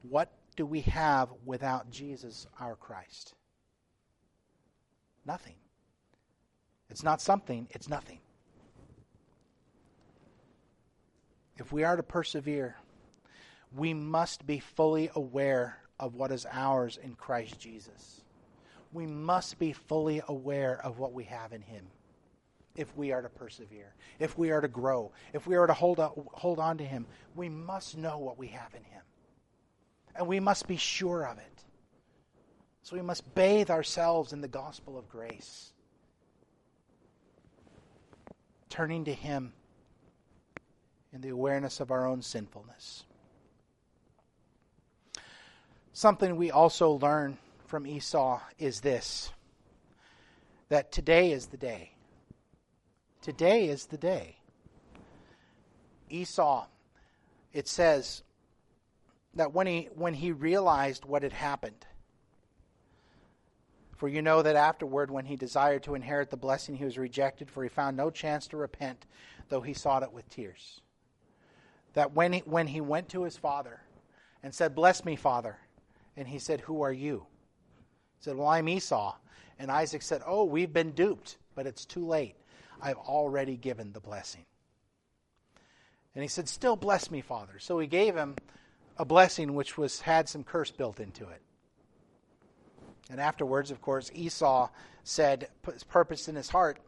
What 0.10 0.32
do 0.56 0.66
we 0.66 0.82
have 0.82 1.30
without 1.46 1.90
Jesus, 1.90 2.48
our 2.60 2.76
Christ? 2.76 3.34
Nothing. 5.26 5.56
It's 6.90 7.04
not 7.04 7.22
something, 7.22 7.68
it's 7.72 7.88
nothing. 7.88 8.20
If 11.58 11.72
we 11.72 11.84
are 11.84 11.96
to 11.96 12.04
persevere, 12.04 12.76
we 13.76 13.94
must 13.94 14.46
be 14.46 14.60
fully 14.60 15.10
aware 15.16 15.78
of 16.00 16.16
what 16.16 16.32
is 16.32 16.46
ours 16.52 16.98
in 17.02 17.16
Christ 17.16 17.60
Jesus. 17.60 18.22
We 18.92 19.06
must 19.08 19.58
be 19.60 19.74
fully 19.74 20.22
aware 20.28 20.80
of 20.84 21.00
what 21.00 21.14
we 21.14 21.24
have 21.26 21.54
in 21.54 21.62
Him 21.62 21.88
if 22.76 22.96
we 22.98 23.12
are 23.12 23.22
to 23.22 23.30
persevere, 23.30 23.94
if 24.20 24.38
we 24.38 24.52
are 24.52 24.62
to 24.62 24.68
grow, 24.68 25.12
if 25.32 25.46
we 25.46 25.56
are 25.56 25.68
to 25.68 25.74
hold, 25.74 26.00
up, 26.00 26.18
hold 26.34 26.60
on 26.60 26.78
to 26.80 26.84
Him. 26.84 27.06
We 27.36 27.50
must 27.50 27.98
know 27.98 28.18
what 28.18 28.38
we 28.38 28.48
have 28.48 28.74
in 28.74 28.84
Him. 28.84 29.02
And 30.16 30.28
we 30.28 30.40
must 30.40 30.68
be 30.68 30.78
sure 30.78 31.26
of 31.26 31.38
it. 31.38 31.64
So 32.82 32.96
we 32.96 33.02
must 33.02 33.34
bathe 33.34 33.70
ourselves 33.70 34.34
in 34.34 34.42
the 34.42 34.48
gospel 34.48 34.98
of 34.98 35.08
grace, 35.08 35.72
turning 38.70 39.06
to 39.06 39.14
Him 39.14 39.54
in 41.14 41.22
the 41.22 41.30
awareness 41.30 41.80
of 41.80 41.92
our 41.92 42.08
own 42.08 42.22
sinfulness. 42.22 43.06
Something 45.94 46.36
we 46.36 46.50
also 46.50 46.92
learn 46.92 47.38
from 47.68 47.86
Esau 47.86 48.42
is 48.58 48.82
this 48.82 49.32
that 50.70 50.92
today 50.92 51.32
is 51.32 51.48
the 51.48 51.58
day. 51.58 51.92
Today 53.22 53.68
is 53.68 53.86
the 53.86 53.98
day. 53.98 54.38
Esau, 56.10 56.66
it 57.54 57.68
says 57.68 58.24
that 59.36 59.54
when 59.54 59.68
he, 59.68 59.90
when 59.96 60.16
he 60.16 60.32
realized 60.32 61.06
what 61.06 61.22
had 61.24 61.34
happened, 61.34 61.86
For 64.04 64.10
you 64.10 64.22
know 64.22 64.42
that 64.42 64.58
afterward, 64.58 65.12
when 65.12 65.26
he 65.26 65.38
desired 65.38 65.84
to 65.84 65.96
inherit 65.96 66.30
the 66.30 66.36
blessing, 66.36 66.76
he 66.76 66.84
was 66.84 66.98
rejected, 66.98 67.50
for 67.50 67.64
he 67.64 67.70
found 67.70 67.96
no 67.96 68.10
chance 68.10 68.48
to 68.48 68.58
repent, 68.58 69.06
though 69.48 69.62
he 69.62 69.74
sought 69.74 70.04
it 70.04 70.12
with 70.12 70.30
tears. 70.30 70.82
That 71.94 72.14
when 72.14 72.34
he, 72.34 72.40
when 72.40 72.68
he 72.68 72.82
went 72.82 73.10
to 73.10 73.24
his 73.24 73.38
father 73.38 73.82
and 74.42 74.54
said, 74.54 74.76
Bless 74.76 75.06
me, 75.06 75.16
father, 75.16 75.58
and 76.18 76.28
he 76.28 76.40
said, 76.40 76.62
Who 76.62 76.82
are 76.82 76.94
you? 76.94 77.26
He 78.20 78.24
said, 78.24 78.36
Well, 78.36 78.48
I'm 78.48 78.70
Esau. 78.70 79.16
And 79.60 79.72
Isaac 79.72 80.02
said, 80.02 80.22
Oh, 80.26 80.44
we've 80.44 80.74
been 80.74 80.92
duped, 80.92 81.38
but 81.56 81.68
it's 81.68 81.86
too 81.86 82.06
late. 82.06 82.36
I've 82.82 82.98
already 82.98 83.56
given 83.56 83.94
the 83.94 84.00
blessing. 84.00 84.46
And 86.16 86.22
he 86.22 86.28
said, 86.28 86.50
Still 86.50 86.76
bless 86.76 87.12
me, 87.12 87.22
father. 87.22 87.60
So 87.60 87.80
he 87.80 87.88
gave 87.88 88.16
him 88.16 88.36
a 88.98 89.06
blessing 89.06 89.54
which 89.54 89.78
was 89.78 90.02
had 90.02 90.30
some 90.30 90.44
curse 90.44 90.72
built 90.72 91.00
into 91.00 91.28
it. 91.30 91.42
And 93.10 93.20
afterwards, 93.20 93.72
of 93.72 93.82
course, 93.82 94.12
Esau 94.14 94.70
said, 95.04 95.50
put 95.62 95.74
his 95.74 95.84
purpose 95.84 96.28
in 96.28 96.36
his 96.36 96.50
heart, 96.50 96.80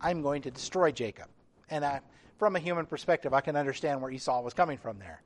I'm 0.00 0.22
going 0.22 0.42
to 0.42 0.50
destroy 0.50 0.92
Jacob. 0.92 1.26
And 1.68 1.84
I, 1.84 2.00
from 2.38 2.56
a 2.56 2.58
human 2.58 2.86
perspective, 2.86 3.32
I 3.32 3.40
can 3.40 3.56
understand 3.56 4.02
where 4.02 4.10
Esau 4.10 4.42
was 4.42 4.54
coming 4.54 4.78
from 4.78 4.98
there. 4.98 5.22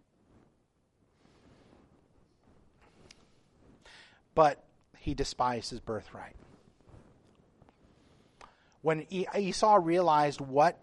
But 4.34 4.62
he 4.98 5.14
despised 5.14 5.70
his 5.70 5.80
birthright. 5.80 6.36
When 8.82 9.06
Esau 9.11 9.78
realized 9.82 10.40
what 10.40 10.82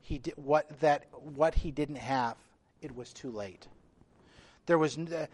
he 0.00 0.18
did, 0.18 0.34
what 0.36 0.80
that 0.80 1.04
what 1.12 1.54
he 1.54 1.70
didn't 1.70 1.96
have, 1.96 2.36
it 2.80 2.94
was 2.94 3.12
too 3.12 3.30
late. 3.30 3.68
There 4.66 4.78
was 4.78 4.98
uh, 4.98 5.26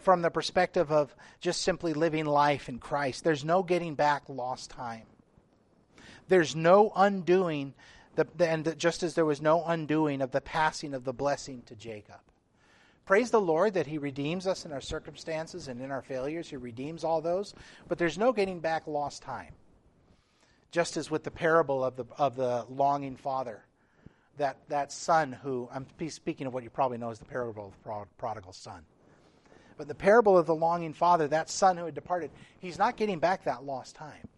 from 0.00 0.22
the 0.22 0.30
perspective 0.30 0.90
of 0.90 1.14
just 1.40 1.62
simply 1.62 1.92
living 1.92 2.24
life 2.24 2.68
in 2.68 2.78
Christ. 2.78 3.24
There's 3.24 3.44
no 3.44 3.62
getting 3.62 3.94
back 3.94 4.24
lost 4.28 4.70
time. 4.70 5.06
There's 6.28 6.56
no 6.56 6.92
undoing, 6.94 7.74
the, 8.18 8.48
and 8.48 8.78
just 8.78 9.02
as 9.02 9.14
there 9.14 9.24
was 9.24 9.40
no 9.40 9.64
undoing 9.64 10.20
of 10.20 10.30
the 10.30 10.40
passing 10.40 10.94
of 10.94 11.04
the 11.04 11.12
blessing 11.12 11.62
to 11.66 11.74
Jacob. 11.74 12.20
Praise 13.06 13.30
the 13.30 13.40
Lord 13.40 13.74
that 13.74 13.86
He 13.86 13.96
redeems 13.96 14.46
us 14.46 14.66
in 14.66 14.72
our 14.72 14.80
circumstances 14.80 15.68
and 15.68 15.80
in 15.80 15.90
our 15.90 16.02
failures. 16.02 16.50
He 16.50 16.56
redeems 16.56 17.04
all 17.04 17.20
those, 17.20 17.54
but 17.88 17.96
there's 17.96 18.18
no 18.18 18.32
getting 18.32 18.60
back 18.60 18.86
lost 18.86 19.22
time. 19.22 19.54
Just 20.70 20.98
as 20.98 21.10
with 21.10 21.24
the 21.24 21.30
parable 21.30 21.82
of 21.82 21.96
the, 21.96 22.04
of 22.18 22.36
the 22.36 22.66
longing 22.68 23.16
father, 23.16 23.64
that, 24.36 24.58
that 24.68 24.92
son 24.92 25.32
who, 25.32 25.68
I'm 25.72 25.86
speaking 26.10 26.46
of 26.46 26.52
what 26.52 26.62
you 26.62 26.70
probably 26.70 26.98
know 26.98 27.10
as 27.10 27.18
the 27.18 27.24
parable 27.24 27.66
of 27.66 27.72
the 27.82 28.06
prodigal 28.18 28.52
son 28.52 28.84
but 29.78 29.86
the 29.86 29.94
parable 29.94 30.36
of 30.36 30.44
the 30.44 30.54
longing 30.54 30.92
father, 30.92 31.28
that 31.28 31.48
son 31.48 31.76
who 31.76 31.86
had 31.86 31.94
departed, 31.94 32.32
he's 32.58 32.76
not 32.76 32.96
getting 32.96 33.20
back 33.20 33.44
that 33.44 33.64
lost 33.64 33.94
time. 33.94 34.28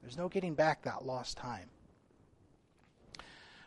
There's 0.00 0.16
no 0.16 0.28
getting 0.28 0.54
back 0.54 0.82
that 0.82 1.04
lost 1.04 1.36
time. 1.36 1.68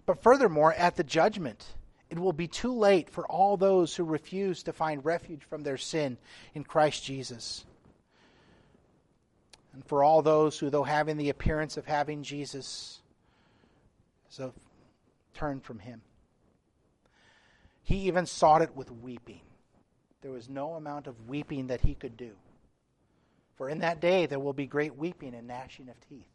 But 0.08 0.24
furthermore, 0.24 0.74
at 0.74 0.96
the 0.96 1.04
judgment, 1.04 1.64
it 2.10 2.18
will 2.18 2.34
be 2.34 2.48
too 2.48 2.74
late 2.74 3.12
for 3.12 3.28
all 3.28 3.58
those 3.58 3.96
who 3.96 4.04
refuse 4.04 4.64
to 4.64 4.74
find 4.74 5.06
refuge 5.06 5.44
from 5.44 5.62
their 5.62 5.78
sin 5.78 6.18
in 6.56 6.64
Christ 6.64 7.04
Jesus. 7.04 7.64
And 9.74 9.86
for 9.86 10.04
all 10.04 10.24
those 10.24 10.58
who, 10.58 10.72
though 10.72 10.84
having 10.84 11.18
the 11.18 11.30
appearance 11.30 11.78
of 11.78 11.86
having 11.86 12.24
Jesus, 12.24 13.02
so 14.30 14.52
turn 15.36 15.60
from 15.60 15.78
him. 15.78 16.02
He 17.84 18.08
even 18.08 18.26
sought 18.26 18.64
it 18.64 18.76
with 18.76 18.90
weeping 18.90 19.42
there 20.22 20.32
was 20.32 20.50
no 20.50 20.74
amount 20.74 21.08
of 21.08 21.30
weeping 21.30 21.68
that 21.68 21.82
he 21.82 21.96
could 21.96 22.18
do. 22.18 22.32
For 23.56 23.70
in 23.70 23.80
that 23.80 24.02
day 24.02 24.26
there 24.26 24.40
will 24.40 24.54
be 24.54 24.68
great 24.68 24.98
weeping 24.98 25.34
and 25.34 25.48
gnashing 25.48 25.90
of 25.90 25.96
teeth. 26.10 26.28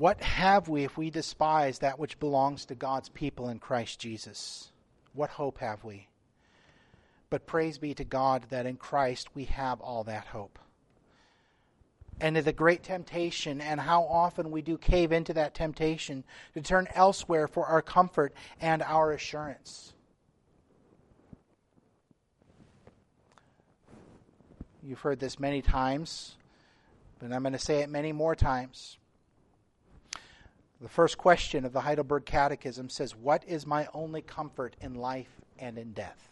What 0.00 0.22
have 0.22 0.66
we 0.66 0.84
if 0.84 0.96
we 0.96 1.10
despise 1.10 1.80
that 1.80 1.98
which 1.98 2.18
belongs 2.18 2.64
to 2.64 2.74
God's 2.74 3.10
people 3.10 3.50
in 3.50 3.58
Christ 3.58 4.00
Jesus? 4.00 4.72
What 5.12 5.28
hope 5.28 5.58
have 5.58 5.84
we? 5.84 6.08
But 7.28 7.46
praise 7.46 7.76
be 7.76 7.92
to 7.92 8.04
God 8.04 8.46
that 8.48 8.64
in 8.64 8.78
Christ 8.78 9.28
we 9.34 9.44
have 9.44 9.78
all 9.82 10.04
that 10.04 10.28
hope 10.28 10.58
and 12.18 12.34
the 12.34 12.52
great 12.52 12.82
temptation, 12.82 13.60
and 13.60 13.78
how 13.78 14.04
often 14.04 14.50
we 14.50 14.62
do 14.62 14.78
cave 14.78 15.12
into 15.12 15.34
that 15.34 15.54
temptation 15.54 16.24
to 16.54 16.62
turn 16.62 16.86
elsewhere 16.94 17.46
for 17.46 17.66
our 17.66 17.82
comfort 17.82 18.32
and 18.58 18.82
our 18.82 19.12
assurance. 19.12 19.92
You've 24.82 25.00
heard 25.00 25.20
this 25.20 25.38
many 25.38 25.60
times, 25.60 26.36
but 27.18 27.32
I'm 27.32 27.42
going 27.42 27.52
to 27.52 27.58
say 27.58 27.80
it 27.80 27.90
many 27.90 28.12
more 28.12 28.34
times. 28.34 28.98
The 30.80 30.88
first 30.88 31.18
question 31.18 31.64
of 31.64 31.72
the 31.72 31.80
Heidelberg 31.80 32.24
Catechism 32.24 32.88
says, 32.88 33.14
What 33.14 33.44
is 33.46 33.66
my 33.66 33.86
only 33.92 34.22
comfort 34.22 34.76
in 34.80 34.94
life 34.94 35.40
and 35.58 35.76
in 35.76 35.92
death? 35.92 36.30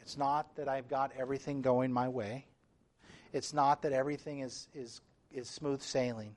It's 0.00 0.18
not 0.18 0.56
that 0.56 0.68
I've 0.68 0.88
got 0.88 1.12
everything 1.16 1.62
going 1.62 1.92
my 1.92 2.08
way. 2.08 2.46
It's 3.32 3.54
not 3.54 3.82
that 3.82 3.92
everything 3.92 4.40
is, 4.40 4.66
is, 4.74 5.00
is 5.30 5.48
smooth 5.48 5.80
sailing. 5.80 6.34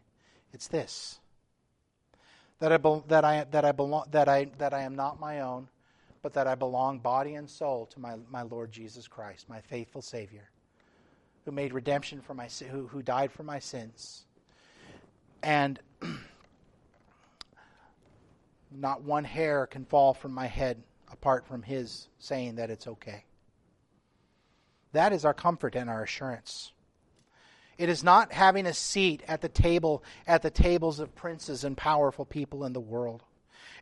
It's 0.53 0.67
this 0.67 1.19
that 2.59 2.71
I, 2.71 2.77
be, 2.77 3.01
that, 3.07 3.25
I, 3.25 3.45
that, 3.51 3.65
I 3.65 3.71
belong, 3.71 4.05
that, 4.11 4.29
I, 4.29 4.45
that 4.59 4.73
I 4.73 4.83
am 4.83 4.95
not 4.95 5.19
my 5.19 5.41
own, 5.41 5.67
but 6.21 6.33
that 6.33 6.47
I 6.47 6.55
belong 6.55 6.99
body 6.99 7.35
and 7.35 7.49
soul 7.49 7.85
to 7.87 7.99
my, 7.99 8.15
my 8.29 8.43
Lord 8.43 8.71
Jesus 8.71 9.07
Christ, 9.07 9.49
my 9.49 9.59
faithful 9.59 10.01
Savior, 10.01 10.49
who 11.43 11.51
made 11.51 11.73
redemption 11.73 12.21
for 12.21 12.33
my 12.33 12.47
who, 12.71 12.87
who 12.87 13.01
died 13.01 13.31
for 13.31 13.43
my 13.43 13.59
sins. 13.59 14.24
And 15.45 15.79
not 18.71 19.03
one 19.03 19.23
hair 19.23 19.67
can 19.67 19.85
fall 19.85 20.15
from 20.15 20.33
my 20.33 20.47
head 20.47 20.81
apart 21.11 21.45
from 21.45 21.61
his 21.61 22.07
saying 22.17 22.55
that 22.55 22.71
it's 22.71 22.87
okay. 22.87 23.25
That 24.93 25.13
is 25.13 25.23
our 25.23 25.35
comfort 25.35 25.75
and 25.75 25.87
our 25.87 26.01
assurance. 26.01 26.71
It 27.77 27.89
is 27.89 28.03
not 28.03 28.33
having 28.33 28.65
a 28.65 28.73
seat 28.73 29.21
at 29.27 29.41
the 29.41 29.49
table 29.49 30.03
at 30.25 30.41
the 30.41 30.49
tables 30.49 30.99
of 30.99 31.13
princes 31.13 31.63
and 31.63 31.77
powerful 31.77 32.25
people 32.25 32.65
in 32.65 32.73
the 32.73 32.79
world. 32.79 33.21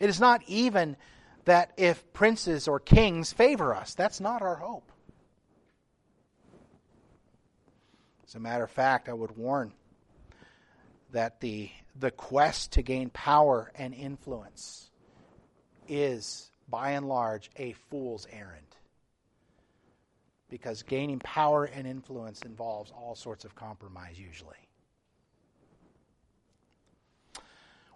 It 0.02 0.10
is 0.10 0.20
not 0.20 0.42
even 0.48 0.98
that 1.46 1.72
if 1.78 2.12
princes 2.12 2.68
or 2.68 2.82
kings 2.82 3.32
favor 3.32 3.74
us. 3.74 3.94
That's 3.94 4.20
not 4.20 4.42
our 4.42 4.56
hope. 4.56 4.92
As 8.28 8.36
a 8.36 8.40
matter 8.42 8.66
of 8.66 8.72
fact, 8.72 9.08
I 9.08 9.14
would 9.14 9.38
warn 9.38 9.72
that 11.14 11.40
the 11.40 11.70
the 11.96 12.12
quest 12.12 12.74
to 12.74 12.82
gain 12.82 13.10
power 13.10 13.72
and 13.76 13.94
influence 13.94 14.90
is 15.88 16.52
by 16.68 16.92
and 16.92 17.08
large 17.08 17.50
a 17.56 17.74
fool's 17.90 18.28
errand 18.32 18.66
because 20.50 20.84
gaining 20.84 21.20
power 21.20 21.66
and 21.66 21.88
influence 21.88 22.42
involves 22.42 22.92
all 22.92 23.16
sorts 23.16 23.46
of 23.46 23.56
compromise 23.56 24.20
usually. 24.20 24.58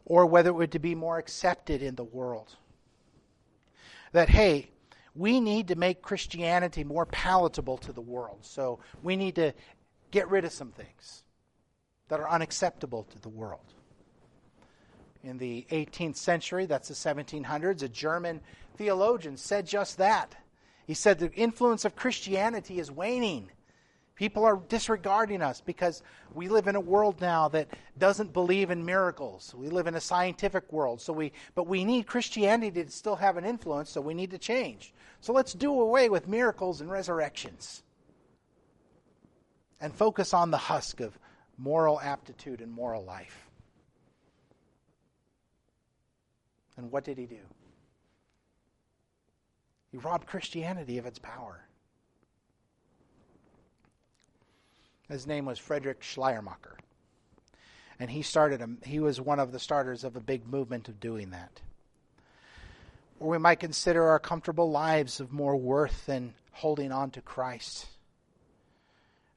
Or 0.05 0.25
whether 0.25 0.49
it 0.49 0.53
would 0.53 0.71
to 0.71 0.79
be 0.79 0.95
more 0.95 1.17
accepted 1.17 1.83
in 1.83 1.95
the 1.95 2.03
world. 2.03 2.55
That, 4.11 4.29
hey, 4.29 4.71
we 5.13 5.39
need 5.39 5.67
to 5.67 5.75
make 5.75 6.01
Christianity 6.01 6.83
more 6.83 7.05
palatable 7.05 7.77
to 7.79 7.93
the 7.93 8.01
world. 8.01 8.39
So 8.41 8.79
we 9.03 9.15
need 9.15 9.35
to 9.35 9.53
get 10.09 10.29
rid 10.29 10.45
of 10.45 10.51
some 10.51 10.71
things 10.71 11.23
that 12.09 12.19
are 12.19 12.29
unacceptable 12.29 13.03
to 13.03 13.19
the 13.19 13.29
world. 13.29 13.73
In 15.23 15.37
the 15.37 15.65
18th 15.71 16.15
century, 16.15 16.65
that's 16.65 16.87
the 16.87 16.93
1700s, 16.93 17.83
a 17.83 17.89
German 17.89 18.41
theologian 18.77 19.37
said 19.37 19.67
just 19.67 19.97
that. 19.97 20.35
He 20.85 20.93
said 20.93 21.19
the 21.19 21.33
influence 21.33 21.83
of 21.83 21.95
Christianity 21.95 22.79
is 22.79 22.89
waning. 22.89 23.51
People 24.15 24.45
are 24.45 24.59
disregarding 24.69 25.41
us 25.41 25.61
because 25.61 26.01
we 26.33 26.47
live 26.47 26.67
in 26.67 26.75
a 26.75 26.79
world 26.79 27.21
now 27.21 27.49
that 27.49 27.67
doesn't 27.99 28.33
believe 28.33 28.71
in 28.71 28.83
miracles. 28.85 29.53
We 29.55 29.69
live 29.69 29.85
in 29.85 29.95
a 29.95 30.01
scientific 30.01 30.71
world. 30.71 31.01
So 31.01 31.13
we 31.13 31.33
but 31.53 31.67
we 31.67 31.85
need 31.85 32.07
Christianity 32.07 32.83
to 32.83 32.89
still 32.89 33.17
have 33.17 33.37
an 33.37 33.45
influence, 33.45 33.91
so 33.91 34.01
we 34.01 34.15
need 34.15 34.31
to 34.31 34.39
change. 34.39 34.93
So 35.21 35.33
let's 35.33 35.53
do 35.53 35.81
away 35.81 36.09
with 36.09 36.27
miracles 36.27 36.81
and 36.81 36.89
resurrections. 36.89 37.83
And 39.79 39.93
focus 39.93 40.33
on 40.33 40.49
the 40.49 40.57
husk 40.57 40.99
of 40.99 41.19
moral 41.57 41.99
aptitude 41.99 42.61
and 42.61 42.71
moral 42.71 43.03
life. 43.03 43.47
And 46.77 46.91
what 46.91 47.03
did 47.03 47.17
he 47.17 47.25
do? 47.25 47.39
He 49.91 49.97
robbed 49.97 50.27
Christianity 50.27 50.97
of 50.97 51.05
its 51.05 51.19
power. 51.19 51.63
His 55.09 55.25
name 55.25 55.45
was 55.45 55.57
Friedrich 55.57 56.03
Schleiermacher. 56.03 56.77
And 57.99 58.11
he 58.11 58.21
started 58.21 58.61
a, 58.61 58.69
he 58.87 58.99
was 58.99 59.19
one 59.19 59.39
of 59.39 59.51
the 59.51 59.59
starters 59.59 60.03
of 60.03 60.15
a 60.15 60.19
big 60.19 60.47
movement 60.47 60.87
of 60.87 60.99
doing 60.99 61.31
that. 61.31 61.61
Or 63.19 63.29
we 63.29 63.37
might 63.39 63.59
consider 63.59 64.03
our 64.03 64.19
comfortable 64.19 64.69
lives 64.69 65.19
of 65.19 65.33
more 65.33 65.55
worth 65.55 66.05
than 66.05 66.35
holding 66.51 66.91
on 66.91 67.09
to 67.11 67.21
Christ. 67.21 67.87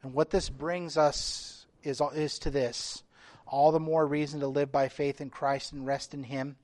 And 0.03 0.13
what 0.13 0.31
this 0.31 0.51
brings 0.51 0.99
us 0.99 1.60
is, 1.83 2.01
is 2.15 2.39
to 2.41 2.51
this 2.51 3.03
all 3.47 3.73
the 3.73 3.81
more 3.81 4.07
reason 4.07 4.41
to 4.41 4.47
live 4.47 4.71
by 4.71 4.89
faith 4.89 5.21
in 5.21 5.29
Christ 5.29 5.73
and 5.73 5.85
rest 5.85 6.15
in 6.15 6.23
Him 6.23 6.57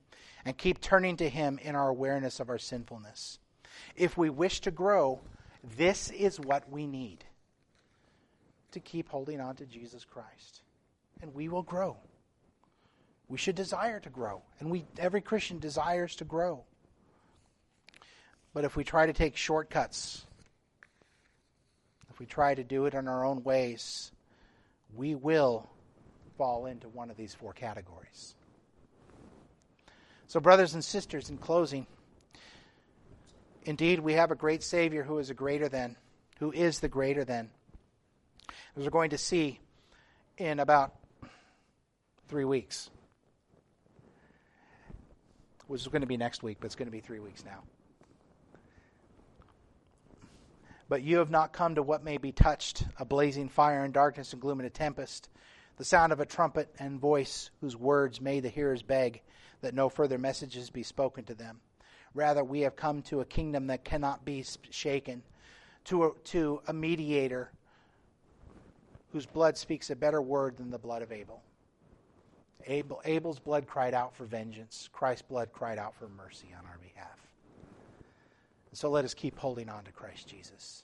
and 0.45 0.57
keep 0.57 0.79
turning 0.79 1.17
to 1.17 1.29
Him 1.29 1.59
in 1.61 1.75
our 1.75 1.89
awareness 1.89 2.39
of 2.39 2.49
our 2.49 2.57
sinfulness. 2.57 3.39
If 3.95 4.17
we 4.17 4.29
wish 4.29 4.61
to 4.61 4.71
grow, 4.71 5.19
this 5.75 6.09
is 6.11 6.39
what 6.39 6.71
we 6.71 6.87
need 6.87 7.25
to 8.71 8.79
keep 8.79 9.09
holding 9.09 9.41
on 9.41 9.55
to 9.57 9.65
Jesus 9.65 10.05
Christ. 10.05 10.61
And 11.21 11.33
we 11.33 11.49
will 11.49 11.63
grow. 11.63 11.97
We 13.27 13.37
should 13.37 13.55
desire 13.55 13.99
to 13.99 14.09
grow. 14.09 14.41
And 14.59 14.71
we 14.71 14.85
every 14.97 15.21
Christian 15.21 15.59
desires 15.59 16.15
to 16.17 16.25
grow. 16.25 16.63
But 18.53 18.63
if 18.63 18.75
we 18.75 18.83
try 18.83 19.05
to 19.05 19.13
take 19.13 19.35
shortcuts, 19.35 20.25
if 22.09 22.19
we 22.19 22.25
try 22.25 22.55
to 22.55 22.63
do 22.63 22.85
it 22.85 22.93
in 22.93 23.07
our 23.07 23.25
own 23.25 23.43
ways, 23.43 24.11
we 24.97 25.15
will 25.15 25.69
fall 26.37 26.65
into 26.65 26.89
one 26.89 27.09
of 27.09 27.17
these 27.17 27.33
four 27.33 27.53
categories. 27.53 28.35
So, 30.27 30.39
brothers 30.39 30.73
and 30.73 30.83
sisters, 30.83 31.29
in 31.29 31.37
closing, 31.37 31.87
indeed, 33.63 33.99
we 33.99 34.13
have 34.13 34.31
a 34.31 34.35
great 34.35 34.63
Savior 34.63 35.03
who 35.03 35.19
is 35.19 35.29
a 35.29 35.33
greater 35.33 35.69
than, 35.69 35.95
who 36.39 36.51
is 36.51 36.79
the 36.79 36.89
greater 36.89 37.23
than. 37.23 37.49
As 38.75 38.83
we're 38.83 38.89
going 38.89 39.11
to 39.11 39.17
see 39.17 39.59
in 40.37 40.59
about 40.59 40.93
three 42.27 42.45
weeks, 42.45 42.89
which 45.67 45.81
is 45.81 45.87
going 45.87 46.01
to 46.01 46.07
be 46.07 46.17
next 46.17 46.43
week, 46.43 46.57
but 46.59 46.65
it's 46.65 46.75
going 46.75 46.87
to 46.87 46.91
be 46.91 46.99
three 46.99 47.19
weeks 47.19 47.45
now. 47.45 47.63
But 50.89 51.03
you 51.03 51.17
have 51.17 51.29
not 51.29 51.51
come 51.51 51.75
to 51.75 51.83
what 51.83 52.03
may 52.03 52.17
be 52.17 52.31
touched 52.31 52.85
a 52.97 53.05
blazing 53.05 53.49
fire 53.49 53.83
and 53.83 53.93
darkness 53.93 54.31
and 54.31 54.41
gloom 54.41 54.59
and 54.59 54.67
a 54.67 54.69
tempest, 54.69 55.29
the 55.77 55.83
sound 55.83 56.13
of 56.13 56.19
a 56.19 56.25
trumpet 56.25 56.73
and 56.79 56.99
voice 56.99 57.49
whose 57.61 57.75
words 57.75 58.21
made 58.21 58.43
the 58.43 58.49
hearers 58.49 58.81
beg 58.81 59.21
that 59.61 59.73
no 59.73 59.89
further 59.89 60.17
messages 60.17 60.69
be 60.69 60.83
spoken 60.83 61.23
to 61.25 61.35
them. 61.35 61.59
Rather, 62.13 62.43
we 62.43 62.61
have 62.61 62.75
come 62.75 63.01
to 63.03 63.21
a 63.21 63.25
kingdom 63.25 63.67
that 63.67 63.83
cannot 63.83 64.23
be 64.23 64.43
shaken, 64.69 65.23
to 65.85 66.05
a, 66.05 66.11
to 66.23 66.61
a 66.67 66.73
mediator 66.73 67.51
whose 69.11 69.25
blood 69.25 69.57
speaks 69.57 69.89
a 69.89 69.95
better 69.95 70.21
word 70.21 70.57
than 70.57 70.69
the 70.69 70.77
blood 70.77 71.01
of 71.01 71.11
Abel. 71.11 71.41
Abel. 72.65 73.01
Abel's 73.05 73.39
blood 73.39 73.67
cried 73.67 73.93
out 73.93 74.15
for 74.15 74.25
vengeance, 74.25 74.89
Christ's 74.91 75.21
blood 75.23 75.49
cried 75.53 75.77
out 75.77 75.95
for 75.95 76.07
mercy 76.09 76.47
on 76.57 76.65
our 76.65 76.77
behalf. 76.81 77.16
So 78.77 78.91
let 78.91 79.05
us 79.05 79.15
keep 79.15 79.39
holding 79.39 79.69
on 79.69 79.85
to 79.85 79.91
Christ 79.91 80.27
Jesus. 80.27 80.83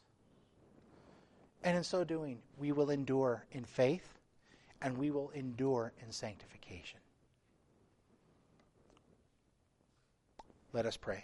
And 1.63 1.77
in 1.77 1.83
so 1.83 2.03
doing, 2.03 2.39
we 2.57 2.71
will 2.71 2.89
endure 2.89 3.45
in 3.51 3.65
faith 3.65 4.17
and 4.81 4.97
we 4.97 5.11
will 5.11 5.29
endure 5.35 5.93
in 6.03 6.11
sanctification. 6.11 6.99
Let 10.73 10.87
us 10.87 10.97
pray. 10.97 11.23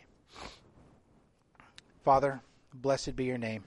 Father, 2.06 2.40
blessed 2.72 3.16
be 3.16 3.26
your 3.26 3.40
name. 3.40 3.64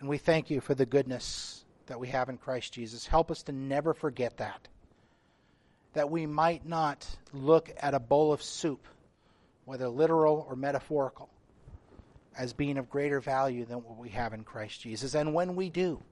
And 0.00 0.08
we 0.08 0.18
thank 0.18 0.50
you 0.50 0.60
for 0.60 0.74
the 0.74 0.84
goodness 0.84 1.64
that 1.86 2.00
we 2.00 2.08
have 2.08 2.28
in 2.28 2.38
Christ 2.38 2.72
Jesus. 2.72 3.06
Help 3.06 3.30
us 3.30 3.44
to 3.44 3.52
never 3.52 3.94
forget 3.94 4.38
that. 4.38 4.66
That 5.92 6.10
we 6.10 6.26
might 6.26 6.66
not 6.66 7.06
look 7.32 7.70
at 7.78 7.94
a 7.94 8.00
bowl 8.00 8.32
of 8.32 8.42
soup 8.42 8.84
whether 9.70 9.88
literal 9.88 10.44
or 10.48 10.56
metaphorical, 10.56 11.28
as 12.36 12.52
being 12.52 12.76
of 12.76 12.90
greater 12.90 13.20
value 13.20 13.64
than 13.64 13.76
what 13.76 13.96
we 13.96 14.08
have 14.08 14.32
in 14.32 14.42
Christ 14.42 14.80
Jesus. 14.80 15.14
And 15.14 15.32
when 15.32 15.54
we 15.54 15.70
do, 15.70 16.02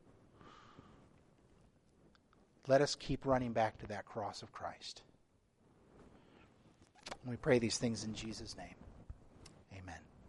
let 2.69 2.81
us 2.81 2.95
keep 2.95 3.27
running 3.27 3.53
back 3.53 3.77
to 3.79 3.87
that 3.89 4.07
cross 4.07 4.43
of 4.43 4.53
Christ. 4.53 5.03
And 7.23 7.33
we 7.33 7.37
pray 7.37 7.59
these 7.59 7.79
things 7.79 8.05
in 8.05 8.15
Jesus' 8.15 8.57
name. 8.57 8.77